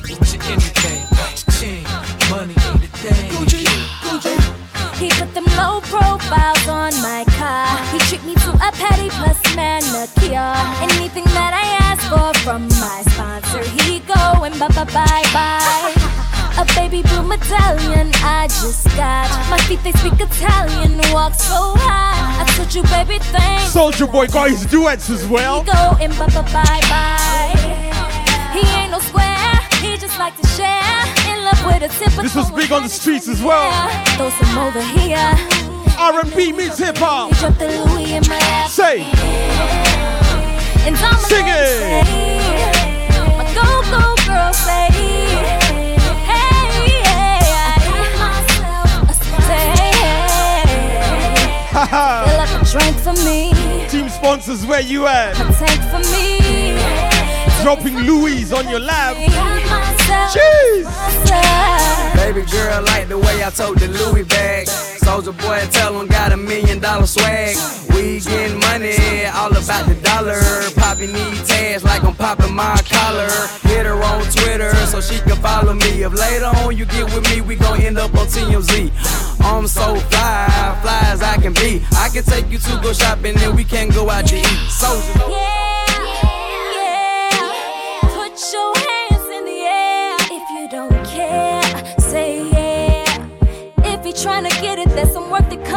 Get 0.07 0.33
your 0.33 0.43
anything, 0.53 1.85
money 2.31 2.55
ain't 2.55 2.93
thing. 2.93 3.56
He 4.99 5.11
put 5.11 5.35
them 5.35 5.45
low 5.57 5.81
profiles 5.83 6.67
on 6.69 6.93
my 7.03 7.25
car. 7.37 7.69
He 7.93 7.99
treat 8.09 8.25
me 8.25 8.35
to 8.35 8.51
a 8.57 8.73
petty 8.73 9.11
plus 9.11 9.39
manicure. 9.55 10.57
Anything 10.81 11.25
that 11.37 11.53
I 11.53 11.67
ask 11.85 12.01
for 12.09 12.33
from 12.41 12.69
my 12.81 13.03
sponsor, 13.13 13.63
he 13.85 14.01
go 14.01 14.45
and 14.45 14.59
bye 14.59 14.69
bye 14.69 14.85
bye 14.85 15.25
bye. 15.37 15.93
A 16.59 16.65
baby 16.75 17.03
blue 17.03 17.23
medallion 17.29 18.11
I 18.25 18.49
just 18.49 18.87
got. 18.97 19.29
My 19.51 19.59
feet 19.69 19.83
they 19.85 19.93
speak 19.93 20.15
Italian, 20.19 20.97
walk 21.13 21.35
so 21.35 21.77
high. 21.77 22.41
I 22.41 22.45
told 22.57 22.75
you, 22.75 22.83
baby, 22.85 23.19
thanks. 23.19 23.75
Soulja 23.75 24.11
Boy 24.11 24.29
got 24.29 24.49
his 24.49 24.65
duets 24.65 25.11
as 25.11 25.27
well. 25.29 25.61
He 25.61 25.67
go 25.67 25.97
and 26.01 26.13
bye 26.19 26.27
bye 26.29 26.41
bye 26.53 26.81
bye. 26.89 27.53
He 28.57 28.67
ain't 28.81 28.93
no 28.93 29.01
square. 29.01 29.61
He 29.83 29.99
just 29.99 30.19
like 30.19 30.35
to 30.41 30.47
share. 30.57 31.26
In 31.47 31.53
love 31.53 31.67
with 31.67 31.83
a 31.83 31.89
typical. 31.99 32.23
This 32.25 32.35
was 32.35 32.51
big 32.51 32.73
on 32.73 32.83
the 32.83 32.89
streets 32.89 33.29
as 33.29 33.41
well. 33.41 33.71
Throw 34.17 34.31
some 34.31 34.59
over 34.59 34.81
here. 34.81 35.33
R&B 35.97 36.53
meets 36.53 36.79
hip 36.79 36.97
hop. 36.99 37.31
Drop 37.37 37.57
the 37.57 37.69
Louis 37.69 38.15
in 38.15 38.23
my 38.27 38.39
lap. 38.39 38.69
Say, 38.69 39.05
Sing 41.29 41.47
it. 41.47 42.05
My 43.37 43.45
go 43.55 43.83
go 43.93 44.15
girl 44.27 44.53
say. 44.53 44.89
Hey, 46.27 47.03
I 47.07 47.79
got 47.87 48.11
myself 48.19 49.09
a 49.09 49.15
say. 49.47 49.87
Fill 52.27 52.41
up 52.41 52.51
a 52.61 52.65
drink 52.73 52.97
for 52.99 53.15
me. 53.25 53.39
team 53.89 54.09
sponsors, 54.09 54.67
where 54.67 54.81
you 54.81 55.07
at? 55.07 55.35
A 55.35 55.45
tank 55.53 55.81
for 55.93 56.01
me. 56.11 57.16
Dropping 57.67 57.99
Louis 58.07 58.53
on 58.53 58.69
your 58.69 58.79
lap. 58.79 59.17
Jeez. 60.31 60.87
Baby 62.15 62.49
girl 62.49 62.81
like 62.85 63.09
the 63.09 63.19
way 63.19 63.43
I 63.43 63.51
told 63.51 63.81
the 63.81 63.89
Louis 63.89 64.23
bag. 64.23 64.69
Soulja 64.69 65.37
boy 65.43 65.67
tell 65.73 66.01
him 66.01 66.07
got 66.07 66.31
a 66.31 66.37
million 66.37 66.79
dollar 66.79 67.09
swag. 67.09 67.57
We 67.91 68.21
getting 68.21 68.61
money, 68.61 68.95
all 69.35 69.51
about 69.51 69.85
the 69.89 69.99
dollar. 70.01 70.39
Popping 70.77 71.13
these 71.13 71.45
tags 71.49 71.83
like 71.83 72.05
I'm 72.05 72.15
popping 72.15 72.55
my 72.55 72.81
collar. 72.89 73.27
Hit 73.63 73.85
her 73.85 74.01
on 74.01 74.23
Twitter, 74.31 74.73
so 74.87 75.01
so 75.01 75.01
she 75.01 75.21
can 75.23 75.35
follow 75.43 75.75
me. 75.75 76.05
If 76.05 76.13
later 76.13 76.53
on 76.63 76.77
you 76.77 76.85
get 76.87 77.13
with 77.13 77.29
me, 77.35 77.41
we 77.41 77.57
gon' 77.57 77.81
end 77.81 77.99
up 77.99 78.15
on 78.15 78.29
TMZ. 78.29 78.93
I'm 79.41 79.67
so 79.67 79.97
fly, 79.97 80.79
fly 80.83 81.01
as 81.07 81.21
I 81.21 81.37
can 81.39 81.53
be. 81.53 81.83
I 81.99 82.11
can 82.11 82.23
take 82.23 82.49
you 82.49 82.59
to 82.59 82.81
go 82.81 82.93
shopping 82.93 83.37
and 83.37 83.57
we 83.57 83.65
can 83.65 83.89
go 83.89 84.09
out 84.09 84.25
to 84.29 84.37
eat. 84.37 84.71
Soulja. 84.71 85.56
Trying 94.27 94.43
to 94.43 94.61
get 94.61 94.77
it, 94.77 94.89
there's 94.89 95.13
some 95.13 95.31
work 95.31 95.49
to 95.49 95.57
come 95.59 95.76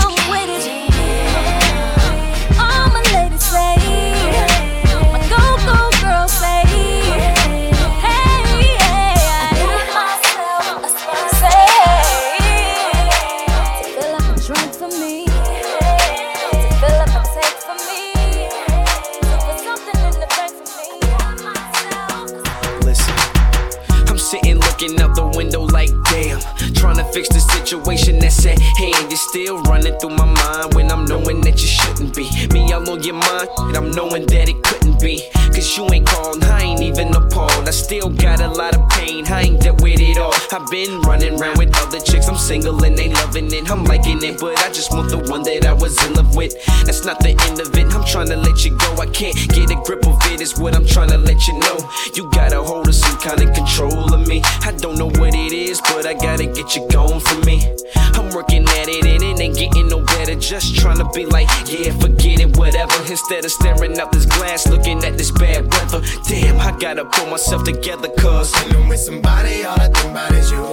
situation 27.70 28.18
that's 28.18 28.46
at 28.48 28.60
hand. 28.60 29.12
You're 29.12 29.18
still 29.18 29.62
running 29.64 29.94
through 30.00 30.16
my 30.16 30.26
mind 30.26 30.74
when 30.74 30.92
I'm 30.92 31.06
knowing 31.06 31.42
that 31.42 31.62
you 31.62 31.68
shouldn't 31.68 32.16
be. 32.16 32.26
Me 32.52 32.74
all 32.74 32.90
on 32.90 33.04
your 33.04 33.14
mind, 33.14 33.50
and 33.60 33.78
I'm 33.78 33.92
knowing 33.92 34.26
that 34.26 34.50
it 34.50 34.64
couldn't 34.64 35.00
be. 35.00 35.22
Cause 35.54 35.78
you 35.78 35.88
ain't 35.92 36.08
called, 36.08 36.44
I 36.44 36.64
ain't 36.64 36.82
even 36.82 37.14
appalled. 37.14 37.68
I 37.68 37.72
still 37.72 38.10
got 38.10 38.40
a 38.40 38.48
lot 38.48 38.76
of 38.76 38.88
pain, 38.90 39.26
I 39.28 39.42
ain't 39.42 39.62
dealt 39.62 39.82
with 39.82 40.00
it 40.00 40.18
all. 40.18 40.34
I've 40.52 40.70
been 40.70 41.02
running 41.02 41.40
around 41.40 41.58
with 41.58 41.76
other 41.78 42.00
chicks, 42.00 42.28
I'm 42.28 42.38
single 42.38 42.84
and 42.84 42.98
they 42.98 43.10
loving 43.10 43.52
it. 43.52 43.70
I'm 43.70 43.84
liking 43.84 44.24
it, 44.24 44.40
but 44.40 44.58
I 44.60 44.72
just 44.72 44.92
want 44.92 45.10
the 45.10 45.18
one 45.18 45.44
that 45.44 45.66
I 45.66 45.74
was 45.74 45.96
in 46.06 46.14
love 46.14 46.36
with. 46.36 46.54
That's 46.86 47.06
not 47.06 47.20
the 47.20 47.30
end 47.48 47.60
of 47.60 47.76
it, 47.76 47.94
I'm 47.94 48.06
trying 48.06 48.28
to 48.28 48.38
let 48.38 48.64
you 48.64 48.78
go. 48.78 48.96
I 48.96 49.08
can't 49.08 49.36
get 49.50 49.72
a 49.72 49.76
grip 49.84 50.06
of 50.06 50.18
it. 50.32 50.42
is 50.42 50.58
what 50.58 50.76
I'm 50.76 50.86
trying 50.86 51.10
to 51.10 51.18
let 51.18 51.48
you 51.48 51.60
know. 51.60 51.78
You 52.16 52.30
got 52.32 52.54
a 52.54 52.62
hold 52.62 52.88
of 52.88 52.96
some 52.96 53.18
kind 53.20 53.42
of 53.42 53.54
control 53.54 54.14
of 54.14 54.28
me. 54.28 54.42
I 54.62 54.72
don't 54.78 54.98
know 54.98 55.12
what 55.20 55.36
it 55.36 55.54
is, 55.54 55.82
but 55.82 56.06
I 56.06 56.14
gotta 56.14 56.46
get 56.46 56.76
you 56.76 56.88
going 56.90 57.20
for 57.20 57.40
me. 57.46 57.76
I'm 58.14 58.30
working 58.36 58.64
at 58.64 58.88
it 58.88 59.06
and 59.06 59.24
it 59.24 59.40
ain't 59.40 59.58
getting 59.58 59.88
no 59.88 60.04
better. 60.04 60.36
Just 60.36 60.76
trying 60.76 60.98
to 60.98 61.10
be 61.14 61.26
like, 61.26 61.48
yeah, 61.68 61.92
forget 62.00 62.40
it, 62.40 62.58
whatever. 62.58 62.96
Instead 63.10 63.46
of 63.46 63.52
staring 63.52 64.00
out 64.00 64.12
this 64.12 64.26
glass, 64.26 64.68
looking 64.68 65.04
at 65.04 65.18
this 65.18 65.32
bad 65.50 65.74
weather. 65.74 66.02
Damn, 66.28 66.60
I 66.60 66.78
gotta 66.78 67.06
pull 67.06 67.28
myself 67.28 67.64
together, 67.64 68.10
cause 68.18 68.54
When 68.56 68.76
I'm 68.76 68.90
with 68.90 69.00
somebody, 69.00 69.64
all 69.64 69.80
I 69.80 69.88
think 69.88 70.12
about 70.12 70.32
is 70.32 70.52
you. 70.52 70.64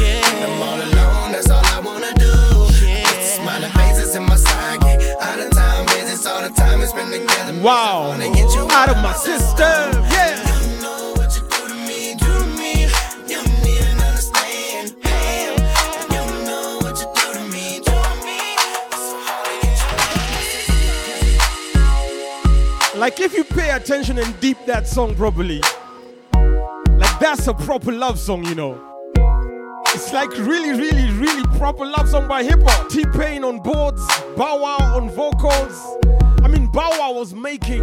Yeah. 0.00 0.44
I'm 0.44 0.62
all 0.62 0.80
alone, 0.86 1.32
that's 1.32 1.50
all 1.50 1.64
I 1.64 1.80
wanna 1.80 2.12
do. 2.14 2.34
Yeah. 2.84 3.04
Smiling 3.36 3.70
faces 3.72 4.14
in 4.16 4.24
my 4.24 4.36
sidekick. 4.36 4.98
Out 5.20 5.38
of 5.38 5.50
time 5.50 5.86
visits, 5.88 6.26
all 6.26 6.42
the 6.42 6.50
time 6.50 6.80
we 6.80 6.86
spend 6.86 7.12
together. 7.12 7.60
Wow. 7.62 8.08
Wanna 8.08 8.30
get 8.30 8.52
you 8.54 8.66
Out 8.70 8.88
of 8.90 8.98
my 9.02 9.14
system. 9.14 10.15
Like 22.98 23.20
if 23.20 23.34
you 23.34 23.44
pay 23.44 23.70
attention 23.72 24.16
and 24.18 24.40
deep 24.40 24.56
that 24.64 24.88
song 24.88 25.14
properly, 25.14 25.60
like 26.32 27.18
that's 27.20 27.46
a 27.46 27.52
proper 27.52 27.92
love 27.92 28.18
song, 28.18 28.42
you 28.46 28.54
know. 28.54 28.80
It's 29.88 30.14
like 30.14 30.30
really, 30.30 30.70
really, 30.70 31.10
really 31.12 31.42
proper 31.58 31.84
love 31.84 32.08
song 32.08 32.26
by 32.26 32.42
hip 32.42 32.60
hop. 32.62 32.88
T 32.88 33.04
Pain 33.12 33.44
on 33.44 33.58
boards, 33.62 34.00
Bow 34.34 34.62
Wow 34.62 34.96
on 34.96 35.10
vocals. 35.10 35.98
I 36.42 36.48
mean, 36.48 36.68
Bow 36.68 36.88
Wow 36.98 37.12
was 37.12 37.34
making 37.34 37.82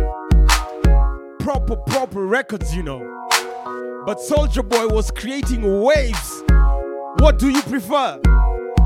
proper, 1.40 1.76
proper 1.76 2.26
records, 2.26 2.76
you 2.76 2.82
know. 2.82 3.00
But 4.08 4.18
Soulja 4.18 4.68
Boy 4.68 4.88
was 4.88 5.12
creating 5.12 5.82
waves. 5.82 6.44
What 7.20 7.38
do 7.38 7.50
you 7.50 7.62
prefer? 7.62 8.20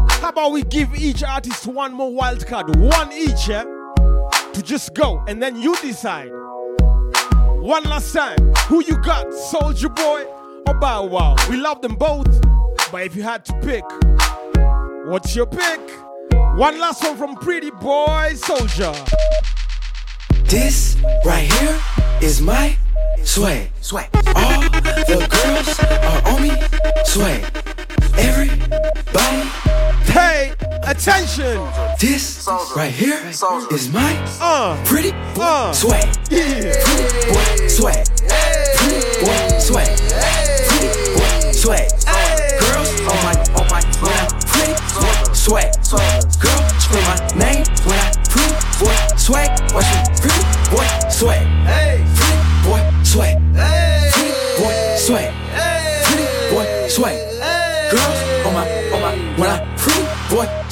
How 0.09 0.29
about 0.29 0.51
we 0.51 0.63
give 0.63 0.93
each 0.93 1.23
artist 1.23 1.67
one 1.67 1.93
more 1.93 2.13
wild 2.13 2.45
card, 2.45 2.75
one 2.75 3.13
each, 3.13 3.47
yeah? 3.47 3.63
To 4.57 4.63
just 4.63 4.95
go 4.95 5.23
and 5.27 5.39
then 5.39 5.61
you 5.61 5.75
decide. 5.83 6.31
One 6.31 7.83
last 7.83 8.11
time, 8.11 8.39
who 8.65 8.83
you 8.83 8.97
got, 9.03 9.27
Soulja 9.27 9.95
Boy 9.95 10.25
or 10.65 10.73
Bow 10.79 11.05
Wow? 11.05 11.35
We 11.47 11.57
love 11.57 11.83
them 11.83 11.93
both, 11.93 12.27
but 12.91 13.03
if 13.03 13.15
you 13.15 13.21
had 13.21 13.45
to 13.45 13.53
pick, 13.59 13.83
what's 15.05 15.35
your 15.35 15.45
pick? 15.45 15.79
One 16.55 16.79
last 16.79 17.03
one 17.03 17.17
from 17.17 17.35
Pretty 17.35 17.69
Boy 17.69 18.31
Soulja. 18.33 18.95
This 20.49 20.97
right 21.23 21.53
here 21.59 21.79
is 22.23 22.41
my 22.41 22.75
sway. 23.23 23.69
Swag. 23.81 24.09
All 24.15 24.61
the 24.61 25.27
girls 25.29 25.79
are 26.01 26.33
on 26.33 26.41
me. 26.41 26.51
Swag. 27.05 27.76
Everybody 28.17 29.49
pay 30.05 30.53
attention. 30.83 31.61
This 31.99 32.47
right 32.75 32.91
here 32.91 33.19
is 33.71 33.89
my 33.91 34.13
uh, 34.41 34.75
pretty 34.85 35.11
uh, 35.39 35.71
swag. 35.71 36.07
Yeah. 36.29 36.73
Pretty 36.83 37.07
boy 37.31 37.67
swag. 37.67 38.07
Pretty 38.75 39.01
boy 39.23 39.59
swag. 39.59 39.97
Pretty 40.67 40.89
boy 41.13 41.51
swag. 41.51 41.89
Girls 42.59 42.89
on 43.01 43.17
my 43.23 43.35
on 43.55 43.65
my 43.69 43.81
when 44.01 44.27
pretty 44.49 44.75
boy 44.93 45.33
swag. 45.33 45.73
Girl 46.41 46.61
scream 46.79 47.03
my 47.03 47.17
name 47.37 47.56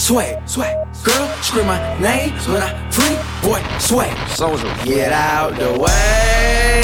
swag. 0.05 0.47
Swag. 0.47 0.75
Girl 1.03 1.27
scream 1.41 1.65
my 1.65 1.79
name 1.99 2.31
when 2.47 2.61
I 2.61 2.71
pretty 2.91 3.15
boy 3.41 3.61
swag. 3.79 4.15
Soulja. 4.29 4.69
Get 4.85 5.11
out 5.11 5.55
the 5.57 5.71
way. 5.81 6.83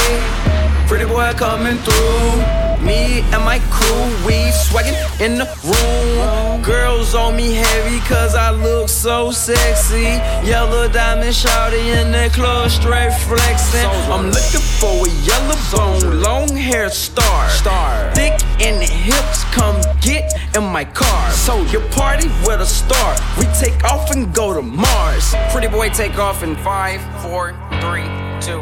Pretty 0.87 1.05
boy 1.05 1.31
coming 1.37 1.77
through. 1.85 2.83
Me 2.83 3.21
and 3.31 3.43
my 3.45 3.59
crew, 3.69 4.05
we 4.25 4.49
swaggin' 4.49 4.97
in 5.21 5.37
the 5.37 5.45
room. 5.63 6.50
Girls 6.63 7.15
on 7.15 7.35
me 7.35 7.53
heavy 7.53 7.99
cause 8.01 8.35
I 8.35 8.51
look 8.51 8.87
so 8.87 9.31
sexy. 9.31 10.03
Yellow 10.47 10.87
diamond 10.87 11.33
shawty 11.33 11.99
in 11.99 12.11
the 12.11 12.29
club, 12.33 12.69
straight 12.69 13.11
flexing. 13.13 13.85
I'm 14.11 14.27
looking 14.27 14.61
for 14.79 15.07
a 15.07 15.09
yellow 15.25 15.55
bone, 15.71 16.21
long 16.21 16.55
hair 16.55 16.89
star. 16.89 17.49
Star. 17.49 18.13
Thick 18.13 18.39
in 18.59 18.77
the 18.79 18.85
hips, 18.85 19.43
come 19.45 19.81
get 20.01 20.33
in 20.55 20.63
my 20.63 20.85
car. 20.85 21.31
So 21.31 21.63
your 21.65 21.81
party 21.89 22.27
with 22.45 22.61
a 22.61 22.65
star. 22.65 23.15
We 23.39 23.45
take 23.59 23.83
off 23.83 24.11
and 24.11 24.33
go 24.33 24.53
to 24.53 24.61
Mars. 24.61 25.33
Pretty 25.51 25.67
boy 25.67 25.89
take 25.89 26.19
off 26.19 26.43
in 26.43 26.55
five, 26.57 27.01
four, 27.23 27.53
three, 27.81 28.05
two, 28.39 28.61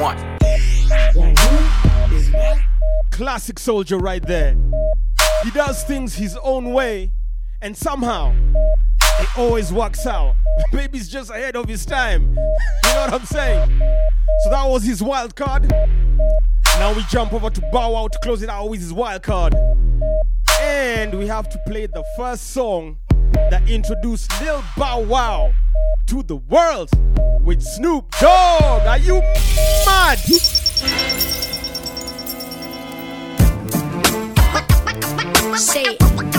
one. 0.00 0.16
Classic 3.10 3.56
soulja 3.56 4.00
right 4.00 4.24
there. 4.24 4.56
He 5.42 5.50
does 5.50 5.82
things 5.82 6.14
his 6.14 6.38
own 6.44 6.72
way, 6.72 7.10
and 7.62 7.76
somehow 7.76 8.34
it 9.20 9.38
always 9.38 9.72
works 9.72 10.06
out. 10.06 10.34
He's 10.92 11.08
just 11.08 11.30
ahead 11.30 11.56
of 11.56 11.66
his 11.66 11.86
time. 11.86 12.36
You 12.84 12.98
know 12.98 13.04
what 13.04 13.14
I'm 13.14 13.24
saying? 13.24 13.78
So 14.44 14.50
that 14.50 14.68
was 14.68 14.82
his 14.82 15.02
wild 15.02 15.34
card. 15.34 15.70
Now 16.78 16.92
we 16.92 17.02
jump 17.04 17.32
over 17.32 17.48
to 17.48 17.60
Bow 17.72 17.92
Wow 17.92 18.08
to 18.08 18.18
close 18.18 18.42
it 18.42 18.50
out 18.50 18.68
with 18.68 18.80
his 18.80 18.92
wild 18.92 19.22
card. 19.22 19.54
And 20.60 21.18
we 21.18 21.26
have 21.26 21.48
to 21.48 21.58
play 21.66 21.86
the 21.86 22.04
first 22.18 22.50
song 22.50 22.98
that 23.32 23.66
introduced 23.70 24.30
Lil 24.42 24.62
Bow 24.76 25.00
Wow 25.00 25.52
to 26.08 26.22
the 26.22 26.36
world 26.36 26.90
with 27.42 27.62
Snoop 27.62 28.10
Dogg. 28.20 28.86
Are 28.86 28.98
you 28.98 29.20
mad? 29.86 30.18
Say 35.56 35.82
it. 35.84 36.31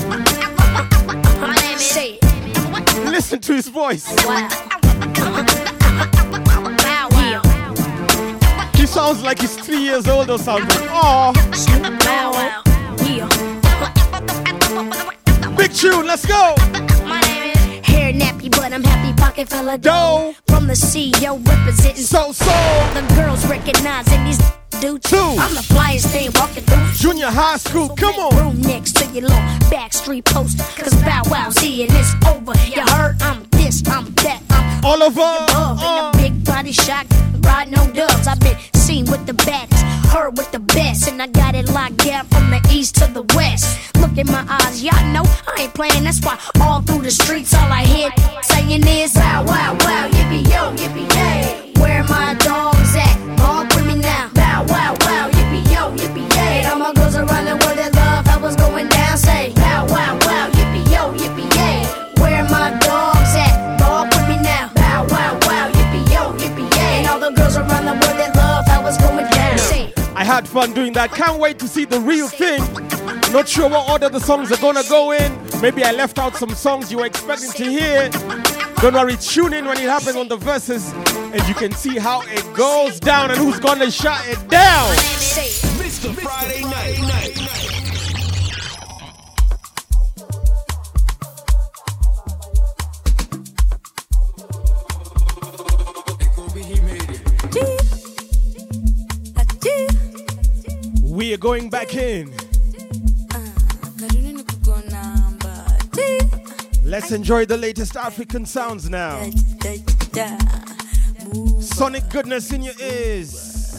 My 0.74 1.56
name 1.62 1.76
is. 1.76 1.86
Say 1.86 2.20
it. 2.22 3.06
Listen 3.06 3.40
to 3.42 3.54
his 3.54 3.68
voice. 3.68 4.08
Wow. 4.26 4.50
He 8.76 8.86
sounds 8.88 9.22
like 9.24 9.40
he's 9.40 9.56
three 9.56 9.78
years 9.82 10.08
old 10.08 10.30
or 10.30 10.38
something. 10.38 10.88
Oh, 10.90 11.32
Wow, 12.06 12.32
wow. 12.34 12.62
Yeah. 13.06 13.28
big 15.56 15.74
tune, 15.74 16.06
let's 16.06 16.26
go. 16.26 16.56
My 17.06 17.22
name 17.22 17.52
is. 17.56 17.86
Hair 17.88 18.14
nappy, 18.14 18.50
but 18.52 18.74
I'm 18.74 18.84
happy. 18.84 19.14
Pocket 19.14 19.48
full 19.50 19.70
of 19.70 19.82
dough. 19.82 20.34
From 20.48 20.68
the 20.68 20.74
CEO 20.74 21.40
representing 21.48 22.04
so 22.04 22.32
so. 22.34 22.46
The 22.94 23.02
girls 23.16 23.46
recognizing 23.48 24.24
these 24.26 24.40
do. 24.84 25.00
I'm 25.40 25.54
the 25.56 25.62
flyest 25.64 26.08
thing 26.12 26.30
walking 26.36 26.64
through. 26.64 26.92
Junior 26.96 27.28
high 27.28 27.58
school, 27.58 27.90
come 27.90 28.16
on. 28.16 28.36
Room 28.36 28.62
next 28.62 28.98
to 28.98 29.06
your 29.14 29.24
little 29.24 29.38
backstreet 29.72 30.26
poster. 30.26 30.64
Cause 30.82 30.94
Bow 31.04 31.22
Wow's 31.30 31.58
here 31.58 31.88
and 31.88 31.96
it's 31.98 32.14
over. 32.28 32.54
You 32.68 32.82
heard? 32.92 33.16
I'm 33.22 33.46
this, 33.52 33.82
I'm 33.88 34.12
that, 34.24 34.42
I'm 34.50 34.84
Oliver. 34.86 35.22
above. 35.22 35.80
In 35.80 35.86
a 35.86 35.88
uh. 35.88 36.12
big 36.14 36.44
body 36.44 36.74
shot, 36.74 37.06
riding 37.46 37.78
on 37.80 37.94
dubs. 37.94 38.28
I've 38.28 38.40
been 38.42 38.58
seen 38.76 39.06
with 39.06 39.26
the 39.26 39.34
baddest, 39.34 39.84
heard 40.12 40.38
with 40.38 40.52
the 40.52 40.60
best. 40.60 41.08
And 41.08 41.22
I 41.22 41.28
got 41.28 41.56
it 41.56 41.70
locked 41.70 41.98
down 41.98 42.26
from 42.28 42.50
the 42.50 42.60
east 42.70 42.96
to 42.96 43.08
the 43.08 43.24
west. 43.36 43.96
Look 43.96 44.18
in 44.18 44.28
my 44.28 44.46
eyes, 44.50 44.84
y'all 44.84 45.06
know 45.14 45.24
I 45.48 45.64
ain't 45.64 45.74
playing. 45.74 46.04
That's 46.04 46.20
why 46.22 46.38
all 46.60 46.82
through 46.82 47.04
the 47.04 47.12
streets, 47.12 47.54
all 47.54 47.72
I 47.72 47.86
hear 47.86 48.12
saying 48.44 48.86
is 48.86 49.14
Bow 49.14 49.46
Wow 49.46 49.78
Wow, 49.80 50.10
yippee 50.10 50.44
yo, 50.44 50.76
yippee 50.76 51.08
yay. 51.16 51.72
Where 51.80 52.04
my 52.04 52.36
dogs 52.36 52.73
had 70.34 70.48
fun 70.48 70.74
doing 70.74 70.94
that. 70.94 71.12
Can't 71.12 71.40
wait 71.40 71.60
to 71.60 71.68
see 71.68 71.86
the 71.86 72.00
real 72.00 72.28
thing. 72.28 72.60
Not 73.32 73.48
sure 73.48 73.70
what 73.70 73.88
order 73.88 74.10
the 74.10 74.20
songs 74.20 74.52
are 74.52 74.58
gonna 74.58 74.82
go 74.90 75.12
in. 75.12 75.32
Maybe 75.62 75.84
I 75.84 75.92
left 75.92 76.18
out 76.18 76.36
some 76.36 76.56
songs 76.56 76.92
you 76.92 76.98
were 76.98 77.06
expecting 77.06 77.52
to 77.52 77.66
hear. 77.66 78.10
Don't 78.82 78.96
worry, 78.96 79.16
tune 79.18 79.54
in 79.54 79.66
when 79.66 79.78
it 79.78 79.88
happens 79.88 80.16
on 80.16 80.28
the 80.28 80.38
verses, 80.38 80.92
and 81.34 81.48
you 81.48 81.54
can 81.54 81.72
see 81.72 82.00
how 82.00 82.22
it 82.24 82.46
goes 82.56 83.00
down 83.00 83.30
and 83.30 83.38
who's 83.38 83.60
gonna 83.60 83.92
shut 83.92 84.28
it 84.28 84.40
down. 84.50 84.90
Mr. 85.78 86.12
Friday 86.16 86.64
Night. 86.64 87.43
We 101.14 101.32
are 101.32 101.38
going 101.38 101.70
back 101.70 101.94
in. 101.94 102.34
Let's 106.84 107.12
enjoy 107.12 107.46
the 107.46 107.56
latest 107.56 107.96
African 107.96 108.48
sounds 108.48 108.90
now. 108.90 109.22
Sonic 111.60 112.10
goodness 112.10 112.52
in 112.52 112.64
your 112.64 112.74
ears. 112.82 113.78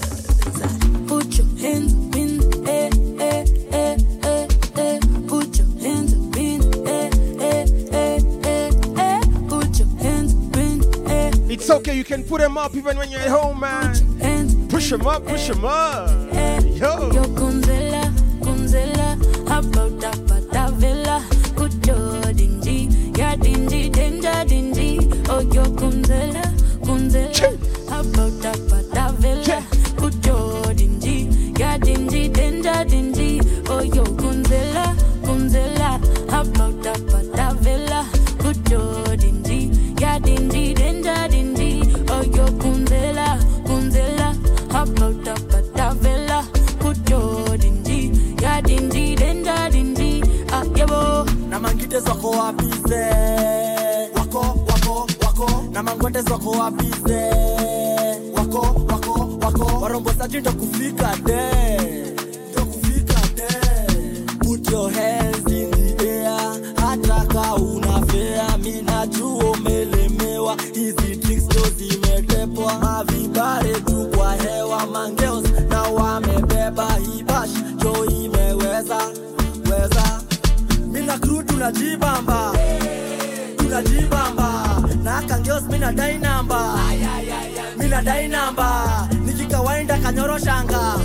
Put 1.08 1.36
your 1.36 1.48
hands 1.58 1.92
in 2.16 2.38
the 2.38 2.70
air, 2.70 2.90
air, 3.20 3.44
air, 3.72 3.96
air, 4.22 4.46
air. 4.78 5.00
Put 5.26 5.58
your 5.58 5.66
hands 5.82 6.12
in 6.12 6.62
air, 6.86 7.10
air, 7.42 7.66
air, 7.92 8.20
air, 8.44 8.70
air. 8.96 9.20
Put 9.48 9.76
your 9.80 9.88
hands 9.98 10.34
in 10.56 11.10
air. 11.10 11.32
It's 11.50 11.68
okay, 11.68 11.96
you 11.96 12.04
can 12.04 12.22
put 12.22 12.40
them 12.40 12.56
up 12.56 12.76
even 12.76 12.96
when 12.96 13.10
you're 13.10 13.22
at 13.22 13.28
home, 13.28 13.58
man. 13.58 14.68
Push 14.68 14.90
them 14.90 15.04
up, 15.08 15.26
push 15.26 15.48
them 15.48 15.64
up. 15.64 16.53
Yo. 16.74 17.12
Yo, 17.12 17.22
Gonzela, 17.28 17.83
mangwete 56.38 56.40
zako 56.40 56.50
wapize 56.50 57.30
wako 58.36 58.60
wako 58.92 59.28
wako. 59.42 59.80
Warombosaji 59.80 60.40
ndo 60.40 60.52
kufika 60.52 61.16
de 61.24 61.40
kangeos 85.94 85.96
mina 85.96 85.96
dai 85.96 86.18
namba 86.18 86.60
mina 87.78 88.02
dai 88.02 88.28
namba 88.28 89.08
nikikawaida 89.24 89.98
kanyoroshanga 89.98 90.98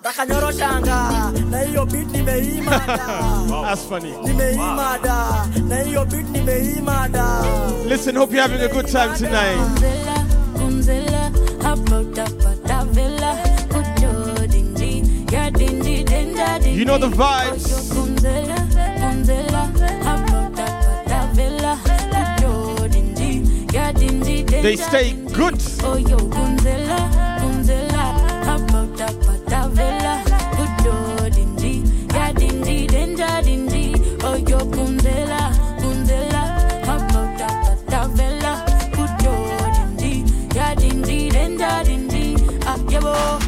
ndakanyoroshanga 0.00 1.32
na 1.50 1.60
hiyo 1.60 1.86
bit 1.86 2.10
nimeimada 2.12 2.98
That's 3.66 3.84
funny. 3.88 4.14
nimeimada 4.24 5.46
na 5.68 5.76
hiyo 5.82 6.04
bit 6.04 6.28
nimeimada 6.30 7.44
Listen, 7.88 8.16
hope 8.16 8.32
you're 8.32 8.42
having 8.42 8.60
a 8.60 8.68
good 8.68 8.86
time 8.86 9.14
tonight. 9.16 9.56
Gonzela, 9.56 10.26
Gonzela, 10.54 11.62
how 11.62 11.72
about 11.72 12.14
that 12.14 12.30
patavela? 12.32 13.32
Good 13.68 14.02
yo, 14.02 14.46
dingy, 14.46 15.24
yeah, 15.32 15.48
dingy, 15.50 16.04
danger, 16.04 16.58
dingy. 16.60 16.78
You 16.78 16.84
know 16.84 16.98
the 16.98 17.08
vibes. 17.08 17.67
Ah, 24.60 24.74
stay 24.76 25.12
good. 25.32 25.54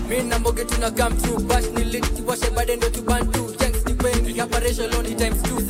Mi 0.09 0.23
na 0.23 0.39
mboge 0.39 0.65
tuna 0.65 0.91
come 0.91 1.17
through 1.17 1.41
bash 1.47 1.65
ni 1.77 1.85
lit 1.85 2.07
kiwashe 2.15 2.51
baadaye 2.51 2.77
ndo 2.77 2.89
tubantu 2.91 3.45
Thanks 3.59 3.85
ni 3.87 3.95
wengi 4.05 4.41
operation 4.43 4.95
only 4.95 5.15
times 5.15 5.43
two 5.43 5.61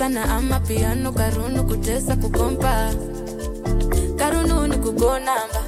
ni 0.00 0.06
kutesa 0.06 0.08
na 0.08 0.36
ama 0.36 0.60
piano 0.60 1.12
karunu 1.12 1.64
kutesa 1.64 2.16
kukompa. 2.16 2.90
Karunu 4.16 4.66
ni 4.68 4.76
kugonamba 4.78 5.62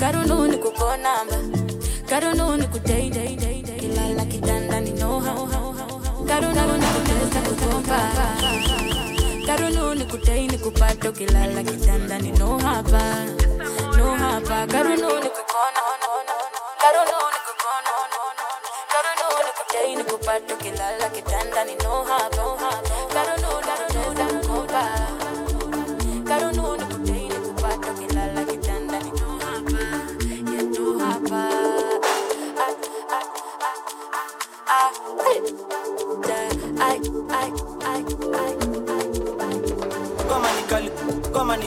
karunu 0.00 0.46
ni 0.48 0.56
kugonamba 0.56 1.36
karunu 2.08 2.56
ni 2.56 2.66
kutei 2.66 3.10
dei 3.10 3.36
dei 3.36 3.62
dei. 3.62 3.78
Kilala 3.80 4.24
kitanda 4.24 4.80
ni 4.80 4.92
no 4.92 5.20
how 5.20 5.46
how 5.46 5.72
how 5.72 6.00
how 6.00 6.24
karunu 6.26 6.64
kupato. 10.58 11.12
Kilala 11.12 11.62
kitanda 11.62 12.18
ni 12.20 12.32
no 12.32 12.58
hapa. 12.58 13.02
No 13.98 14.16
hapa. 14.16 14.66
Karunu 14.66 15.08
ni 15.20 15.28
kukona 15.28 15.82
karunu 16.80 17.16
kupato. 20.04 20.56
Kilala 20.56 21.08
kitanda 21.10 21.64
ni 21.64 21.74
no 21.84 22.04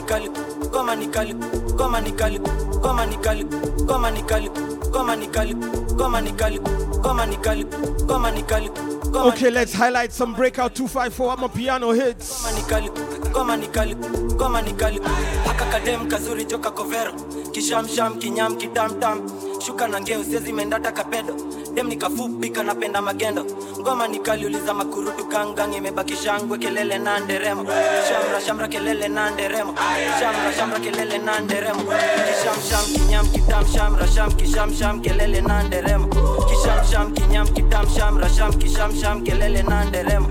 ni 0.00 0.02
kali, 0.02 0.28
goma 0.70 0.96
ni 0.96 1.06
kali, 1.06 1.34
goma 1.76 2.00
ni 2.00 2.12
kali, 2.12 2.38
goma 2.80 3.06
ni 3.06 3.16
kali, 3.16 3.44
goma 3.86 4.10
ni 4.10 4.22
kali, 4.22 4.48
goma 4.90 5.16
ni 5.16 5.26
kali, 5.26 5.54
goma 5.96 6.20
ni 6.22 6.32
kali, 6.32 6.58
goma 7.02 7.26
ni 7.26 7.36
kali, 7.36 7.64
goma 8.06 8.30
ni 8.30 8.42
kali, 8.42 8.68
goma 9.10 9.26
Okay, 9.32 9.50
let's 9.50 9.72
highlight 9.74 10.12
some 10.12 10.34
breakout 10.34 10.74
254 10.74 11.36
Amapiano 11.36 11.92
hits. 11.94 12.44
ni 12.54 12.62
kali, 12.62 12.88
goma 13.32 13.56
ni 13.58 13.66
kali, 13.68 13.94
goma 14.36 14.62
ni 14.62 14.72
kali. 14.72 14.98
Aka 15.46 15.64
kadem 15.70 16.08
kazuri 16.08 16.44
joka 16.46 16.70
kovero, 16.70 17.12
kishamsham 17.52 18.18
kinyam 18.18 18.56
kitamtam, 18.56 19.20
shuka 19.66 19.88
na 19.88 20.00
ngeo 20.00 20.24
sezi 20.24 20.52
mendata 20.52 20.92
kapedo. 20.92 21.34
Dem 21.74 21.88
nikafupika 21.88 22.62
napenda 22.62 23.00
magendo, 23.02 23.44
ngoma 23.80 24.08
ni 24.08 24.18
kali 24.18 24.46
uliza 24.46 24.74
makurutu 24.74 25.24
kangang 25.26 25.74
imebaki 25.74 26.16
shangwe 26.16 26.58
kelele 26.58 26.98
na 26.98 27.18
nderemo, 27.20 27.64
shamra 28.08 28.40
shamra 28.46 28.68
kelele 28.68 29.08
na 29.08 29.30
nderemo, 29.30 29.74
shamra 30.20 30.52
shamra 30.52 30.78
kelele 30.80 31.18
na 31.18 31.40
nderemo, 31.40 31.80
kisham 31.82 32.58
sham 32.68 32.84
kinyam 32.92 33.26
kitam 33.32 33.64
shamra 33.72 34.06
sham 34.06 34.30
kisham 34.36 34.74
sham 34.74 35.00
kelele 35.00 35.40
na 35.40 35.62
nderemo, 35.62 36.08
kisham 36.48 36.84
sham 36.90 37.14
kinyam 37.14 37.46
kitam 37.54 37.86
shamra 37.96 38.28
sham 38.28 38.52
kisham 38.52 38.94
sham 39.00 39.24
kelele 39.24 39.62
na 39.62 39.84
nderemo. 39.84 40.28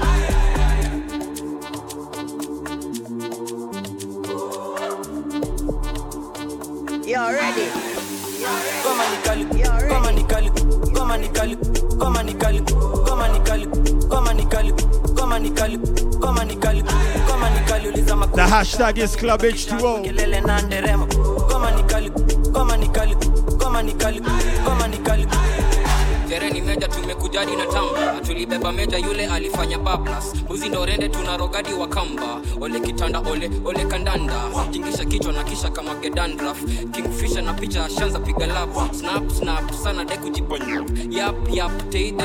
You're 7.05 7.33
ready. 7.33 7.80
Koma 12.01 12.23
ni 12.23 12.33
kaliku, 12.33 12.73
koma 13.05 13.27
ni 13.29 13.39
kaliku, 13.39 13.77
koma 14.09 14.33
ni 14.33 14.45
kaliku, 14.45 14.83
koma 15.15 15.39
ni 15.39 15.49
kaliku, 15.51 16.19
koma 16.19 16.43
ni 16.45 16.55
kaliku, 16.55 16.93
koma 17.27 17.49
ni 17.49 17.59
kaliku 17.67 17.93
uliza 17.93 18.15
makuta. 18.15 18.43
The 18.45 18.49
hashtag 18.51 18.97
is 18.97 19.15
club 19.15 19.41
H2O. 19.41 20.01
Kelele 20.03 20.41
na 20.41 20.61
nderemo. 20.61 21.05
Koma 21.51 21.71
ni 21.71 21.83
kaliku, 21.83 22.21
koma 22.51 22.77
ni 22.77 22.87
kaliku, 22.87 23.57
koma 23.57 23.81
ni 23.83 23.93
kaliku, 23.93 24.29
koma 24.65 24.87
ni 24.87 24.97
kaliku. 24.97 25.35
Sherehe 26.31 26.51
ni 26.53 26.61
meja, 26.61 26.87
tumekujadi 26.87 27.55
na 27.55 27.65
tamba, 27.65 28.21
tulibeba 28.25 28.71
meja, 28.71 28.97
yule 28.97 29.27
alifanya 29.27 29.77
bablas. 29.77 30.33
Mbuzi 30.35 30.69
ndo 30.69 30.85
rende, 30.85 31.09
tuna 31.09 31.31
wa 31.79 31.87
kamba, 31.87 32.41
ole 32.61 32.79
kitanda, 32.79 33.19
ole 33.19 33.51
ole 33.65 33.85
kandanda, 33.85 34.33
jingisha 34.69 35.05
kichwa 35.05 35.33
na 35.33 35.43
kisha 35.43 35.69
kama 35.69 35.95
gedandraf, 35.95 36.57
kingfisha 36.91 37.41
na 37.41 37.53
picha 37.53 37.89
shanza 37.89 38.19
piga 38.19 38.47
lap, 38.47 38.93
snap 38.93 39.29
snap 39.31 39.71
sana 39.73 40.05
de 40.05 40.15
kujiponya, 40.17 40.85
yap 41.09 41.35
yap 41.49 41.89
teide 41.89 42.23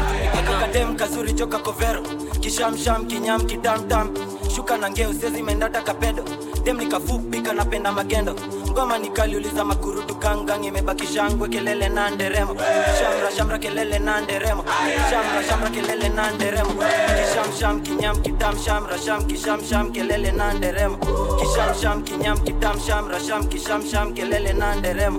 kadem 0.61 0.97
kazuri 0.97 1.33
joka 1.33 1.59
kovero. 1.59 2.03
Kishamsham 2.41 3.07
kinyam 3.09 3.41
kitamtam 3.47 4.15
shuka 4.55 4.77
na 4.79 4.89
ngeo 4.91 5.13
sezi 5.15 5.43
mendata 5.43 5.83
kapedo 5.83 6.23
dem 6.65 6.79
nikafupi 6.79 7.41
kanapenda 7.41 7.93
magendo 7.93 8.35
ngoma 8.77 8.99
ni 8.99 9.09
kali 9.11 9.37
uliza 9.37 9.65
makurutu 9.65 10.15
kangang 10.17 10.65
imebaki 10.65 11.07
shangwe 11.07 11.49
kelele 11.49 11.89
na 11.89 12.11
nderemo 12.11 12.55
shamra 12.99 13.31
shamra 13.37 13.59
kelele 13.59 13.99
na 13.99 14.21
nderemo 14.21 14.65
shamra 15.11 15.43
shamra 15.49 15.71
kelele 15.71 16.09
na 16.09 16.31
nderemo 16.31 16.71
kishamsham 17.19 17.81
kinyam 17.83 18.17
kitam 18.23 18.55
shamra 18.59 18.99
sham 18.99 19.25
kishamsham 19.25 19.93
kelele 19.93 20.31
na 20.33 20.53
nderemo 20.55 20.97
kishamsham 21.41 22.03
kinyam 22.05 22.39
kitam 22.45 22.79
shamra 22.81 23.21
sham 23.21 23.49
kishamsham 23.49 24.13
kelele 24.15 24.53
na 24.53 24.75
nderemo 24.75 25.19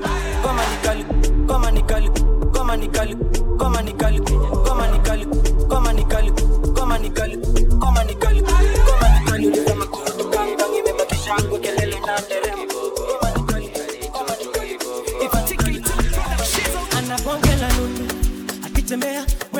ni 0.69 0.77
kali 0.83 1.05
ngoma 1.45 1.71
ni 1.71 1.81
kali 1.81 2.09
ngoma 2.45 2.77
ni 2.77 2.87
kali 2.87 3.15
ngoma 3.55 3.81
ni 3.81 3.93
kali 3.93 4.19
ngoma 4.65 4.87
ni 4.87 4.99
kali 4.99 5.25
ngoma 5.65 5.93
ni 5.93 6.03
kali 6.03 6.31
ngoma 6.75 6.97
ni 6.97 7.09
kali 7.09 7.31
ngoma 7.73 8.03
ni 8.03 8.15
kali 8.15 8.41
ngoma 8.41 9.03
ni 9.07 9.25
kali 9.25 9.47
uliza 9.47 9.75
makurutu 9.75 10.29
kangang 10.29 10.75
imebaki 10.79 11.15
shangwe 11.15 11.59
kelele 11.59 11.99
na 12.05 12.19
nderemo 12.21 12.56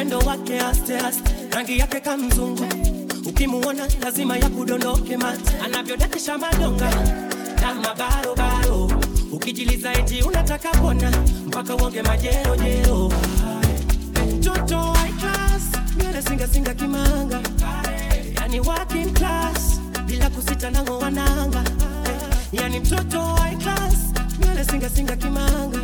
mwendo 0.07 0.27
wake 0.29 0.59
aste 0.59 0.97
rangi 1.51 1.79
yake 1.79 1.99
kamzungu 1.99 2.65
ukimuona 3.25 3.87
lazima 4.03 4.37
ya 4.37 4.49
kudondoke 4.49 5.17
mate. 5.17 5.57
Anavyodakisha 5.65 6.37
madonga. 6.37 6.89
Na 7.61 7.73
mabarobaro 7.75 8.91
ukijiliza 9.31 9.93
eti 9.93 10.21
unataka 10.21 10.69
pona 10.69 11.11
mpaka 11.45 11.75
uonge 11.75 12.01
majerojero 12.01 13.11
mtoto 14.37 14.77
high 14.79 15.13
class. 15.13 15.63
Singasinga 16.27 16.73
kimanga. 16.73 17.41
Yani 18.41 18.59
working 18.59 19.13
class. 19.13 19.79
Bila 20.05 20.29
kusita 20.29 20.71
nango 20.71 20.97
wananga. 20.97 21.63
Yani 22.51 22.79
mtoto 22.79 23.21
high 23.21 23.55
class. 23.57 24.13
Singasinga 24.71 25.15
kimanga. 25.15 25.79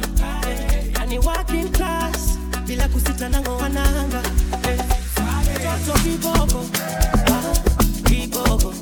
Yani 1.00 1.20
working 1.20 1.70
class 1.72 2.38
bila 2.68 2.88
kusita 2.88 3.30
nango 3.30 3.58
wananga 3.58 4.22
mtoto 5.54 6.00
kiboko 6.04 6.66
ah, 7.32 7.54
kiboko 8.10 8.74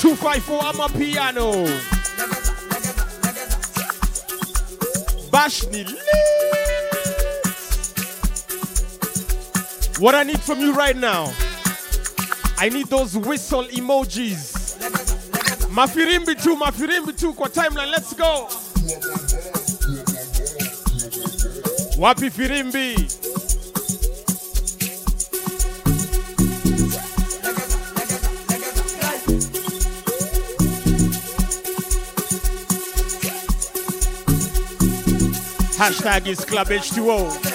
254 0.00 0.60
Amapiano. 0.60 1.66
Bashni. 5.30 5.86
What 9.98 10.14
I 10.14 10.24
need 10.24 10.40
from 10.40 10.60
you 10.60 10.74
right 10.74 10.96
now, 10.96 11.32
I 12.56 12.68
need 12.68 12.86
those 12.86 13.16
whistle 13.16 13.64
emojis. 13.64 14.57
Mafirimbi 15.78 16.34
tu, 16.34 16.56
mafirimbi 16.56 17.12
tu 17.12 17.32
kwa 17.34 17.48
timeline. 17.48 17.90
Let's 17.92 18.12
go. 18.16 18.48
Wapi 21.98 22.30
firimbi? 22.30 22.94
Hashtag 35.78 36.26
is 36.26 36.44
Club 36.44 36.66
H2O. 36.66 37.47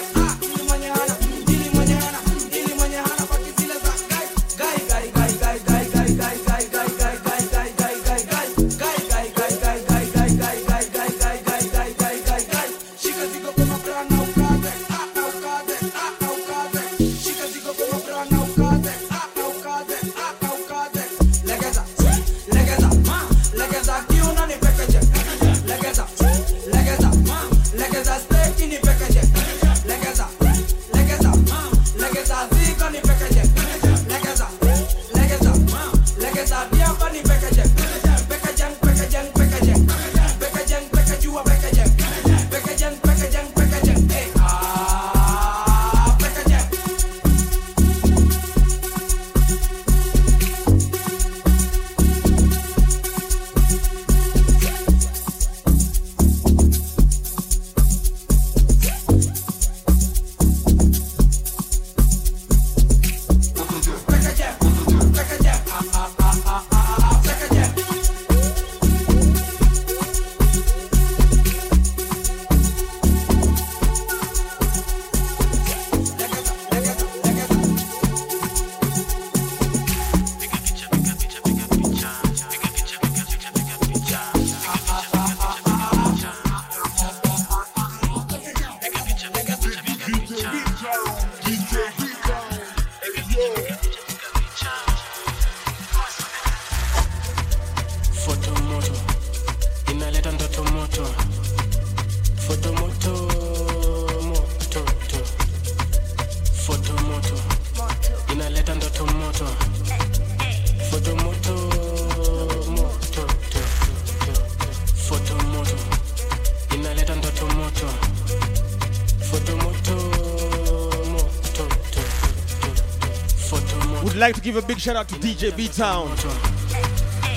Like 124.28 124.34
to 124.36 124.40
give 124.40 124.56
a 124.56 124.62
big 124.62 124.78
shout 124.78 124.96
out 124.96 125.06
to 125.06 125.16
DJ 125.16 125.54
B 125.54 125.68
Town. 125.68 126.08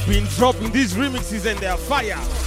Been 0.08 0.24
dropping 0.38 0.72
these 0.72 0.94
remixes 0.94 1.46
and 1.46 1.60
they 1.60 1.68
are 1.68 1.76
fire. 1.76 2.47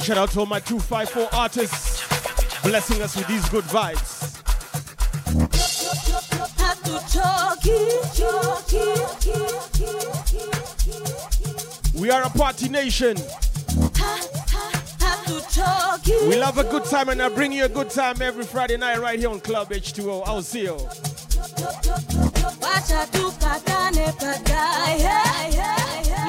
Big 0.00 0.06
shout 0.06 0.16
out 0.16 0.30
to 0.30 0.40
all 0.40 0.46
my 0.46 0.60
254 0.60 1.28
artists 1.34 2.08
blessing 2.62 3.02
us 3.02 3.16
with 3.16 3.26
these 3.26 3.46
good 3.50 3.64
vibes. 3.64 4.30
We 12.00 12.10
are 12.10 12.22
a 12.22 12.30
party 12.30 12.70
nation. 12.70 13.14
We 16.28 16.36
love 16.36 16.56
a 16.56 16.64
good 16.64 16.84
time 16.86 17.10
and 17.10 17.20
I 17.20 17.28
bring 17.28 17.52
you 17.52 17.66
a 17.66 17.68
good 17.68 17.90
time 17.90 18.22
every 18.22 18.44
Friday 18.44 18.78
night 18.78 19.00
right 19.00 19.18
here 19.18 19.28
on 19.28 19.40
Club 19.40 19.68
H2O. 19.68 20.22
I'll 20.24 20.40
see 20.40 20.62
you. 20.62 20.76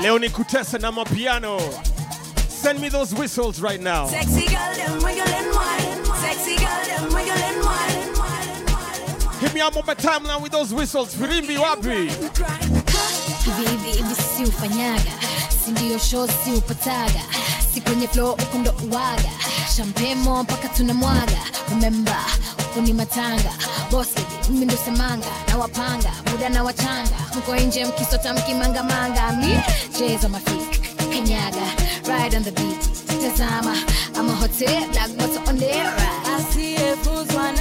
Leonie 0.01 0.29
Kutesa 0.29 0.77
na 0.81 0.91
mapiano. 0.91 1.90
Send 2.61 2.79
me 2.79 2.89
those 2.89 3.11
whistles 3.15 3.59
right 3.59 3.81
now. 3.81 4.05
Sexy 4.05 4.45
girl, 4.45 4.75
them 4.75 5.01
wiggle 5.01 5.25
wine. 5.55 6.05
Sexy 6.21 6.57
girl, 6.57 6.85
them 6.85 7.11
wiggle 7.11 7.33
wine. 7.65 8.13
Hit 9.39 9.53
me 9.55 9.61
up 9.61 9.75
on 9.77 9.85
my 9.87 9.95
timeline 9.95 10.43
with 10.43 10.51
those 10.51 10.71
whistles. 10.71 11.15
Firimbi 11.15 11.47
me 11.47 11.55
Hivi 11.55 12.09
hivi. 13.65 14.01
Remember 21.71 22.17
Right 31.21 32.07
ride 32.07 32.35
on 32.35 32.41
the 32.41 32.51
beat. 32.51 32.81
Tazama, 33.21 33.75
I'm 34.17 34.27
a 34.27 34.33
hotel, 34.33 34.87
like 34.87 35.11
what's 35.19 35.37
on 35.47 35.57
there. 35.57 35.93
I 35.95 36.39
see 36.49 36.75
a 36.77 36.95
fool's 36.97 37.31
one 37.31 37.59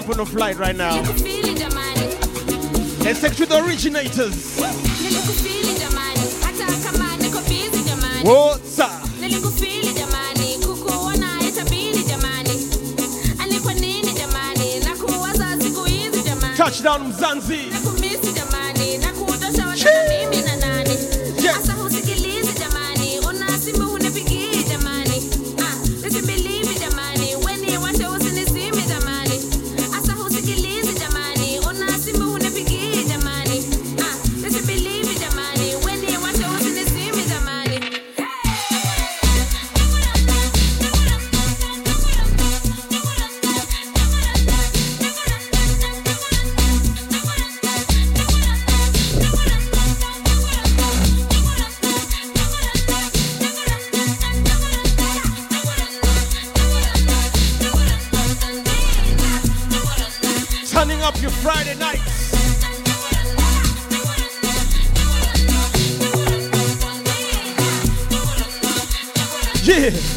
jump 0.00 0.08
on 0.08 0.18
a 0.18 0.26
flight 0.26 0.56
right 0.56 0.74
now. 0.74 1.00
Let's 3.04 3.20
take 3.20 3.36
to 3.36 3.46
the 3.46 3.62
originators. 3.64 4.58
What's 8.24 8.78
up? 8.80 9.02
Touchdown 16.56 17.12
Mzansi. 17.12 17.83
your 61.24 61.32
Friday 61.32 61.74
nights. 61.76 62.34
Yeah. 69.66 70.13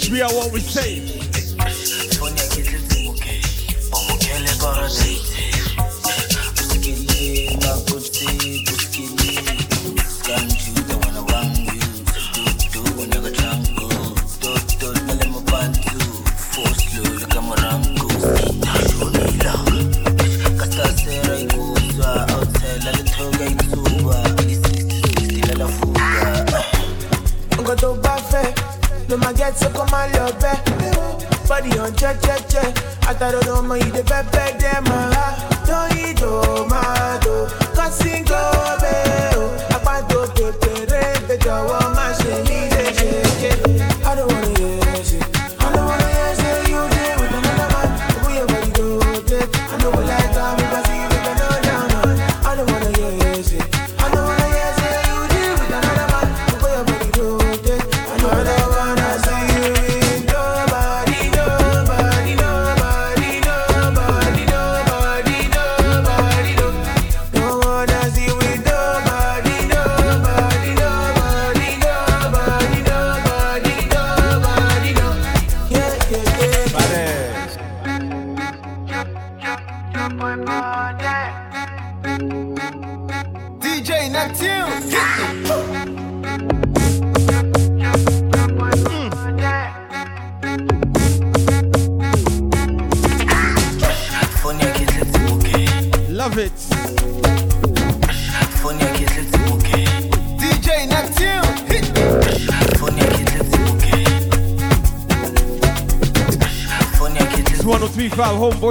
Team 0.00 0.22
are 0.22 0.32
what 0.32 0.50
we 0.50 0.60
say? 0.60 1.19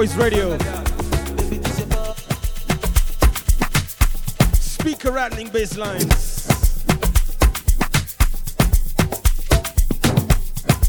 Homeboyz 0.00 0.16
Radio. 0.16 0.56
Speaker 4.54 5.12
rattling 5.12 5.48
bass 5.50 5.76
lines. 5.76 6.38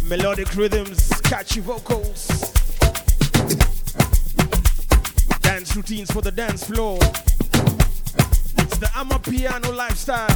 Melodic 0.08 0.56
rhythms, 0.56 1.10
catchy 1.22 1.60
vocals. 1.60 2.28
Dance 5.42 5.76
routines 5.76 6.10
for 6.10 6.22
the 6.22 6.32
dance 6.32 6.64
floor. 6.64 6.98
It's 8.60 8.78
the 8.78 8.90
Amapiano 8.96 9.76
lifestyle. 9.76 10.28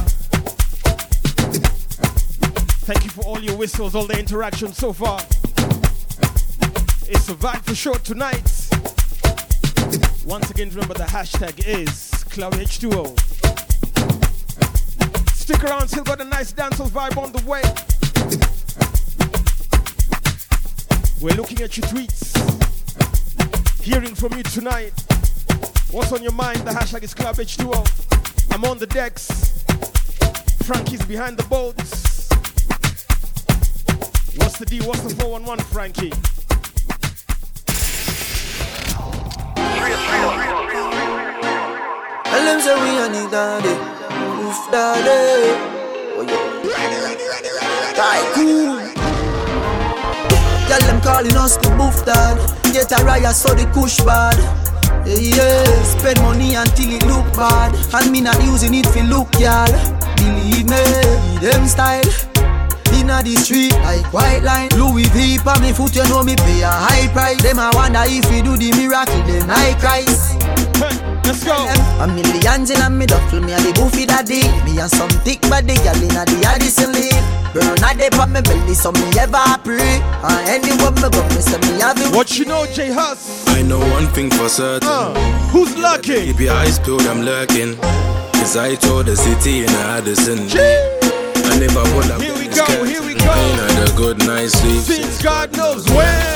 Thank 2.84 3.04
you 3.04 3.10
for 3.10 3.24
all 3.24 3.40
your 3.40 3.56
whistles, 3.56 3.94
all 3.94 4.06
the 4.06 4.18
interaction 4.18 4.74
so 4.74 4.92
far. 4.92 5.18
It's 7.08 7.28
a 7.28 7.34
vibe 7.34 7.64
for 7.64 7.74
sure 7.74 7.98
tonight. 8.00 8.55
Once 10.26 10.50
again, 10.50 10.68
remember 10.70 10.92
the 10.92 11.04
hashtag 11.04 11.64
is 11.68 12.10
ClubH2O. 12.30 13.16
Stick 15.30 15.62
around, 15.62 15.86
still 15.86 16.02
got 16.02 16.20
a 16.20 16.24
nice 16.24 16.52
dancehall 16.52 16.88
vibe 16.88 17.16
on 17.16 17.30
the 17.30 17.40
way. 17.46 17.62
We're 21.22 21.36
looking 21.36 21.62
at 21.62 21.76
your 21.76 21.86
tweets, 21.86 22.34
hearing 23.84 24.16
from 24.16 24.36
you 24.36 24.42
tonight. 24.42 24.92
What's 25.92 26.10
on 26.12 26.24
your 26.24 26.32
mind? 26.32 26.58
The 26.66 26.72
hashtag 26.72 27.04
is 27.04 27.14
ClubH2O. 27.14 28.52
I'm 28.52 28.64
on 28.64 28.78
the 28.78 28.86
decks. 28.88 29.28
Frankie's 30.64 31.06
behind 31.06 31.36
the 31.36 31.44
boats. 31.44 32.28
What's 34.38 34.58
the 34.58 34.66
D? 34.66 34.80
What's 34.80 35.02
the 35.02 35.14
411, 35.22 35.64
Frankie? 35.66 36.10
Say 42.66 42.74
we 42.82 42.98
a 42.98 43.06
need 43.08 43.30
daddy, 43.30 43.74
oof 44.42 44.58
daddy. 44.72 45.54
Oh 46.18 46.26
yeah. 46.26 47.94
Tycoon. 47.94 48.90
Tell 50.66 50.82
them 50.88 51.00
calling 51.00 51.36
us 51.36 51.56
the 51.58 51.70
boof 51.78 52.04
dad. 52.04 52.36
Get 52.72 52.90
a 52.90 53.04
riot 53.04 53.36
so 53.36 53.54
the 53.54 53.70
kush 53.72 54.00
bad. 54.02 54.34
Yeah, 55.06 55.38
yeah. 55.38 55.82
Spend 55.84 56.20
money 56.22 56.56
until 56.56 56.90
it 56.90 57.06
look 57.06 57.26
bad. 57.38 57.70
And 57.94 58.10
me 58.10 58.20
not 58.20 58.42
using 58.42 58.74
it 58.74 58.86
for 58.86 59.04
look, 59.04 59.30
y'all. 59.38 59.70
Believe 60.18 60.66
me, 60.66 60.82
them 61.38 61.66
style. 61.68 62.10
Inna 62.98 63.22
the 63.22 63.36
street 63.36 63.74
like 63.82 64.12
white 64.12 64.42
line 64.42 64.70
Louis 64.78 65.06
V 65.10 65.38
pa 65.38 65.58
me 65.60 65.72
foot 65.72 65.94
you 65.94 66.06
know 66.08 66.22
me 66.22 66.34
pay 66.36 66.62
a 66.62 66.70
high 66.70 67.08
price 67.12 67.42
Them 67.42 67.58
a 67.58 67.70
wonder 67.74 68.02
if 68.06 68.30
we 68.30 68.40
do 68.42 68.56
the 68.56 68.70
miracle 68.78 69.22
then 69.26 69.50
I 69.50 69.74
cries 69.74 71.05
Let's 71.26 71.44
go 71.44 71.54
A 71.54 72.06
millions 72.06 72.70
in 72.70 72.80
a 72.80 72.88
me 72.88 73.06
duffel 73.06 73.40
me 73.40 73.52
a 73.52 73.58
the 73.58 73.72
goofy 73.72 74.06
daddy 74.06 74.46
Me 74.64 74.78
and 74.78 74.90
some 74.90 75.10
thick 75.26 75.42
body 75.42 75.74
gal 75.82 75.98
inna 76.00 76.24
the 76.24 76.46
Addison 76.46 76.92
League 76.92 77.46
Burn 77.56 77.82
a 77.82 77.94
dip 77.96 78.18
on 78.18 78.32
me 78.34 78.42
belly, 78.42 78.74
so 78.74 78.92
me 78.92 79.00
ever 79.18 79.40
pray. 79.64 80.00
And 80.20 80.46
anywhere 80.46 80.90
me 80.90 81.08
go, 81.08 81.22
me 81.32 81.40
say 81.40 81.58
me 81.60 81.80
have 81.80 81.96
it. 81.96 82.14
What 82.14 82.38
you 82.38 82.44
know, 82.44 82.66
J 82.66 82.92
Hus? 82.92 83.48
I 83.48 83.62
know 83.62 83.78
one 83.78 84.08
thing 84.08 84.30
for 84.30 84.50
certain. 84.50 84.86
Uh, 84.86 85.14
who's 85.48 85.74
lucky? 85.78 86.26
Keep 86.26 86.40
your 86.40 86.52
eyes 86.52 86.78
peeled, 86.78 87.00
I'm 87.02 87.22
lurking. 87.22 87.76
Cause 88.36 88.58
I 88.58 88.74
told 88.74 89.06
the 89.06 89.16
city 89.16 89.60
in 89.60 89.70
Addison. 89.70 90.40
And 90.40 91.62
if 91.62 91.74
I 91.74 91.90
pull 91.92 92.12
up, 92.12 92.20
here 92.20 92.34
we 92.34 92.48
go, 92.48 92.84
here 92.84 93.00
we 93.00 93.14
go. 93.14 93.24
Ain't 93.24 93.58
had 93.58 93.88
a 93.88 93.96
good 93.96 94.18
night's 94.18 94.52
sleep. 94.52 94.82
Since 94.82 95.22
God 95.22 95.56
knows 95.56 95.88
when. 95.88 96.35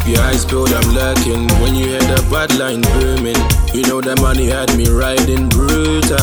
Keep 0.00 0.16
your 0.16 0.24
eyes 0.24 0.44
peeled, 0.46 0.72
I'm 0.72 0.94
lurking. 0.94 1.46
When 1.60 1.74
you 1.74 1.88
hear 1.88 2.00
the 2.00 2.24
bad 2.30 2.56
line 2.56 2.80
booming, 2.80 3.36
you 3.74 3.84
know 3.84 4.00
the 4.00 4.16
money 4.20 4.46
had 4.46 4.74
me 4.76 4.88
riding 4.88 5.48
brutal. 5.48 6.16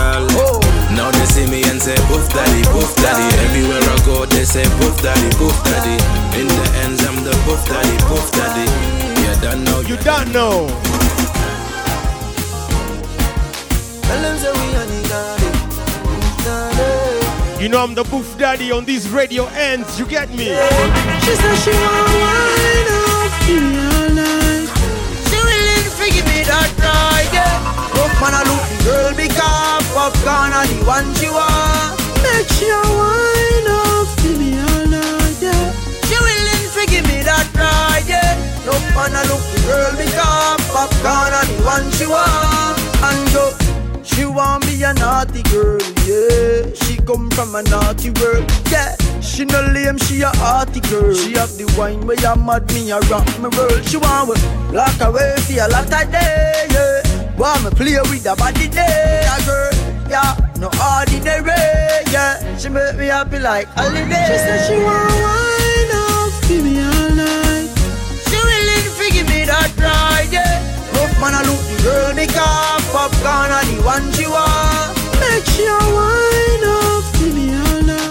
Now 0.98 1.12
they 1.12 1.26
see 1.26 1.46
me 1.46 1.62
and 1.70 1.80
say, 1.80 1.96
Poof 2.10 2.28
daddy, 2.34 2.64
poof 2.74 2.96
daddy. 2.98 3.22
Everywhere 3.46 3.78
I 3.78 4.02
go, 4.04 4.26
they 4.26 4.46
say, 4.46 4.66
Poof 4.82 4.98
daddy, 5.04 5.30
poof 5.38 5.54
daddy. 5.64 5.94
In 6.42 6.48
the 6.48 6.66
ends, 6.82 7.06
I'm 7.06 7.24
the 7.24 7.32
poof 7.46 7.62
daddy, 7.70 7.98
poof 8.10 8.32
daddy. 8.34 8.66
You 9.22 9.36
don't 9.46 9.64
know, 9.64 9.82
you 9.82 9.98
don't 9.98 10.34
know. 10.34 10.68
Tell 14.10 14.22
them 14.22 14.38
say 14.40 14.52
we 14.58 14.74
on 14.74 14.88
the 14.90 15.02
garden. 15.08 15.54
You 17.62 17.70
know 17.70 17.84
I'm 17.84 17.94
the 17.94 18.04
boof 18.04 18.38
daddy 18.40 18.72
on 18.72 18.86
these 18.86 19.10
radio 19.10 19.46
ends, 19.48 20.00
you 20.00 20.06
get 20.08 20.30
me? 20.30 20.46
She 21.22 21.36
said 21.36 21.56
she 21.58 22.57
She 23.48 23.54
willing 25.40 25.88
to 25.88 26.06
give 26.12 26.28
me 26.28 26.44
that 26.44 26.68
ride, 26.84 27.32
yeah. 27.32 27.64
Rough 27.96 28.20
man 28.20 28.36
a 28.36 28.44
look 28.44 28.68
the 28.84 28.84
girl 28.84 29.16
because 29.16 29.88
popcorn 29.96 30.52
a 30.52 30.68
the 30.68 30.84
one 30.84 31.08
she 31.16 31.30
want. 31.32 31.96
Make 32.28 32.52
a 32.68 32.76
wine 32.92 33.72
up 33.72 34.12
me 34.36 34.60
all 34.60 34.84
night, 34.92 35.40
yeah. 35.40 35.72
She 36.12 36.20
willing 36.20 36.68
to 36.76 36.82
give 36.92 37.08
me 37.08 37.24
that 37.24 37.48
ride, 37.56 38.04
yeah. 38.04 38.36
Rough 38.68 38.84
man 38.92 39.16
a 39.16 39.24
look 39.32 39.40
the 39.56 39.64
girl 39.64 39.96
because 39.96 40.60
popcorn 40.68 41.32
a 41.32 41.42
the 41.48 41.56
one 41.64 41.88
she 41.96 42.06
want. 42.06 42.76
And 43.00 43.32
go. 43.32 43.67
She 44.18 44.26
want 44.26 44.66
be 44.66 44.82
a 44.82 44.94
naughty 44.96 45.44
girl, 45.44 45.78
yeah. 46.10 46.74
She 46.74 46.98
come 47.06 47.30
from 47.30 47.54
a 47.54 47.62
naughty 47.62 48.10
world, 48.18 48.50
yeah. 48.72 48.96
She 49.22 49.46
no 49.46 49.62
lame, 49.62 50.00
she 50.00 50.22
a 50.24 50.30
hearty 50.42 50.80
girl. 50.90 51.14
She 51.14 51.34
have 51.34 51.54
the 51.56 51.72
wine 51.78 52.02
where 52.08 52.18
you 52.18 52.36
mad 52.42 52.66
me, 52.74 52.90
a 52.90 53.00
rock 53.14 53.28
me 53.38 53.50
world. 53.56 53.86
She 53.86 53.98
want 53.98 54.30
with 54.30 54.42
lock 54.74 55.00
away 55.02 55.36
for 55.46 55.54
a 55.62 55.68
lot 55.70 55.86
of 55.86 56.12
day, 56.12 56.66
yeah. 56.74 57.38
Want 57.38 57.64
me 57.64 57.70
play 57.78 58.02
with 58.10 58.24
the 58.24 58.34
body 58.36 58.68
day, 58.68 59.22
a 59.22 59.38
girl, 59.46 59.70
yeah. 60.10 60.34
No 60.58 60.74
ordinary, 60.82 61.54
yeah. 62.10 62.42
She 62.58 62.70
make 62.70 62.98
me 62.98 63.06
happy 63.14 63.38
like 63.38 63.68
holiday. 63.78 64.02
She 64.02 64.38
said 64.42 64.66
she 64.66 64.82
want 64.82 65.14
wine 65.14 65.94
up, 65.94 66.34
give 66.50 66.64
me 66.66 66.82
all 66.82 67.14
night. 67.14 67.70
She 68.26 68.34
willing 68.34 68.82
to 68.82 69.14
give 69.14 69.30
me 69.30 69.46
that 69.46 69.70
ride, 69.78 70.34
yeah. 70.34 70.58
Rough 70.98 71.14
man 71.22 71.38
a 71.38 71.46
look 71.46 71.67
girl 71.88 72.14
because 72.14 72.84
popcorn 72.92 73.52
a 73.56 73.60
the 73.64 73.82
one 73.84 74.12
she 74.14 74.28
want. 74.28 74.92
Make 75.24 75.46
sure 75.56 75.86
wine 75.96 76.66
up, 76.68 77.04
give 77.16 77.34
me. 77.34 77.48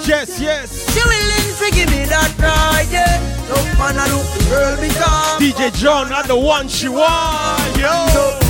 Yes, 0.06 0.40
yes. 0.40 0.68
She 0.92 1.02
willing 1.12 1.48
to 1.60 1.66
give 1.76 1.90
me 1.90 2.04
that 2.06 2.32
ride, 2.38 2.88
yeah. 2.90 3.20
Rough 3.50 3.72
man 3.78 3.96
a 4.00 4.06
look 4.12 4.28
girl 4.48 4.76
because 4.80 5.40
DJ 5.40 5.74
John, 5.76 6.08
not 6.08 6.26
the 6.26 6.36
one 6.36 6.68
she 6.68 6.88
want, 6.88 7.76
yo. 7.76 7.92
Only 7.92 8.45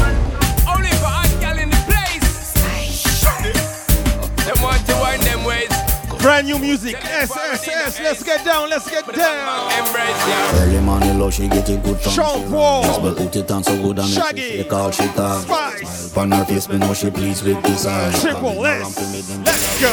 Brand 6.26 6.48
new 6.48 6.58
music, 6.58 6.96
SSS. 6.96 8.00
Let's 8.00 8.24
get 8.24 8.44
down, 8.44 8.68
let's 8.68 8.90
get 8.90 9.06
down. 9.14 9.70
Early 10.56 10.80
morning 10.80 11.20
low, 11.20 11.30
she 11.30 11.46
get 11.46 11.68
it 11.68 11.84
good 11.84 12.00
from 12.00 12.12
Sean 12.12 12.50
Paul. 12.50 12.82
Just 12.82 13.00
me 13.00 13.14
put 13.14 13.36
it 13.36 13.48
on 13.52 13.62
so 13.62 13.80
good 13.80 14.00
and 14.00 14.08
Shaggy. 14.08 14.68
all 14.68 14.90
she 14.90 15.06
talk. 15.10 15.42
Spice. 15.42 16.10
Smile 16.10 16.32
on 16.32 16.38
her 16.40 16.44
face, 16.44 16.68
me 16.68 16.78
know 16.78 16.94
she 16.94 17.10
pleased 17.10 17.44
with 17.44 17.62
this 17.62 17.86
eyes. 17.86 18.20
Triple 18.20 18.66
S. 18.66 18.98
Let's 19.46 19.80
go. 19.80 19.92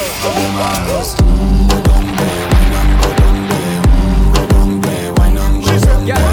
Wine 6.10 6.32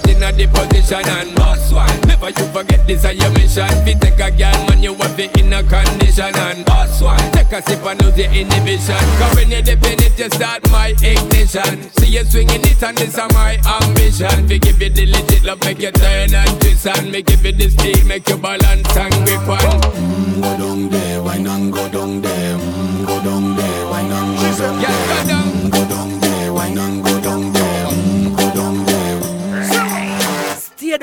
Get 0.00 0.08
in 0.10 0.22
a 0.22 0.32
the 0.32 0.46
position 0.50 1.06
and 1.06 1.34
boss 1.36 1.70
one. 1.72 2.00
Never 2.06 2.30
you 2.30 2.46
forget 2.50 2.86
this 2.86 3.04
is 3.04 3.14
your 3.14 3.30
mission. 3.30 3.70
Fi 3.86 3.94
take 3.94 4.18
a 4.18 4.30
girl, 4.34 4.58
man, 4.66 4.82
you 4.82 4.94
have 4.94 5.18
it 5.18 5.36
in 5.38 5.52
a 5.52 5.62
condition 5.62 6.34
and 6.34 6.64
boss 6.66 7.00
one. 7.00 7.18
Take 7.30 7.52
a 7.52 7.62
sip 7.62 7.84
and 7.86 8.02
lose 8.02 8.18
your 8.18 8.30
inhibition. 8.30 9.04
Cause 9.18 9.34
when 9.36 9.50
you 9.50 9.62
dip 9.62 9.84
in 9.84 10.02
it, 10.02 10.18
you 10.18 10.30
start 10.30 10.62
my 10.70 10.94
ignition. 10.98 11.82
See 11.94 12.18
you 12.18 12.24
swinging 12.24 12.66
it 12.66 12.82
and 12.82 12.98
this 12.98 13.14
is 13.14 13.34
my 13.34 13.54
ambition. 13.62 14.48
Fi 14.48 14.58
give 14.58 14.82
you 14.82 14.90
the 14.90 15.06
legit 15.06 15.44
love, 15.44 15.60
make 15.62 15.78
you 15.78 15.92
turn 15.92 16.34
and 16.34 16.60
twist 16.60 16.86
and 16.86 17.12
make 17.12 17.30
you 17.30 17.36
feel 17.36 17.54
the 17.54 17.70
steel, 17.70 18.06
make 18.06 18.28
you 18.28 18.36
balance 18.38 18.96
and 18.96 19.14
grip 19.26 19.46
on. 19.46 19.78
Mm, 19.94 20.42
go 20.42 20.50
down 20.58 20.88
there, 20.90 21.22
wine 21.22 21.46
and 21.46 21.72
go 21.72 21.88
down 21.88 22.20
there. 22.20 22.58
Mm, 22.58 23.06
go 23.06 23.22
down 23.22 23.56
there, 23.56 23.86
wine 23.86 24.10
and 24.10 24.38
go 24.38 24.58
down 24.58 24.80
there. 24.82 25.23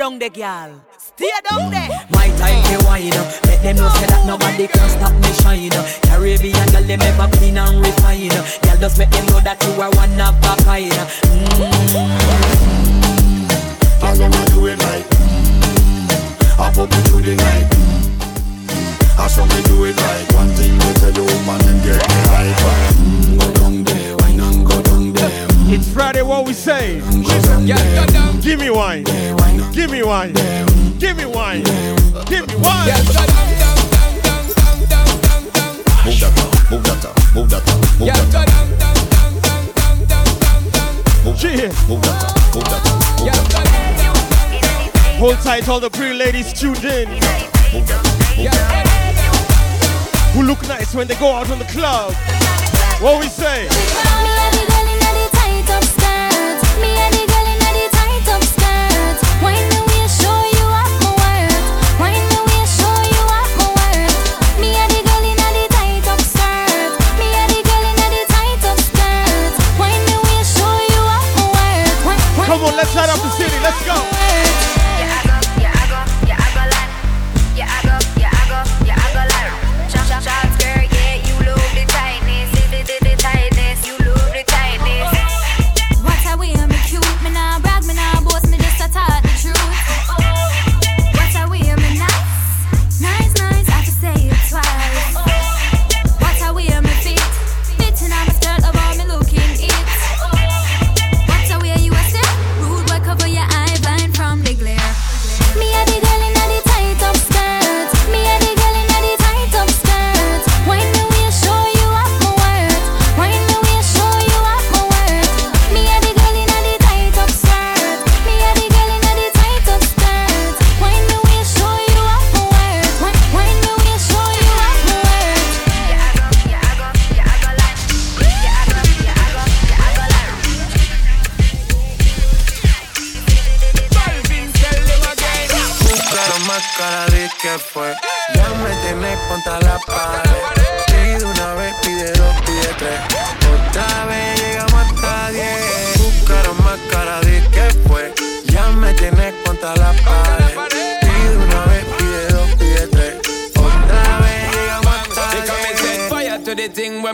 Down 0.02 0.18
there, 0.18 0.30
girl. 0.30 0.82
Stay 0.98 1.30
down 1.48 1.70
there. 1.70 1.88
My 2.10 2.26
time 2.34 2.58
to 2.74 2.84
wine 2.86 3.14
up. 3.14 3.46
Let 3.46 3.62
them 3.62 3.76
know 3.76 3.88
say 3.94 4.06
that 4.10 4.26
nobody 4.26 4.66
can 4.66 4.88
stop 4.90 5.14
me 5.22 5.30
shine. 5.46 5.70
up. 5.78 5.86
Caribbean 6.10 6.66
girl, 6.74 6.82
them 6.82 7.02
ever 7.02 7.28
clean 7.38 7.56
and 7.56 7.78
refine. 7.78 8.34
Girl, 8.66 8.78
just 8.82 8.98
make 8.98 9.10
them 9.10 9.26
know 9.26 9.38
that 9.46 9.62
you 9.62 9.78
are 9.78 9.94
one 9.94 10.18
of 10.18 10.34
a 10.42 10.58
kind. 10.66 10.90
All 14.02 14.16
them 14.18 14.32
a 14.34 14.42
do 14.50 14.66
it 14.66 14.78
like 14.82 15.06
mm, 15.06 16.58
I 16.58 16.66
pop 16.74 16.90
it 16.90 17.02
through 17.06 17.22
the 17.22 17.36
night 17.38 17.70
mm, 17.70 19.22
I 19.22 19.28
saw 19.28 19.46
me 19.46 19.62
do 19.70 19.84
it 19.84 19.96
right 19.96 20.26
One 20.34 20.50
thing 20.58 20.74
we 20.74 20.90
tell 20.98 21.12
the 21.14 21.22
woman 21.22 21.62
and 21.62 21.78
get 21.86 22.02
me 22.02 22.18
hyper 22.26 22.74
mm, 22.98 23.51
It's 25.74 25.90
Friday, 25.90 26.20
what 26.20 26.44
we 26.44 26.52
say? 26.52 27.00
Go 27.00 27.22
down 27.40 27.64
there, 27.64 28.42
Give 28.42 28.60
me 28.60 28.68
wine. 28.68 29.04
Give 29.72 29.90
me 29.90 30.02
wine. 30.02 30.34
Give 30.98 31.16
me 31.16 31.24
wine. 31.24 31.64
Give 32.28 32.46
me 32.46 32.56
wine. 32.56 32.92
Move 36.04 36.20
that 36.20 36.36
move 36.70 36.84
that 36.84 37.00
move 37.34 37.48
that 37.48 37.48
move 37.48 37.48
that 37.48 37.64
Move, 41.24 41.40
move 41.42 41.62
that 41.62 41.64
move 41.88 42.00
that 42.52 42.52
move 42.54 42.64
that 42.68 42.92
Hold 45.18 45.38
tight, 45.38 45.68
all 45.70 45.80
the 45.80 45.88
pretty 45.88 46.18
ladies 46.18 46.52
tuned 46.52 46.84
in. 46.84 47.08
Move 47.08 47.88
that 47.88 48.04
move 48.36 48.44
that 48.44 48.86
Who 50.34 50.42
look 50.42 50.60
nice 50.68 50.94
when 50.94 51.08
they 51.08 51.14
go 51.14 51.32
out 51.32 51.50
on 51.50 51.58
the 51.58 51.64
club. 51.64 52.12
What 53.00 53.20
we 53.20 53.28
say? 53.28 53.68
Let's 72.76 72.94
light 72.94 73.08
up 73.10 73.20
the 73.22 73.30
city. 73.30 73.58
Let's 73.60 73.84
go. 73.84 74.21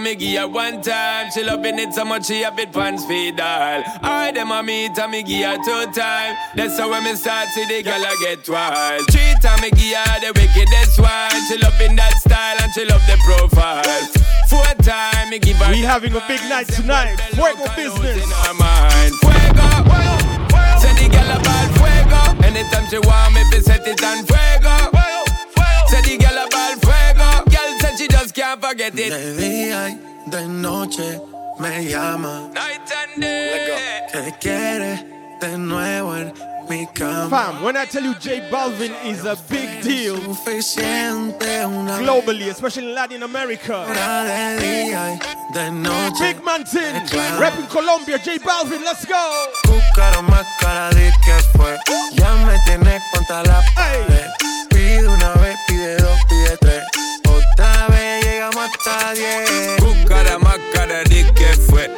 Me 0.03 0.15
give 0.15 0.41
her 0.41 0.49
one 0.49 0.83
time. 0.83 1.31
She 1.33 1.43
loving 1.43 1.79
it 1.79 1.93
so 1.95 2.05
much 2.05 2.27
she 2.27 2.43
have 2.43 2.59
it 2.59 2.73
pants 2.73 3.05
feed 3.07 3.41
all. 3.41 3.83
I 4.03 4.31
them 4.35 4.51
a 4.51 4.63
meet 4.63 4.99
and 4.99 5.11
me 5.11 5.23
give 5.23 5.45
her 5.45 5.57
two 5.57 5.93
time. 5.93 6.37
That's 6.55 6.79
how 6.79 6.91
when 6.91 7.05
me 7.05 7.15
start 7.15 7.49
see 7.49 7.65
the 7.67 7.83
girl 7.83 8.05
I 8.05 8.17
get 8.21 8.49
wild. 8.49 9.07
Three 9.11 9.35
time 9.43 9.61
me 9.61 9.71
give 9.71 9.97
her 9.97 10.21
the 10.21 10.33
wickedest 10.39 11.01
one. 11.01 11.31
She 11.49 11.59
loving 11.59 11.97
that 11.97 12.15
style 12.19 12.57
and 12.63 12.73
she 12.73 12.85
love 12.85 13.03
the 13.07 13.17
profile. 13.25 13.83
Four 14.49 14.75
time 14.83 15.31
me 15.31 15.39
give 15.39 15.57
her. 15.57 15.73
We 15.73 15.81
having 15.83 16.15
a 16.15 16.23
big 16.29 16.41
night 16.49 16.69
tonight. 16.69 17.17
Fuego 17.35 17.67
business. 17.75 18.23
in 18.23 18.57
mind. 18.57 19.15
Fuego. 19.21 19.69
Say 20.79 20.95
the 20.95 21.09
girl 21.11 21.31
about 21.35 21.69
fuego. 21.75 22.47
Anytime 22.47 22.87
she 22.89 22.99
want 22.99 23.35
me, 23.35 23.43
fi 23.51 23.61
set 23.61 23.87
it 23.87 24.03
on 24.05 24.25
fuego. 24.25 24.78
Can't 28.49 28.63
forget 28.63 28.99
it. 28.99 29.11
De 29.11 29.35
día 29.37 29.91
y 29.91 30.31
de 30.31 30.47
noche 30.47 31.21
me 31.59 31.85
llama. 31.85 32.49
Night 32.55 32.91
and 32.91 33.21
day. 33.23 34.07
Que 34.13 34.35
quiere 34.41 35.05
de 35.41 35.59
nuevo 35.59 36.17
en 36.17 36.33
mi 36.69 36.87
cama. 36.95 37.29
Fam, 37.29 37.63
when 37.63 37.77
I 37.77 37.85
tell 37.85 38.03
you 38.03 38.15
J 38.15 38.49
Balvin 38.51 38.93
is 39.05 39.25
a 39.25 39.37
big 39.51 39.83
deal 39.83 40.17
globally, 42.01 42.49
especially 42.49 42.89
in 42.89 42.95
Latin 42.95 43.23
America. 43.23 43.85
hora 43.87 44.25
de 44.25 44.61
día 44.61 45.15
y 45.15 45.55
de 45.55 45.71
noche. 45.71 46.21
Big 46.21 46.43
man 46.45 46.65
thing, 46.65 46.95
rapping 47.39 47.67
Colombia, 47.67 48.19
J 48.19 48.39
Balvin, 48.39 48.83
let's 48.83 49.05
go. 49.05 49.23
Buscaron 49.67 50.27
más 50.27 50.47
cara 50.61 50.91
de 50.91 51.13
que 51.25 51.35
fue. 51.57 51.77
Ya 52.15 52.35
me 52.47 52.57
tienes 52.65 53.03
contra 53.13 53.43
la 53.43 53.63
pared. 53.75 54.31
Pide 54.71 55.07
una 55.09 55.35
vez, 55.35 55.57
pide 55.67 55.97
dos, 55.97 56.19
pide 56.29 56.57
tres. 56.59 57.08
Otra 58.49 58.61
vez 58.61 58.61
llegamos 58.61 58.71
hasta 58.79 59.13
diez. 59.15 59.77
Buscara 59.81 60.39
más 60.39 60.59
cara 60.73 61.03
de 61.05 61.33
que 61.35 61.47
fue. 61.69 61.98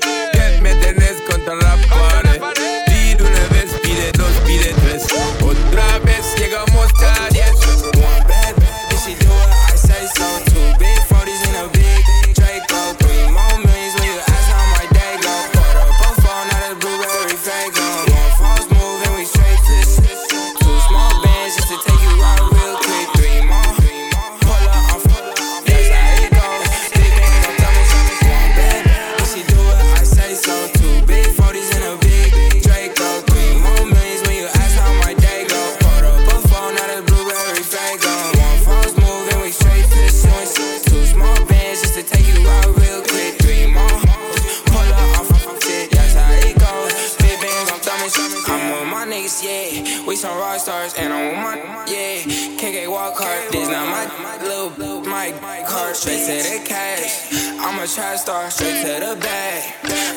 Stars 50.61 50.93
and 50.99 51.11
I'm 51.11 51.33
with 51.33 51.65
my, 51.65 51.85
yeah. 51.89 52.21
KK 52.61 52.85
walk 52.91 53.17
hard. 53.17 53.49
This 53.51 53.69
not 53.73 53.89
my 53.89 54.05
little 54.45 55.01
mic 55.01 55.41
card. 55.65 55.97
Straight 55.97 56.21
to 56.29 56.37
the 56.37 56.61
cash. 56.69 57.33
I'm 57.57 57.81
a 57.81 57.87
trap 57.89 58.19
star, 58.19 58.51
straight 58.51 58.85
to 58.85 59.01
the 59.01 59.17
bag. 59.17 59.63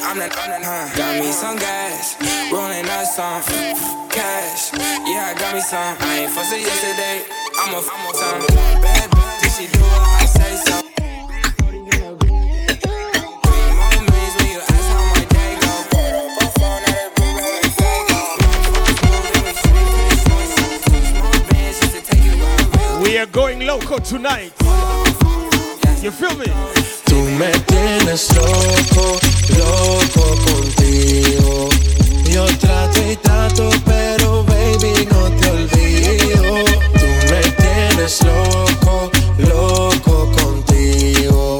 I'm 0.03 0.19
the, 0.19 0.27
I'm 0.27 0.49
the, 0.51 0.59
huh. 0.67 0.91
Got 0.99 1.23
me 1.23 1.31
some 1.31 1.55
gas. 1.55 2.19
Rolling 2.51 2.83
up 2.91 3.07
some 3.07 3.39
cash. 4.11 4.75
Yeah, 5.07 5.31
I 5.31 5.33
got 5.39 5.55
me 5.55 5.61
some. 5.61 5.95
I 6.03 6.27
ain't 6.27 6.31
fussing 6.31 6.59
yesterday. 6.59 7.23
I'm 7.63 7.71
a, 7.71 7.79
I'm 7.79 8.03
a 8.03 8.13
some 8.13 8.43
bad 8.83 9.09
bitch. 9.11 9.57
She 9.57 9.67
do 9.71 9.79
it, 9.79 10.12
We 23.03 23.17
are 23.17 23.25
going 23.25 23.67
loco 23.67 23.97
tonight. 23.97 24.53
You 26.01 26.09
feel 26.09 26.35
me? 26.37 26.45
Tú 27.05 27.15
me 27.37 27.51
tienes 27.67 28.33
loco, 28.33 29.19
loco 29.59 30.35
contigo. 30.47 31.69
Yo 32.31 32.45
trato 32.59 32.99
y 33.11 33.17
trato, 33.17 33.69
pero 33.83 34.45
baby 34.45 35.05
no 35.11 35.29
te 35.35 35.51
olvido. 35.51 36.63
Tú 36.93 37.07
me 37.29 37.41
tienes 37.61 38.23
loco, 38.23 39.11
loco 39.37 40.31
contigo. 40.31 41.59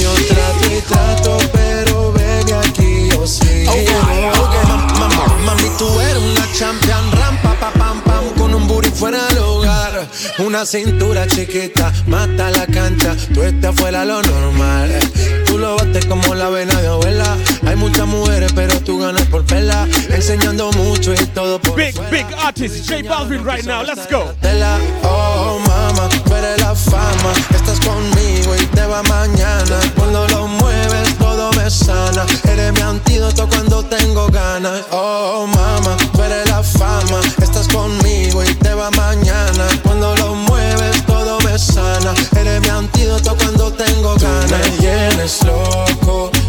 Yo 0.00 0.12
trato 0.28 0.64
y 0.74 0.80
trato, 0.80 1.38
pero 1.52 2.12
baby 2.12 2.52
aquí 2.52 3.10
yo 3.10 3.26
sigo. 3.26 3.74
Mami, 5.44 5.68
tú 5.78 6.00
eres 6.00 6.22
una 6.22 6.50
champion, 6.54 7.12
rampa, 7.12 7.54
pa, 7.60 7.70
pam, 7.70 8.00
pam, 8.00 8.24
con 8.38 8.54
un 8.54 8.66
booty 8.66 8.90
fuera 8.90 9.28
hogar. 9.38 9.59
Una 10.38 10.64
cintura 10.66 11.26
chiquita, 11.26 11.92
mata 12.06 12.50
la 12.50 12.66
cancha, 12.66 13.16
tú 13.34 13.42
estás 13.42 13.74
fuera 13.74 14.04
lo 14.04 14.22
normal. 14.22 14.98
Tú 15.46 15.58
lo 15.58 15.76
bates 15.76 16.06
como 16.06 16.34
la 16.34 16.48
vena 16.48 16.80
de 16.80 16.86
abuela. 16.86 17.36
Hay 17.66 17.76
muchas 17.76 18.06
mujeres, 18.06 18.52
pero 18.54 18.80
tú 18.80 18.98
ganas 18.98 19.22
por 19.26 19.44
pela. 19.44 19.86
Enseñando 20.10 20.70
mucho 20.72 21.12
y 21.12 21.26
todo 21.26 21.60
por 21.60 21.76
Big, 21.76 21.94
big 22.10 22.26
artist, 22.38 22.88
J 22.88 23.02
Balvin 23.08 23.44
right 23.44 23.64
now, 23.64 23.82
let's 23.82 24.08
go. 24.10 24.32
Oh 25.02 25.58
mama, 25.66 26.08
tú 26.24 26.34
eres 26.34 26.60
la 26.60 26.74
fama. 26.74 27.32
Estás 27.54 27.80
conmigo 27.80 28.54
y 28.54 28.64
te 28.66 28.86
va 28.86 29.02
mañana. 29.02 29.80
Cuando 29.96 30.26
lo 30.28 30.46
mueves, 30.46 31.16
todo 31.18 31.50
me 31.52 31.68
sana. 31.70 32.24
Eres 32.44 32.72
mi 32.72 32.80
antídoto 32.80 33.48
cuando 33.48 33.84
tengo 33.84 34.28
ganas. 34.28 34.82
Oh 34.90 35.46
mama, 35.46 35.96
tú 36.12 36.22
eres 36.22 36.48
la 36.48 36.62
fama. 36.62 37.20
Conmigo 37.68 38.42
y 38.42 38.54
te 38.54 38.74
va 38.74 38.90
mañana. 38.92 39.66
Cuando 39.82 40.14
lo 40.16 40.34
mueves, 40.34 41.04
todo 41.06 41.38
me 41.40 41.58
sana. 41.58 42.14
Eres 42.36 42.60
mi 42.62 42.68
antídoto 42.68 43.36
cuando 43.36 43.72
tengo 43.72 44.14
ganas. 44.16 44.80
Me 44.80 45.26
loco, 45.46 45.90
loco 46.02 46.39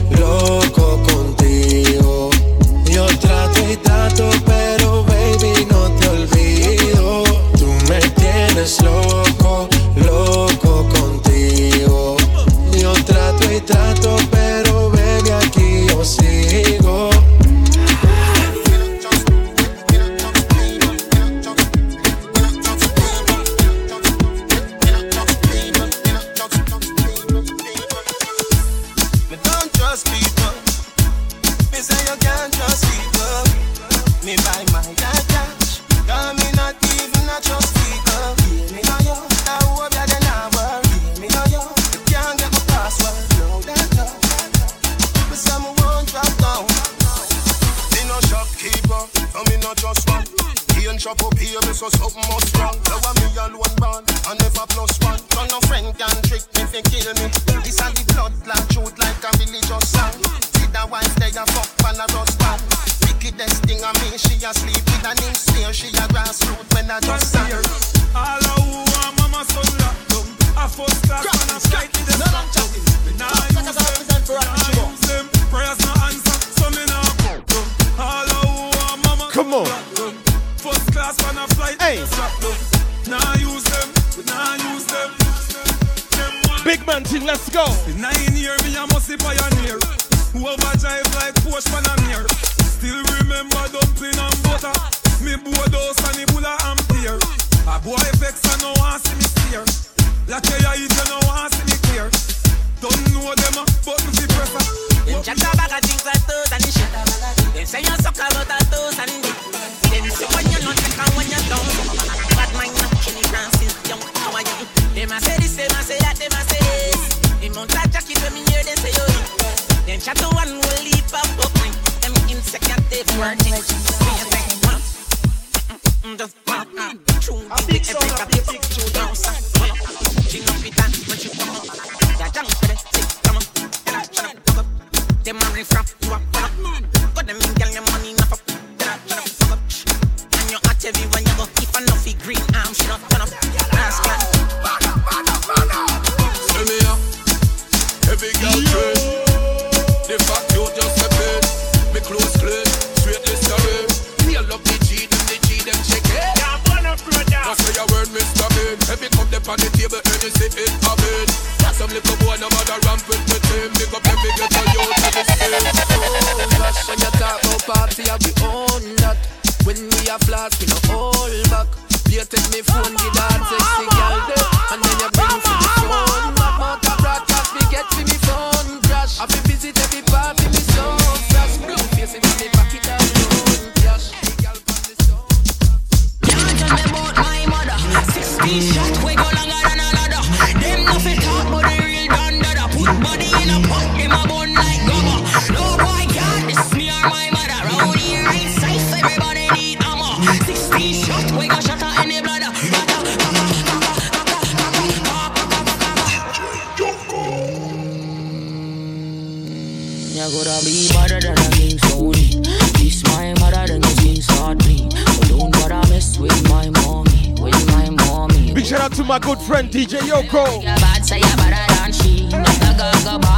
be 210.64 210.90
better 210.94 211.20
than 211.20 211.38
a 211.38 211.50
king 211.52 211.78
Sony. 211.78 212.44
This 212.78 213.04
my 213.06 213.34
mother, 213.40 213.68
then 213.68 213.82
you 213.82 213.90
skin 213.90 214.22
start 214.22 214.58
bleed. 214.60 214.94
So 214.94 215.38
don't 215.38 215.52
bother 215.52 215.88
mess 215.90 216.18
with 216.18 216.50
my 216.50 216.70
mommy, 216.70 217.34
with 217.42 217.68
my 217.68 217.90
mommy. 217.90 218.54
Big 218.54 218.66
shout 218.66 218.82
out 218.82 218.94
to 218.94 219.04
my 219.04 219.20
good 219.20 219.40
friend 219.40 219.70
DJ 219.70 220.00
Yoko. 220.00 220.64
Bad 220.64 221.06
say 221.06 221.18
you 221.18 221.36
better 221.38 221.74
than 221.74 221.92
she. 221.92 222.30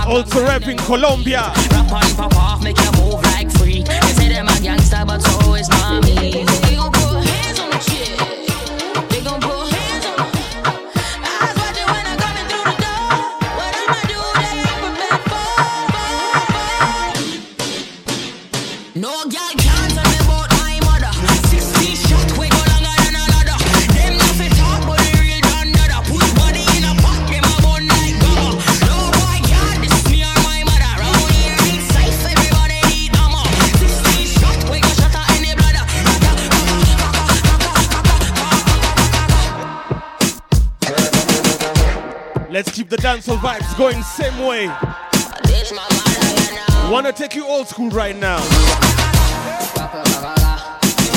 Also 0.06 0.44
Colombia. 0.86 1.52
Rap 1.72 1.91
on 1.91 2.16
pop 2.16 2.36
off, 2.36 2.64
make 2.64 2.78
you 2.78 2.91
move 3.04 3.22
like 3.24 3.50
freak. 3.52 3.86
They 3.86 4.14
say 4.14 4.30
them 4.30 4.48
a 4.48 4.60
gangster, 4.60 5.04
but 5.06 5.22
so 5.22 5.54
is 5.56 5.70
mommy. 5.70 6.62
The 42.95 43.02
dancehall 43.02 43.38
vibes 43.38 43.76
going 43.76 44.03
same 44.03 44.38
way. 44.45 44.68
Wanna 46.91 47.11
take 47.11 47.34
you 47.34 47.44
old 47.48 47.68
school 47.68 47.90
right 47.90 48.15
now. 48.15 48.38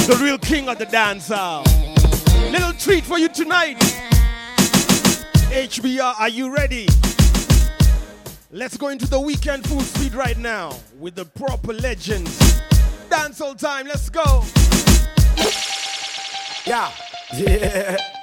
The 0.06 0.18
real 0.22 0.38
king 0.38 0.70
of 0.70 0.78
the 0.78 0.86
dancehall. 0.86 1.66
Little 2.50 2.72
treat 2.72 3.04
for 3.04 3.18
you 3.18 3.28
tonight. 3.28 3.78
HBR, 5.50 6.14
are 6.18 6.30
you 6.30 6.54
ready? 6.54 6.88
Let's 8.50 8.78
go 8.78 8.88
into 8.88 9.06
the 9.06 9.20
weekend 9.20 9.68
full 9.68 9.82
speed 9.82 10.14
right 10.14 10.38
now 10.38 10.78
with 10.98 11.14
the 11.14 11.26
proper 11.26 11.74
legends. 11.74 12.38
Dancehall 13.10 13.58
time, 13.58 13.86
let's 13.86 14.08
go. 14.08 14.44
Yeah. 16.64 16.90
Yeah. 17.36 18.15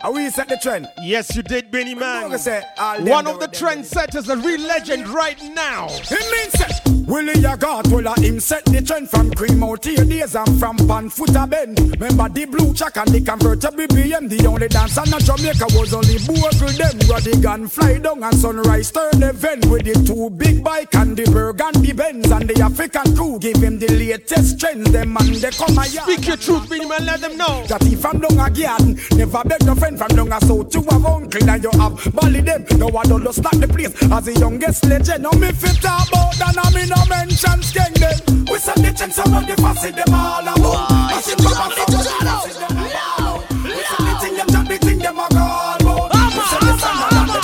Are 0.00 0.12
we 0.12 0.30
set 0.30 0.48
the 0.48 0.56
trend? 0.56 0.86
Yes, 1.02 1.34
you 1.34 1.42
did, 1.42 1.72
Beenie 1.72 1.96
Man. 1.96 2.22
gonna 2.22 2.38
say 2.38 2.62
all 2.78 2.98
them 2.98 3.08
One 3.08 3.26
of 3.26 3.40
the 3.40 3.48
trendsetters, 3.48 4.32
a 4.32 4.36
real 4.36 4.60
legend 4.60 5.08
right 5.08 5.42
now. 5.54 5.88
It 5.90 6.30
means 6.30 6.52
that 6.52 6.97
Willie 7.08 7.42
a 7.42 7.56
got 7.56 7.86
well 7.88 8.06
uh, 8.06 8.14
him 8.20 8.38
set 8.38 8.62
the 8.66 8.82
trend 8.82 9.08
from 9.08 9.30
cream 9.30 9.64
out 9.64 9.82
here 9.82 10.04
days 10.04 10.34
and 10.34 10.60
from 10.60 10.76
pan 10.76 11.08
foot 11.08 11.34
a 11.34 11.46
bend. 11.46 11.80
Remember 11.98 12.28
the 12.28 12.44
blue 12.44 12.74
chuck 12.74 12.98
and 12.98 13.08
the 13.08 13.22
convertible 13.22 13.88
BM. 13.88 14.28
The 14.28 14.46
only 14.46 14.68
dancer 14.68 15.00
in 15.08 15.16
Jamaica 15.16 15.72
was 15.72 15.94
only 15.94 16.20
Bogle 16.28 16.68
them. 16.76 17.00
Radigan 17.08 17.70
fly 17.70 17.96
down 17.96 18.22
and 18.22 18.34
sunrise 18.36 18.90
turn 18.92 19.20
the 19.20 19.30
event 19.30 19.64
with 19.72 19.88
the 19.88 19.96
two 20.04 20.28
big 20.36 20.62
bike 20.62 20.94
and 20.96 21.16
the 21.16 21.24
the 21.24 21.92
Benz 21.96 22.30
and 22.30 22.44
the 22.44 22.60
African 22.60 23.16
crew 23.16 23.38
give 23.38 23.56
him 23.56 23.78
the 23.78 23.88
latest 23.88 24.60
trends. 24.60 24.92
Them 24.92 25.16
and 25.16 25.34
they 25.36 25.50
come 25.50 25.78
a 25.78 25.88
yard. 25.88 26.12
Speak 26.12 26.26
your 26.28 26.36
truth, 26.36 26.68
Man, 26.68 27.06
let 27.06 27.22
them 27.22 27.38
know. 27.38 27.64
That 27.68 27.88
if 27.88 28.04
I'm 28.04 28.20
down 28.20 28.36
a 28.36 28.52
garden, 28.52 29.00
never 29.16 29.42
beg 29.48 29.64
no 29.64 29.74
friend 29.74 29.96
from 29.96 30.12
down 30.12 30.32
a 30.32 30.40
south. 30.44 30.74
You 30.74 30.84
have 30.92 31.06
uncle 31.06 31.48
and 31.48 31.64
you 31.64 31.72
have 31.80 31.96
Bally 32.12 32.42
them. 32.42 32.66
No 32.76 32.88
one 32.88 33.08
don't 33.08 33.32
start 33.32 33.56
the 33.56 33.68
place 33.68 33.96
as 34.12 34.24
the 34.28 34.36
youngest 34.36 34.84
legend. 34.84 35.22
No 35.22 35.32
me 35.32 35.52
fit 35.52 35.80
about 35.80 36.36
and 36.36 36.74
me 36.76 36.97
no 36.98 37.06
mention 37.06 37.62
skeng 37.62 37.94
them. 37.94 38.44
We 38.50 38.58
send 38.58 38.84
the 38.84 38.92
chance 38.92 39.18
around 39.18 39.46
the 39.46 39.56
fussy 39.62 39.90
them 39.90 40.14
all 40.14 40.42
about. 40.42 40.90
I 40.90 41.20
see 41.20 41.34
them 41.34 41.52
and 41.64 41.72
from 41.72 41.88
the 41.92 41.98
fussy 42.22 42.52
them 42.58 42.76
all. 43.18 43.42
We 43.64 43.82
send 43.90 44.04
the 44.06 44.14
thing 44.20 44.36
them 44.36 44.64
the 44.64 44.76
thing 44.78 44.98
them 44.98 45.18
a 45.18 45.26
call 45.28 45.80
about. 45.80 46.32
We 46.34 46.42
send 46.50 46.64
the 46.66 46.72
song 46.78 47.00
and 47.18 47.30
the 47.34 47.40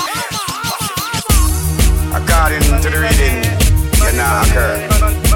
According 2.18 2.66
to 2.82 2.88
the 2.90 2.98
reading, 3.04 3.38
you 4.04 4.12
know, 4.16 4.42
occur. 4.44 4.93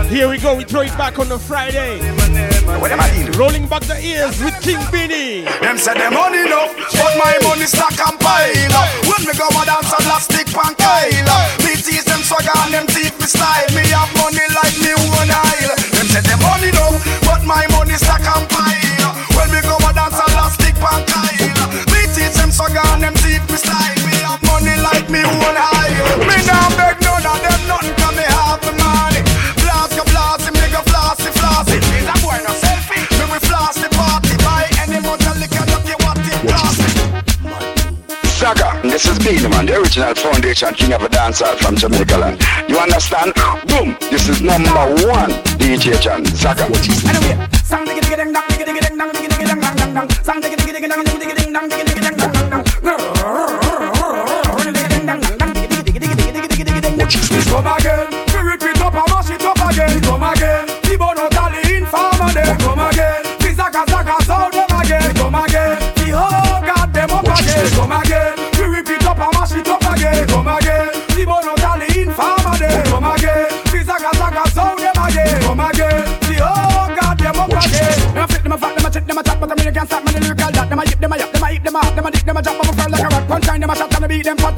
Here 0.09 0.25
we 0.25 0.41
go, 0.41 0.57
we 0.57 0.65
throw 0.65 0.81
it 0.81 0.97
back 0.97 1.19
on 1.19 1.29
the 1.29 1.39
Friday. 1.39 2.01
What 2.81 2.89
am 2.89 2.99
I 2.99 3.13
dealing? 3.13 3.37
Rolling 3.37 3.67
back 3.69 3.85
the 3.85 4.01
ears 4.01 4.41
with 4.41 4.57
King 4.65 4.81
Beenie. 4.89 5.45
Them 5.61 5.77
say 5.77 5.93
them 5.93 6.17
money 6.17 6.49
enough, 6.49 6.73
but 6.97 7.13
my 7.21 7.37
money 7.45 7.69
stack 7.69 7.93
and 8.01 8.17
pile 8.17 8.73
up. 8.73 8.89
When 9.05 9.21
me 9.29 9.37
go 9.37 9.45
a 9.53 9.63
dance 9.69 9.93
a 9.93 10.01
plastic 10.09 10.49
pan 10.49 10.73
Kyle. 10.81 11.29
Me 11.61 11.77
tease 11.77 12.09
them 12.09 12.25
swagger 12.25 12.57
and 12.57 12.73
them 12.73 12.87
teeth 12.89 13.21
me 13.21 13.29
style. 13.29 13.69
Me 13.77 13.85
have 13.93 14.09
money 14.17 14.49
like 14.57 14.81
me 14.81 14.97
one 15.13 15.29
aisle. 15.29 15.77
Them 15.77 16.09
say 16.09 16.25
them 16.25 16.41
money 16.41 16.73
enough, 16.73 16.97
but 17.29 17.45
my 17.45 17.69
money 17.77 18.01
stack 18.01 18.25
and 18.25 18.49
pile 18.49 19.13
up. 19.13 19.15
When 19.37 19.53
me 19.53 19.61
go 19.61 19.77
a 19.77 19.93
dance 19.93 20.17
a 20.17 20.25
plastic 20.33 20.73
pan 20.81 21.05
Kyle. 21.05 21.69
Me 21.93 22.09
tease 22.17 22.33
them 22.33 22.49
swagger 22.49 22.81
and 22.97 23.05
them 23.05 23.15
teeth 23.21 23.45
me 23.53 23.61
style. 23.61 24.01
Me 24.09 24.17
have 24.25 24.41
money 24.49 24.73
This 38.49 39.05
is 39.05 39.19
Beenie 39.19 39.47
Man, 39.51 39.67
the 39.67 39.77
original 39.77 40.15
foundation 40.15 40.73
king 40.73 40.95
of 40.95 41.03
a 41.03 41.09
dancehall 41.09 41.55
from 41.59 41.77
Jamaica 41.77 42.17
land. 42.17 42.41
You 42.67 42.79
understand? 42.79 43.35
Boom! 43.69 43.95
This 44.11 44.31
is 44.31 44.41
number 44.41 44.73
one 45.05 45.29
DJ 45.61 46.01
Chan. 46.01 46.25
Zaka. 46.25 46.65
Anyway, 46.65 47.49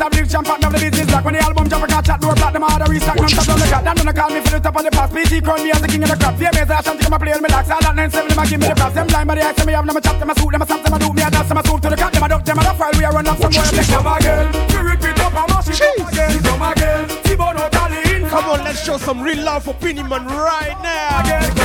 a 0.00 0.10
beat, 0.10 0.28
them 0.28 0.44
fat, 0.44 0.60
them 0.60 0.60
live 0.60 0.60
champ, 0.60 0.60
them 0.60 0.72
the 0.72 0.78
business 0.78 1.06
black. 1.06 1.24
When 1.24 1.34
the 1.34 1.40
album 1.40 1.68
jump, 1.68 1.84
I 1.84 1.88
can't 1.88 2.06
chat, 2.06 2.20
door 2.20 2.34
black, 2.34 2.52
them 2.52 2.62
a 2.62 2.68
hard 2.70 2.88
restock, 2.88 3.16
non 3.16 3.28
stop, 3.28 3.46
them 3.46 3.58
like 3.60 3.70
that. 3.70 3.84
Them 3.84 3.96
gonna 3.96 4.14
call 4.14 4.30
me 4.30 4.40
for 4.40 4.50
the 4.50 4.60
top 4.60 4.76
of 4.76 4.82
the 4.84 4.90
pass. 4.90 5.10
BT 5.12 5.40
crown 5.40 5.60
me 5.62 5.70
as 5.70 5.80
the 5.80 5.88
king 5.88 6.02
of 6.02 6.10
the 6.10 6.16
crop. 6.16 6.40
Yeah, 6.40 6.50
I 6.50 6.82
shanty, 6.82 7.04
come 7.04 7.12
a 7.12 7.18
play, 7.18 7.34
me 7.40 7.48
lax. 7.48 7.70
All 7.70 7.80
that 7.80 7.94
nine 7.94 8.10
seven, 8.10 8.28
them 8.30 8.38
a 8.38 8.44
give 8.48 8.60
me 8.60 8.66
the 8.68 8.74
props. 8.74 8.94
Them 8.94 9.06
blind, 9.06 9.26
but 9.28 9.34
they 9.36 9.44
ask 9.44 9.66
me, 9.66 9.72
have 9.72 9.86
them 9.86 9.96
a 9.96 10.00
chat, 10.00 10.16
them 10.18 10.30
a 10.30 10.34
suit, 10.34 10.50
them 10.50 10.62
a 10.62 10.66
stamp, 10.66 10.82
them 10.84 10.94
a 10.94 10.98
do 10.98 11.08
me 11.12 11.22
a 11.22 11.30
dance, 11.30 11.48
them 11.48 11.58
a 11.58 11.62
swoop 11.66 11.80
to 11.82 11.88
the 11.90 11.96
cat, 11.96 12.12
them 12.12 12.24
a 12.24 12.28
duck, 12.28 12.44
them 12.44 12.58
a 12.58 12.62
duck, 12.64 12.78
while 12.78 12.94
we 12.96 13.04
a 13.04 13.10
run 13.10 13.28
up 13.28 13.36
some 13.38 13.52
boy, 13.52 13.68
them 13.70 13.86
come 13.90 14.08
again. 14.16 14.46
We 14.72 14.78
repeat 14.80 15.20
up 15.20 15.34
and 15.36 15.48
mash 15.52 15.68
it 15.68 15.80
up 15.80 16.08
again. 16.08 16.32
Come 16.42 16.64
again, 16.64 17.00
T-Bono 17.24 17.64
Tally 17.68 18.00
in. 18.16 18.28
Come 18.28 18.46
on, 18.50 18.64
let's 18.64 18.80
show 18.82 18.96
some 18.96 19.20
real 19.20 19.42
love 19.44 19.64
for 19.64 19.74
Beenie 19.74 20.02
Man 20.02 20.24
right 20.26 20.76
now. 20.82 21.20
Again, 21.20 21.59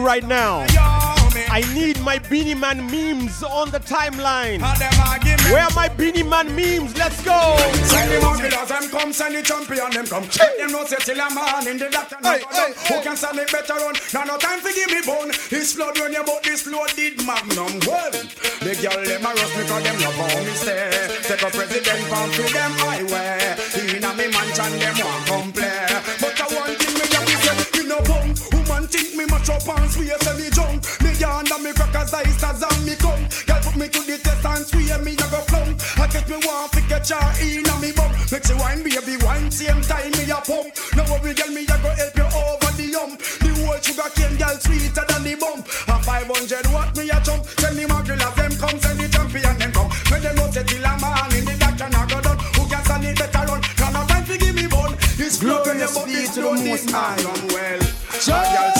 you 0.00 0.06
need 0.06 0.06
to 0.06 0.06
do 0.06 0.06
right 0.06 0.24
now. 0.26 0.66
I 1.50 1.62
need 1.74 2.00
my 2.00 2.18
Beenie 2.18 2.54
Man 2.54 2.90
memes 2.90 3.42
on 3.42 3.70
the 3.70 3.80
timeline. 3.80 4.60
Where 5.50 5.62
are 5.62 5.74
my 5.74 5.88
Beenie 5.88 6.22
Man 6.22 6.54
memes? 6.54 6.96
Let's 6.96 7.22
go. 7.24 7.56
Send 7.86 8.10
the 8.10 8.18
Maguilas, 8.18 8.68
them 8.68 8.90
come, 8.90 9.12
send 9.12 9.34
the 9.34 9.42
champion, 9.42 9.90
them 9.90 10.06
come. 10.06 10.28
Check 10.28 10.56
them 10.58 10.72
no 10.72 10.84
say 10.84 10.96
till 11.00 11.20
a 11.20 11.28
man 11.34 11.66
in 11.66 11.78
the 11.78 11.88
doctor. 11.90 12.16
Hey, 12.22 12.42
Who 12.88 13.02
can 13.02 13.16
stand 13.16 13.38
it 13.38 13.50
better 13.50 13.74
on? 13.74 13.94
Now 14.14 14.24
no 14.24 14.38
time 14.38 14.60
for 14.60 14.72
give 14.72 14.90
me 14.90 15.02
bone. 15.06 15.30
It's 15.50 15.74
flood 15.74 15.98
when 15.98 16.12
you 16.12 16.22
bought 16.24 16.42
this 16.42 16.66
loaded 16.66 17.18
magnum. 17.26 17.78
Well, 17.86 18.10
the 18.10 18.72
girl 18.78 19.02
them 19.02 19.26
a 19.26 19.30
rush 19.34 19.54
because 19.56 19.82
them 19.82 19.98
love 20.02 20.18
how 20.18 20.42
me 20.42 20.54
stay. 20.54 20.90
Take 21.26 21.42
a 21.42 21.50
president 21.50 22.02
from 22.10 22.30
to 22.30 22.42
them 22.52 22.72
highway. 22.78 23.58
In 23.90 24.04
a 24.04 24.10
me 24.14 24.26
mansion, 24.30 24.72
them 24.78 24.94
want 25.02 25.26
come 25.26 25.49
want 36.70 36.86
to 36.86 36.88
get 36.88 37.10
ya 37.10 37.18
in 37.40 37.66
a 37.66 37.74
me 37.80 37.92
bum. 37.92 38.10
Make 38.30 38.46
she 38.46 38.54
wine 38.54 38.82
baby 38.82 39.16
wine 39.24 39.50
same 39.50 39.80
time 39.82 40.10
me 40.12 40.30
a 40.30 40.38
pump. 40.40 40.70
Now 40.94 41.04
worry 41.10 41.34
girl 41.34 41.50
me 41.50 41.62
a 41.64 41.76
go 41.82 41.90
help 41.90 42.16
you 42.16 42.28
over 42.30 42.72
the 42.76 42.86
hump. 42.94 43.18
The 43.18 43.50
whole 43.58 43.80
sugar 43.80 44.10
cane 44.14 44.36
girl 44.36 44.56
sweeter 44.58 45.04
than 45.08 45.22
the 45.24 45.34
bump. 45.36 45.66
A 45.66 45.96
500 46.02 46.66
watt 46.72 46.96
me 46.96 47.10
a 47.10 47.18
jump. 47.20 47.44
Send 47.58 47.76
the 47.76 47.84
magrillas 47.86 48.34
them 48.36 48.52
come 48.58 48.78
send 48.78 49.00
the 49.00 49.08
champion 49.08 49.58
them 49.58 49.72
come. 49.72 49.90
When 50.10 50.22
them 50.22 50.36
know 50.36 50.50
say 50.50 50.64
till 50.64 50.84
a 50.84 50.92
man 51.00 51.32
in 51.34 51.44
the 51.44 51.54
doctor 51.58 51.88
na 51.90 52.06
go 52.06 52.20
done. 52.20 52.38
Who 52.56 52.62
can 52.68 52.82
stand 52.84 53.04
it 53.04 53.18
better 53.18 53.44
run? 53.46 53.60
Now 53.78 53.90
no 53.90 54.06
time 54.06 54.24
to 54.26 54.38
give 54.38 54.54
me 54.54 54.66
bun. 54.66 54.94
It's 55.18 55.38
glorious 55.38 55.98
be 56.04 56.26
to 56.26 56.40
the 56.40 56.52
most 56.54 56.90
high. 56.90 57.18
Well, 57.50 57.80
a 57.80 58.38
girl 58.54 58.79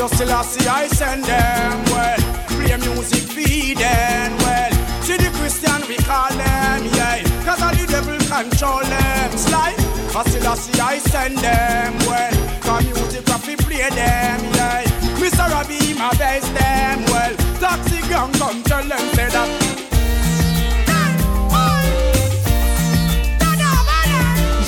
just 0.00 0.14
still 0.14 0.32
I 0.32 0.42
see 0.42 0.66
I 0.66 0.86
send 0.86 1.24
them 1.24 1.84
well. 1.92 2.16
Play 2.48 2.74
music 2.78 3.20
feed 3.20 3.76
them 3.76 4.32
well. 4.38 4.72
See 5.02 5.18
the 5.18 5.28
Christian 5.36 5.80
we 5.88 5.96
call 6.08 6.30
them, 6.30 6.80
yeah. 6.96 7.20
Cause 7.44 7.60
all 7.60 7.74
the 7.74 7.84
devil 7.86 8.16
control 8.24 8.80
them. 8.80 9.30
Slide. 9.36 9.76
I 10.16 10.24
still 10.24 10.48
I 10.48 10.54
see 10.54 10.80
I 10.80 10.98
send 10.98 11.36
them 11.36 11.92
well. 12.08 12.32
Cause 12.62 12.84
music 12.86 13.28
fi 13.28 13.56
play 13.56 13.90
them, 13.90 14.40
yeah. 14.56 14.84
Mr. 15.20 15.46
Robbie 15.52 15.92
my 15.92 16.08
best 16.16 16.48
them 16.54 17.04
well. 17.12 17.36
Taxi 17.60 18.00
gang 18.08 18.32
come 18.40 18.62
tell 18.62 18.82
them 18.82 19.04
say 19.14 19.28
that. 19.28 19.50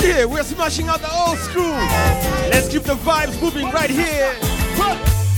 Yeah, 0.05 0.27
we're 0.27 0.43
smashing 0.43 0.89
out 0.89 1.01
the 1.01 1.11
old 1.11 1.39
school. 1.39 1.81
Let's 2.53 2.69
keep 2.69 2.83
the 2.83 2.97
vibes 2.97 3.41
moving 3.41 3.71
right 3.71 3.89
here. 3.89 4.37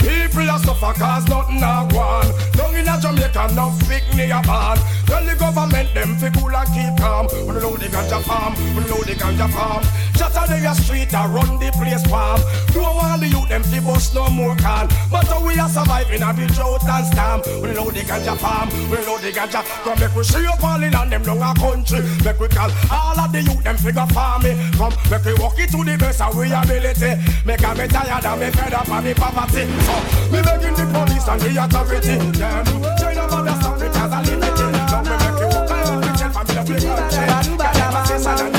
People 0.05 0.51
are 0.51 0.59
suffer 0.59 0.93
cause 0.99 1.27
nothing 1.29 1.57
a 1.57 1.89
go 1.91 1.99
on 1.99 2.27
Down 2.53 2.77
in 2.77 2.89
a 2.89 3.01
Jamaica, 3.01 3.55
no 3.55 3.73
me 4.17 4.31
a 4.31 4.41
band 4.43 4.81
Tell 5.07 5.25
the 5.25 5.35
government 5.37 5.93
them 5.95 6.17
fi 6.17 6.31
cool 6.31 6.51
and 6.51 6.69
keep 6.73 6.97
calm. 6.99 7.27
When 7.47 7.61
know 7.61 7.77
the 7.77 7.87
ganja 7.87 8.23
farm, 8.23 8.55
when 8.75 8.87
know 8.89 9.03
the 9.05 9.15
ganja 9.15 9.49
farm. 9.53 9.85
Just 10.17 10.37
on 10.37 10.49
the 10.49 10.75
street 10.75 11.13
a 11.13 11.29
run 11.29 11.59
the 11.61 11.71
place 11.77 12.03
warm. 12.11 12.41
Don't 12.73 12.97
want 12.97 13.21
the 13.21 13.29
youth 13.29 13.49
them 13.49 13.63
fi 13.63 13.81
bust 13.81 14.15
no 14.15 14.29
more 14.31 14.57
can. 14.57 14.89
But 15.11 15.29
how 15.29 15.45
we 15.47 15.59
are 15.59 15.69
surviving 15.69 16.23
a 16.23 16.33
the 16.33 16.47
drought 16.51 16.83
and 16.89 17.07
storm. 17.07 17.39
When 17.63 17.75
know 17.75 17.91
the 17.91 18.01
ganja 18.01 18.37
farm, 18.37 18.69
when 18.91 19.05
know 19.05 19.19
the 19.19 19.31
ganja. 19.31 19.63
Come 19.85 20.01
make 20.01 20.15
we 20.17 20.25
see 20.25 20.47
up 20.47 20.65
all 20.65 20.83
in 20.83 20.95
and 20.95 21.13
them 21.13 21.23
long 21.25 21.43
a 21.43 21.53
country. 21.55 22.01
Make 22.25 22.41
we 22.41 22.49
call 22.49 22.71
all 22.91 23.21
of 23.21 23.31
the 23.31 23.43
youth 23.43 23.63
them 23.63 23.77
figure 23.77 24.07
farming 24.11 24.57
Come 24.75 24.95
make 25.11 25.25
we 25.25 25.35
walk 25.39 25.59
it 25.59 25.71
to 25.71 25.85
the 25.85 25.97
best 25.99 26.21
of 26.21 26.35
we 26.35 26.51
ability. 26.51 27.23
Make 27.45 27.63
a 27.63 27.71
me 27.77 27.87
tired 27.87 28.25
and 28.25 28.41
me 28.41 28.51
fed 28.51 28.75
up 28.75 28.89
of 28.89 29.05
the 29.05 29.15
poverty. 29.15 29.69
So 29.87 29.94
me 30.33 30.43
begging 30.43 30.75
the 30.75 30.85
police 30.93 31.29
and 31.29 31.41
the 31.41 31.65
authority. 31.65 32.17
Them. 32.39 32.85
China 32.99 33.27
mother 33.29 33.55
stand 33.61 33.83
it 33.83 33.97
as 33.97 34.13
a 34.13 34.21
limit 34.23 34.59
Now 34.91 35.03
me 35.03 35.15
make 35.23 35.41
you 35.41 35.49
walk 35.55 35.71
around 35.71 36.01
with 36.05 36.21
your 36.21 36.31
family 36.31 36.57
of 36.59 36.67
the 36.67 36.75
country 36.75 37.57
Can 37.57 37.79
never 37.79 38.07
say 38.07 38.19
son 38.19 38.54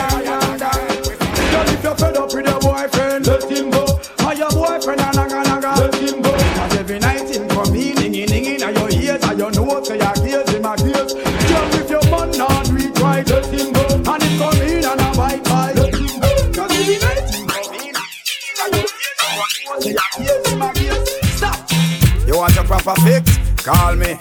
You 22.86 22.94
fix? 23.04 23.38
Call 23.64 23.96
me. 23.96 24.16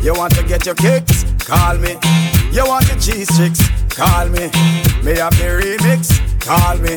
You 0.00 0.14
want 0.14 0.34
to 0.36 0.42
get 0.42 0.64
your 0.64 0.74
kicks? 0.74 1.24
Call 1.44 1.76
me. 1.76 1.98
You 2.50 2.64
want 2.64 2.88
your 2.88 2.98
cheese 2.98 3.28
chicks? 3.36 3.60
Call 3.94 4.28
me. 4.30 4.48
Me 5.04 5.18
have 5.20 5.36
the 5.36 5.60
remix? 5.60 6.16
Call 6.40 6.78
me. 6.78 6.96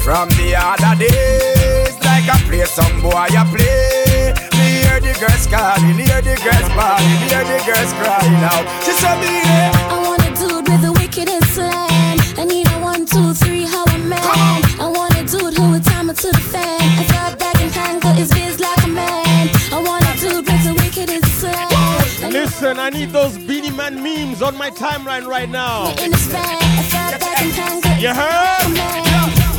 From 0.00 0.30
the 0.40 0.54
other 0.56 0.96
days, 0.98 1.94
like 2.00 2.28
I 2.30 2.40
play 2.48 2.64
some 2.64 3.02
boy, 3.02 3.12
I 3.12 3.44
play. 3.52 4.32
Me 4.56 4.80
hear 4.80 5.00
the 5.00 5.12
girls 5.20 5.46
calling, 5.46 5.98
hear 5.98 6.22
the 6.22 6.34
girls 6.40 6.68
bawling, 6.72 7.20
hear 7.28 7.44
the 7.44 7.62
girls 7.66 7.92
crying 8.00 8.44
out. 8.44 8.64
She 8.84 8.92
said 8.92 9.20
me 9.20 10.03
Listen, 22.64 22.80
I 22.80 22.88
need 22.88 23.10
those 23.10 23.36
Beenie 23.36 23.76
Man 23.76 24.02
memes 24.02 24.40
on 24.40 24.56
my 24.56 24.70
timeline 24.70 25.26
right 25.26 25.50
now. 25.50 25.92
In 26.00 26.16
his 26.16 26.26
fan, 26.32 26.40
I 26.40 26.80
thought 26.88 27.20
back 27.20 27.42
and 27.44 27.52
tangle 27.52 27.92
You 28.00 28.08
heard? 28.08 28.72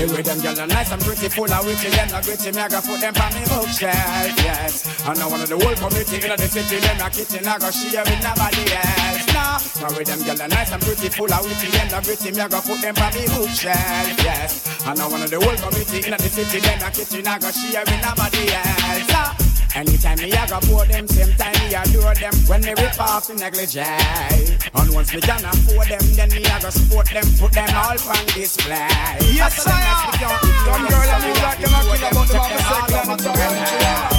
The 0.02 0.10
way 0.10 0.26
them 0.26 0.42
girls 0.42 0.58
are 0.58 0.66
nice 0.66 0.90
and 0.90 1.00
pretty, 1.06 1.30
full 1.30 1.46
of 1.46 1.62
witty, 1.70 1.94
them 1.94 2.10
not 2.10 2.26
gritty, 2.26 2.50
me 2.50 2.58
I 2.58 2.68
go 2.68 2.82
put 2.82 2.98
them 2.98 3.14
on 3.14 3.30
me 3.38 3.46
bookshelf, 3.46 4.34
yes. 4.42 4.90
And 5.06 5.20
now 5.22 5.30
one 5.30 5.38
of 5.38 5.46
the 5.46 5.54
whole 5.54 5.78
community 5.78 6.18
in 6.18 6.34
the 6.34 6.50
city, 6.50 6.82
them 6.82 6.98
a 6.98 7.08
kitchen, 7.14 7.46
I 7.46 7.62
go 7.62 7.70
share 7.70 8.02
with 8.10 8.22
nobody 8.26 8.74
else. 8.74 9.26
Nah, 9.38 9.62
the 9.62 9.86
way 9.94 10.04
them 10.04 10.22
girls 10.26 10.42
are 10.42 10.50
nice 10.50 10.74
and 10.74 10.82
pretty, 10.82 11.10
full 11.14 11.30
of 11.30 11.46
witty, 11.46 11.70
them 11.78 11.88
not 11.94 12.10
gritty, 12.10 12.34
me 12.34 12.42
I 12.42 12.50
go 12.50 12.58
put 12.58 12.82
them 12.82 12.98
on 12.98 13.14
me 13.14 13.30
bookshelf, 13.38 14.18
yes. 14.26 14.66
And 14.82 14.98
now 14.98 15.14
one 15.14 15.22
of 15.22 15.30
the 15.30 15.38
whole 15.38 15.54
community 15.62 16.10
in 16.10 16.18
the 16.18 16.26
city, 16.26 16.58
them 16.58 16.82
a 16.82 16.90
kitchen, 16.90 17.22
I 17.22 17.38
go 17.38 17.54
share 17.54 17.86
with 17.86 18.02
nobody 18.02 18.50
else. 18.50 19.06
Nah. 19.14 19.45
Anytime 19.76 20.18
me 20.20 20.32
I 20.32 20.48
go 20.48 20.60
pour 20.62 20.86
them, 20.86 21.06
same 21.06 21.36
time 21.36 21.52
me 21.68 21.76
adore 21.76 22.16
them. 22.16 22.34
When 22.48 22.62
me 22.62 22.70
rip 22.70 22.98
off 22.98 23.30
in 23.30 23.36
negligee. 23.36 23.82
And 24.74 24.94
once 24.94 25.14
me 25.14 25.20
can 25.20 25.44
afford 25.44 25.90
them, 25.90 26.00
then 26.16 26.30
me 26.30 26.46
I 26.46 26.62
go 26.62 26.70
support 26.70 27.10
them 27.10 27.26
Put 27.38 27.52
them 27.52 27.70
all 27.76 27.92
on 27.92 28.26
display. 28.28 28.88
Yes, 29.36 29.68
I 29.68 29.82
am. 29.84 30.06
Young 30.66 30.88
girl 30.88 31.10
and 31.12 31.24
me 31.24 31.32
like 31.44 31.60
them 31.60 31.74
a 31.74 31.82
kill 31.84 32.08
about 32.08 32.28
them 32.30 32.40
off 32.40 32.50
the 32.50 32.58
circle 32.64 33.12
and 33.12 33.22
a 33.22 33.24
talk 33.24 34.15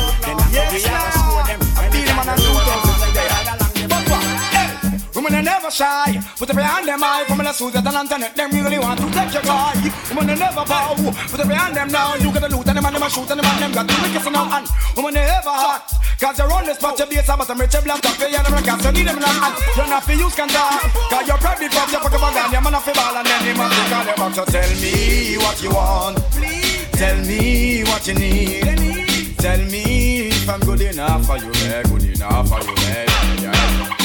Women 5.26 5.42
are 5.42 5.58
never 5.58 5.72
shy, 5.74 6.22
put 6.38 6.46
up 6.50 6.54
your 6.54 6.62
hand 6.62 6.86
them 6.86 7.02
high. 7.02 7.26
Women 7.26 7.50
are 7.50 7.52
Susan 7.52 7.82
and 7.82 7.96
Antoinette, 7.98 8.36
them 8.38 8.46
really 8.54 8.78
want 8.78 8.94
to 9.02 9.10
take 9.10 9.34
your 9.34 9.42
guy. 9.42 9.74
Women 10.14 10.30
are 10.30 10.38
never 10.38 10.62
bow, 10.62 10.94
put 10.94 11.42
up 11.42 11.50
your 11.50 11.58
hand 11.58 11.74
them 11.74 11.90
now. 11.90 12.14
You 12.14 12.30
get 12.30 12.46
the 12.46 12.48
loot 12.54 12.62
and 12.70 12.78
them 12.78 12.86
and 12.86 12.94
them 12.94 13.02
a 13.02 13.10
shoot 13.10 13.26
and 13.26 13.42
them 13.42 13.50
and 13.50 13.58
them 13.58 13.72
got 13.74 13.90
the 13.90 13.94
wickedest 14.06 14.30
now. 14.30 14.46
And 14.54 14.70
women 14.94 15.18
are 15.18 15.26
ever 15.26 15.50
hot, 15.50 15.90
cause 16.22 16.38
you're 16.38 16.46
on 16.46 16.62
the 16.62 16.74
spot, 16.78 16.94
you 17.02 17.06
be 17.10 17.16
a 17.18 17.24
sabbath 17.26 17.50
and 17.50 17.58
rich 17.58 17.74
black 17.82 18.06
up, 18.06 18.14
you 18.22 18.38
never 18.38 18.62
cast, 18.62 18.86
you 18.86 18.92
need 18.94 19.06
them 19.10 19.18
now. 19.18 19.50
And 19.50 19.54
you're 19.74 19.90
not 19.90 20.06
for 20.06 20.14
use 20.14 20.36
can 20.38 20.46
die, 20.46 20.78
cause 21.10 21.26
you're 21.26 21.42
private 21.42 21.74
box, 21.74 21.90
you 21.90 21.98
fuck 21.98 22.14
up 22.14 22.22
a 22.22 22.30
gun, 22.30 22.52
you're 22.54 22.62
man 22.62 22.74
off 22.78 22.86
the 22.86 22.92
ball 22.94 23.16
and 23.18 23.26
then 23.26 23.40
they 23.42 23.54
must 23.58 23.74
call 23.90 24.06
your 24.06 24.14
box. 24.14 24.32
So 24.38 24.44
tell 24.46 24.70
me 24.78 25.42
what 25.42 25.58
you 25.58 25.74
want, 25.74 26.22
please. 26.38 26.86
Tell 26.94 27.18
me 27.26 27.82
what 27.82 28.06
you 28.06 28.14
need. 28.14 29.34
Tell 29.42 29.58
me 29.58 30.30
if 30.30 30.46
I'm 30.46 30.62
good 30.62 30.86
enough 30.86 31.26
for 31.26 31.34
you, 31.42 31.50
yeah, 31.66 31.82
good 31.82 32.14
enough 32.14 32.46
for 32.46 32.62
you, 32.62 32.74
yeah, 32.86 33.42
yeah. 33.42 33.95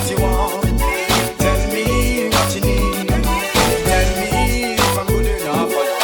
What 0.00 0.10
you 0.10 0.16
want. 0.16 0.64
Tell 1.38 1.60
me 1.68 1.84
what 2.32 2.54
you 2.54 2.60
need. 2.62 3.06
Tell 3.06 4.08
me 4.16 4.72
if 4.72 4.96
I'm 4.96 5.06
good 5.06 5.26
enough 5.26 5.68
for 5.68 5.84
you. 5.84 5.96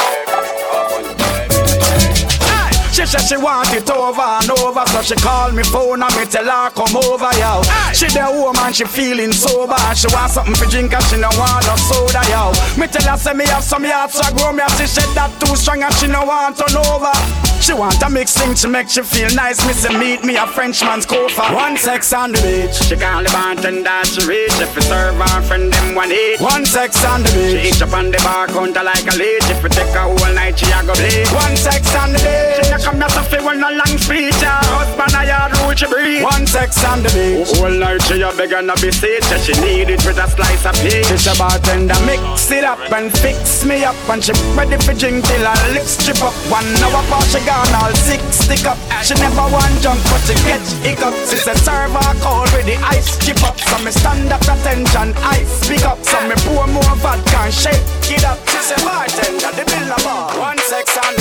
She 2.92 3.06
said 3.06 3.24
she 3.24 3.36
want 3.38 3.72
it 3.72 3.88
over 3.90 4.20
and 4.20 4.50
over, 4.50 4.84
so 4.84 5.00
she 5.00 5.14
call 5.14 5.50
me 5.52 5.62
phone 5.62 6.02
and 6.02 6.14
me 6.14 6.26
tell 6.26 6.44
her 6.44 6.70
come 6.72 6.94
over, 6.94 7.32
yo. 7.40 7.62
She 7.94 8.08
the 8.08 8.28
woman, 8.36 8.74
she 8.74 8.84
feeling 8.84 9.32
sober, 9.32 9.78
she 9.94 10.08
want 10.12 10.30
something 10.30 10.54
for 10.56 10.66
drink 10.66 10.92
and 10.92 11.04
she 11.04 11.16
no 11.16 11.30
want 11.38 11.64
no 11.66 11.76
soda, 11.76 12.20
yo. 12.28 12.52
Me 12.78 12.86
tell 12.88 13.08
her 13.10 13.16
say 13.16 13.32
me 13.32 13.46
have 13.46 13.64
some 13.64 13.86
yards, 13.86 14.12
so 14.12 14.24
I 14.24 14.30
grow 14.36 14.52
me 14.52 14.60
up, 14.60 14.72
she 14.72 14.86
said 14.86 15.08
that 15.14 15.32
too 15.40 15.56
strong 15.56 15.82
and 15.82 15.94
she 15.94 16.06
no 16.06 16.22
want 16.26 16.58
turn 16.58 16.76
over. 16.76 17.45
She 17.66 17.74
want 17.74 18.00
a 18.00 18.08
mix 18.08 18.30
thing 18.30 18.54
to 18.62 18.68
make 18.68 18.88
she 18.88 19.02
feel 19.02 19.26
nice. 19.34 19.58
Say 19.58 19.90
meet 19.98 20.22
me 20.22 20.36
a 20.36 20.46
Frenchman's 20.46 21.04
cofa. 21.04 21.50
One 21.52 21.76
sex 21.76 22.12
on 22.12 22.30
the 22.30 22.38
beach. 22.38 22.78
She 22.86 22.94
call 22.94 23.24
the 23.24 23.30
bartender 23.34 24.06
she 24.06 24.22
reach. 24.22 24.54
If 24.62 24.70
you 24.76 24.82
serve 24.82 25.18
her 25.18 25.42
friend 25.42 25.72
them 25.72 25.96
one 25.96 26.12
eat. 26.12 26.38
One 26.38 26.64
sex 26.64 27.04
on 27.04 27.24
the 27.24 27.30
beach. 27.34 27.58
She 27.58 27.74
itch 27.74 27.82
up 27.82 27.92
on 27.92 28.12
the 28.12 28.22
bar 28.22 28.46
counter 28.46 28.86
like 28.86 29.02
a 29.10 29.18
leech. 29.18 29.42
If 29.50 29.66
you 29.66 29.68
take 29.74 29.90
her 29.98 30.06
whole 30.06 30.30
night 30.30 30.54
she 30.54 30.70
a 30.70 30.78
go 30.86 30.94
bleed. 30.94 31.26
One 31.34 31.58
sex 31.58 31.90
on 31.98 32.14
the 32.14 32.22
beach. 32.22 32.70
She 32.70 32.78
come 32.86 33.02
here 33.02 33.10
to 33.18 33.22
feel 33.26 33.42
no 33.42 33.68
long 33.74 33.98
speech. 33.98 34.38
Her 34.46 34.62
husband 34.70 35.18
a 35.18 35.26
yard 35.26 35.50
rule 35.58 35.74
she 35.74 35.90
breathe. 35.90 36.22
One 36.22 36.46
sex 36.46 36.78
on 36.86 37.02
the 37.02 37.10
beach. 37.10 37.50
Whole 37.58 37.74
night 37.74 37.98
she 38.06 38.22
a 38.22 38.30
beg 38.30 38.54
and 38.54 38.70
a 38.70 38.78
be 38.78 38.94
sage. 38.94 39.26
She 39.42 39.58
need 39.58 39.90
it 39.90 40.06
with 40.06 40.22
a 40.22 40.30
slice 40.30 40.62
of 40.70 40.78
peach. 40.86 41.10
She 41.18 41.26
a 41.26 41.34
bartender 41.34 41.98
mix 42.06 42.46
it 42.54 42.62
up 42.62 42.78
and 42.94 43.10
fix 43.10 43.66
me 43.66 43.82
up 43.82 43.98
and 44.06 44.22
she 44.22 44.30
ready 44.54 44.78
for 44.86 44.94
drink 44.94 45.26
till 45.26 45.42
her 45.42 45.58
lips 45.74 45.98
strip 45.98 46.22
up. 46.22 46.30
One 46.46 46.70
hour 46.86 47.02
before 47.02 47.26
she 47.34 47.42
gone 47.56 47.74
all 47.80 47.94
six 47.94 48.20
stick 48.44 48.66
up. 48.66 48.78
She 49.02 49.14
never 49.14 49.46
want 49.48 49.74
junk 49.80 50.00
but 50.10 50.20
she 50.28 50.34
get 50.44 50.60
hiccup. 50.84 51.14
She 51.28 51.36
say 51.40 51.56
serve 51.56 51.96
her 51.96 52.14
cold 52.20 52.48
with 52.52 52.66
the 52.66 52.76
ice 52.84 53.16
chip 53.24 53.40
up. 53.48 53.56
So 53.58 53.78
me 53.84 53.90
stand 53.90 54.32
up 54.32 54.42
attention 54.42 55.08
I 55.34 55.44
speak 55.44 55.84
up. 55.84 55.98
So 56.04 56.20
me 56.28 56.36
pour 56.44 56.66
more 56.66 56.96
vodka 57.02 57.38
and 57.48 57.54
shake 57.54 57.84
it 58.12 58.24
up. 58.24 58.38
She 58.50 58.60
say 58.68 58.80
bartender 58.84 59.52
the 59.56 59.64
bill 59.70 59.94
a 59.96 59.98
bar. 60.04 60.38
One 60.38 60.58
sex 60.70 60.96
on 60.98 61.14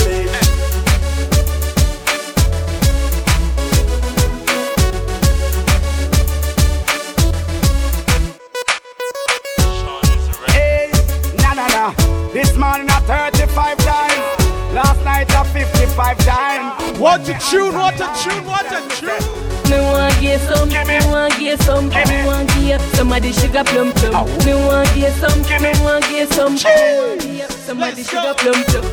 na 11.56 11.68
na. 11.76 11.94
This 12.34 12.52
morning 12.57 12.90
a 12.90 12.99
35 13.07 13.78
times. 13.78 14.14
Last 14.76 15.06
night 15.06 15.31
a 15.31 15.45
55 15.45 16.18
times. 16.27 16.99
What 16.99 17.22
a 17.30 17.34
tune, 17.39 17.73
what 17.76 17.95
a 17.95 18.11
tune, 18.19 18.43
what 18.43 18.68
a 18.68 18.84
tune. 18.99 19.23
Me 19.72 19.80
want 19.80 20.19
get 20.19 20.41
some, 20.41 20.68
me 20.68 20.99
want 21.07 21.34
get 21.39 21.61
some, 21.61 21.88
me 21.88 22.26
want 22.27 22.49
get 22.60 22.81
somebody 22.93 23.31
sugar 23.31 23.64
plum 23.64 23.93
plum. 23.93 24.27
Me 24.43 24.53
want 24.68 24.93
get 24.93 25.14
some, 25.14 25.39
me 25.64 25.72
want 25.80 26.03
get 26.11 26.27
some, 26.27 26.56
me 26.56 26.60
want 26.60 27.22
get 27.22 27.52
somebody 27.52 28.03
sugar 28.03 28.34
plum 28.35 28.61
plum. 28.68 28.84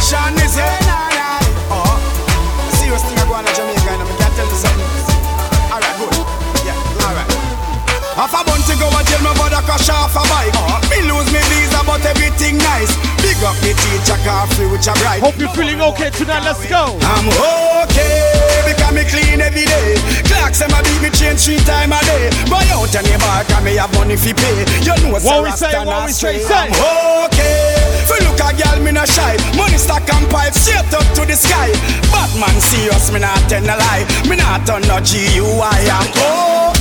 Sean 0.00 0.32
is 0.40 0.56
here, 0.56 0.80
nah, 0.88 1.12
nah. 1.12 1.44
Oh, 1.68 2.00
serious 2.80 3.04
thing 3.04 3.18
I 3.18 3.28
go 3.28 3.34
on 3.34 3.46
in 3.46 3.52
Jamaica, 3.52 3.92
and 3.92 4.00
I 4.00 4.16
can 4.16 4.32
tell 4.32 4.48
you 4.48 4.56
something. 4.56 4.81
Half 8.22 8.38
a 8.38 8.46
bunch 8.46 8.70
to 8.70 8.78
go 8.78 8.86
and 8.86 9.02
tell 9.10 9.18
my 9.18 9.34
a 9.34 9.60
crash 9.66 9.90
off 9.90 10.14
a 10.14 10.22
bike. 10.30 10.54
Me 10.94 11.02
lose 11.10 11.26
me 11.34 11.42
visa, 11.50 11.82
but 11.82 12.06
everything 12.06 12.54
nice. 12.54 12.94
Big 13.18 13.34
up 13.42 13.58
the 13.66 13.74
teacher, 13.74 14.14
car 14.22 14.46
free, 14.54 14.70
which 14.70 14.86
I 14.86 14.94
bright. 15.02 15.18
Hope 15.18 15.34
you're 15.42 15.50
feeling 15.58 15.82
okay 15.90 16.14
tonight. 16.14 16.46
Let's 16.46 16.62
go. 16.70 16.94
I'm 17.02 17.26
okay 17.82 18.62
because 18.62 18.94
me 18.94 19.02
clean 19.10 19.42
every 19.42 19.66
day. 19.66 19.98
Clocks 20.22 20.62
them 20.62 20.70
a 20.70 20.78
beat 20.86 21.02
me 21.02 21.10
change 21.10 21.42
three 21.42 21.58
time 21.66 21.90
a 21.90 21.98
day. 22.06 22.30
Buy 22.46 22.62
out 22.70 22.94
any 22.94 23.10
bar, 23.18 23.42
cause 23.42 23.58
me 23.66 23.74
have 23.74 23.90
money 23.98 24.14
fi 24.14 24.30
pay. 24.30 24.70
You 24.86 24.94
know 25.02 25.18
What 25.18 25.42
we 25.42 25.50
say, 25.58 25.74
what 25.82 26.06
we 26.06 26.14
say, 26.14 26.38
say. 26.46 26.54
I'm 26.54 27.26
okay. 27.26 27.74
Fi 28.06 28.22
look 28.22 28.38
a 28.38 28.54
girl, 28.54 28.78
me 28.86 28.94
no 28.94 29.02
shy. 29.02 29.34
Money 29.58 29.82
stack 29.82 30.06
and 30.06 30.30
pipe 30.30 30.54
straight 30.54 30.94
up 30.94 31.02
to 31.18 31.26
the 31.26 31.34
sky. 31.34 31.74
Batman 32.14 32.54
serious, 32.62 33.10
me 33.10 33.18
not 33.18 33.42
tell 33.50 33.66
no 33.66 33.74
lie. 33.74 34.06
Me 34.30 34.38
not 34.38 34.62
turn 34.62 34.86
no 34.86 35.02
G-U-I. 35.02 35.90
I'm 35.90 36.06
oh. 36.22 36.71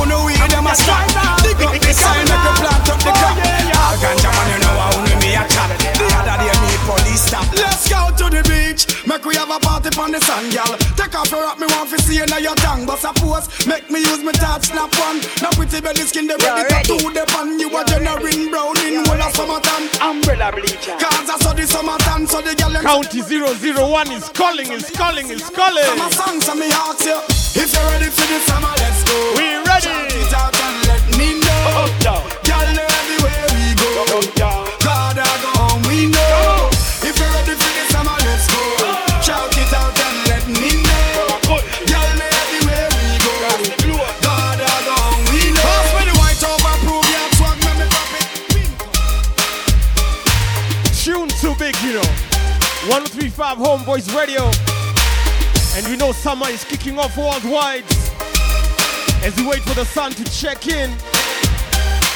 I 0.00 0.08
couldn't 0.08 0.48
them 0.48 0.66
a 0.66 0.72
strike 0.72 1.12
Dig 1.44 1.60
up 1.60 1.76
the 1.76 1.92
sign, 1.92 2.24
make 2.24 2.40
me 2.40 2.52
plant 2.56 2.88
up 2.88 3.00
the 3.04 3.12
crop. 3.12 3.36
Oh, 3.36 3.44
All 3.44 3.76
ah, 3.76 3.92
ganja 4.00 4.30
man, 4.32 4.48
you 4.48 4.58
know 4.64 4.74
how 4.80 4.96
only 4.96 5.16
me 5.20 5.36
a 5.36 5.44
chat 5.44 5.68
The 5.76 6.06
other 6.16 6.36
day 6.40 6.56
me 6.56 6.72
police 6.88 7.28
stop. 7.28 7.44
Let's 7.52 7.84
go 7.84 8.08
to 8.08 8.26
the 8.32 8.40
beach. 8.48 8.88
Make 9.04 9.24
we 9.28 9.36
have 9.36 9.52
a 9.52 9.60
party 9.60 9.92
on 10.00 10.12
the 10.12 10.20
sun, 10.24 10.48
girl 10.48 10.72
Take 10.96 11.12
off 11.12 11.30
your 11.30 11.44
rock, 11.44 11.60
me 11.60 11.66
want 11.76 11.90
to 11.92 12.00
see 12.00 12.16
you 12.16 12.26
now 12.26 12.40
your 12.40 12.56
tongue. 12.56 12.86
But 12.86 13.04
suppose, 13.04 13.44
make 13.66 13.90
me 13.90 14.00
use 14.00 14.24
me 14.24 14.32
touch 14.32 14.72
snap 14.72 14.88
one 14.96 15.20
Now 15.44 15.52
pretty 15.52 15.84
belly 15.84 16.08
skin, 16.08 16.26
they 16.26 16.36
ready 16.40 16.64
to 16.64 16.96
do 16.96 17.12
the 17.12 17.24
pan 17.28 17.60
You 17.60 17.68
a 17.68 17.84
generating 17.84 18.48
brown 18.48 18.80
in 18.80 19.04
whole 19.04 19.20
of 19.20 19.32
summertime. 19.36 19.84
Umbrella 20.00 20.48
bleacher. 20.48 20.96
Cause 20.96 21.28
I 21.28 21.36
saw 21.44 21.52
the 21.52 21.66
summertime, 21.68 22.24
so 22.24 22.40
the 22.40 22.56
girl 22.56 22.72
County 22.80 23.20
001 23.20 24.16
is 24.16 24.28
calling, 24.32 24.72
is 24.72 24.88
calling, 24.96 25.28
is 25.28 25.44
calling. 25.50 25.84
Summer 25.84 26.10
songs, 26.16 26.48
and 26.48 26.60
me 26.60 26.72
ask 26.72 27.04
you 27.04 27.39
If 27.52 27.72
you're 27.74 27.82
ready 27.90 28.06
for 28.10 28.26
the 28.30 28.38
summer, 28.46 28.72
let's 28.78 29.02
go 29.04 29.16
We 29.36 29.58
ready. 29.66 29.86
Shout 29.90 30.12
it 30.14 30.32
out 30.34 30.54
and 30.54 30.86
let 30.86 31.02
me 31.18 31.34
know. 31.40 31.82
Oh, 31.82 31.90
oh, 32.06 32.22
Girl, 32.46 32.68
know 32.74 32.86
everywhere 32.86 33.44
we 33.54 33.74
go. 33.74 33.90
Oh, 34.06 34.22
God, 34.38 35.18
I 35.18 35.26
go 35.42 35.50
home, 35.58 35.82
we 35.90 36.06
know. 36.06 36.70
If 37.02 37.18
you're 37.18 37.32
ready 37.34 37.54
for 37.58 37.72
the 37.74 37.84
summer, 37.90 38.16
let's 38.22 38.46
go. 38.46 38.62
Shout 39.26 39.50
it 39.58 39.72
out 39.74 39.98
and 39.98 40.18
let 40.30 40.44
me 40.46 40.70
know. 40.78 41.42
Girl, 41.90 42.10
know 42.18 42.30
everywhere 42.38 42.88
we 42.94 43.18
go. 43.18 43.34
God, 44.22 44.58
I 44.62 44.70
go 44.86 44.94
home, 44.94 45.22
we 45.34 45.50
know. 45.50 45.66
Pass 45.66 45.90
me 45.98 46.02
the 46.06 46.14
white 46.22 46.42
over, 46.46 46.74
prove 46.86 47.06
your 47.10 47.26
swag, 47.34 47.58
make 47.66 47.78
me 47.82 47.86
drop 47.90 48.14
it. 48.14 48.30
Tune 51.02 51.30
too 51.42 51.54
big, 51.58 51.74
you 51.82 51.98
know. 51.98 52.08
1035 52.88 53.58
Homeboyz 53.58 54.06
Radio. 54.14 54.46
And 55.76 55.86
we 55.86 55.96
know 55.96 56.12
summer 56.12 56.48
is 56.48 56.64
kicking 56.64 56.98
off 56.98 57.16
worldwide. 57.16 57.84
As 59.22 59.36
we 59.36 59.46
wait 59.46 59.62
for 59.62 59.74
the 59.74 59.84
sun 59.84 60.12
to 60.12 60.24
check 60.24 60.66
in, 60.66 60.90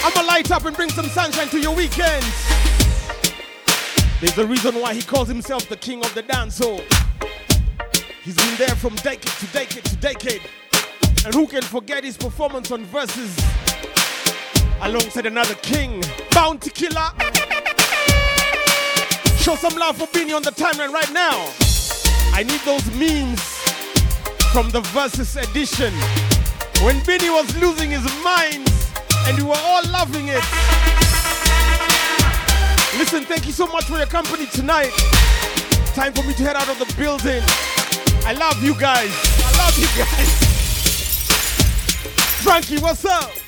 I'ma 0.03 0.27
light 0.27 0.51
up 0.51 0.65
and 0.65 0.75
bring 0.75 0.91
some 0.91 1.07
sunshine 1.07 1.49
to 1.49 1.59
your 1.61 1.75
weekends. 1.75 2.27
There's 4.21 4.37
a 4.39 4.47
reason 4.47 4.81
why 4.81 4.95
he 4.95 5.03
calls 5.03 5.29
himself 5.29 5.69
the 5.69 5.77
king 5.77 6.05
of 6.05 6.13
the 6.15 6.23
dancehall. 6.23 6.83
He's 8.23 8.37
been 8.37 8.57
there 8.57 8.75
from 8.75 8.97
decade 8.97 9.23
to 9.23 9.47
decade 9.47 9.85
to 9.85 9.97
decade. 9.97 10.43
And 11.25 11.33
who 11.33 11.47
can 11.47 11.63
forget 11.63 12.05
his 12.05 12.17
performance 12.17 12.71
on 12.71 12.85
Verzuz 12.87 13.39
alongside 14.83 15.27
another 15.27 15.55
king, 15.57 16.03
Bounty 16.33 16.71
Killer? 16.71 17.11
Show 19.39 19.55
some 19.57 19.75
love 19.79 19.97
for 19.97 20.07
Beenie 20.09 20.33
on 20.33 20.43
the 20.43 20.51
timeline 20.51 20.93
right 20.93 21.13
now. 21.13 21.74
I 22.37 22.43
need 22.43 22.61
those 22.63 22.85
memes 22.97 23.41
from 24.53 24.69
the 24.71 24.81
Verzuz 24.91 25.41
edition 25.41 25.95
when 26.85 26.99
Beenie 27.07 27.31
was 27.31 27.57
losing 27.63 27.91
his 27.91 28.03
mind 28.25 28.69
and 29.27 29.39
we 29.39 29.45
were 29.45 29.63
all 29.63 29.83
loving 29.91 30.27
it. 30.27 30.43
Listen, 32.99 33.23
thank 33.23 33.47
you 33.47 33.53
so 33.53 33.69
much 33.69 33.85
for 33.85 33.99
your 33.99 34.07
company 34.07 34.47
tonight. 34.47 34.91
Time 35.95 36.13
for 36.13 36.25
me 36.25 36.35
to 36.35 36.43
head 36.43 36.57
out 36.57 36.69
of 36.69 36.79
the 36.81 36.93
building. 36.97 37.41
I 38.27 38.33
love 38.33 38.61
you 38.65 38.75
guys. 38.81 39.15
I 39.39 39.51
love 39.63 39.79
you 39.79 39.87
guys. 39.97 40.55
Frankie, 42.43 42.81
what's 42.81 43.05
up? 43.05 43.44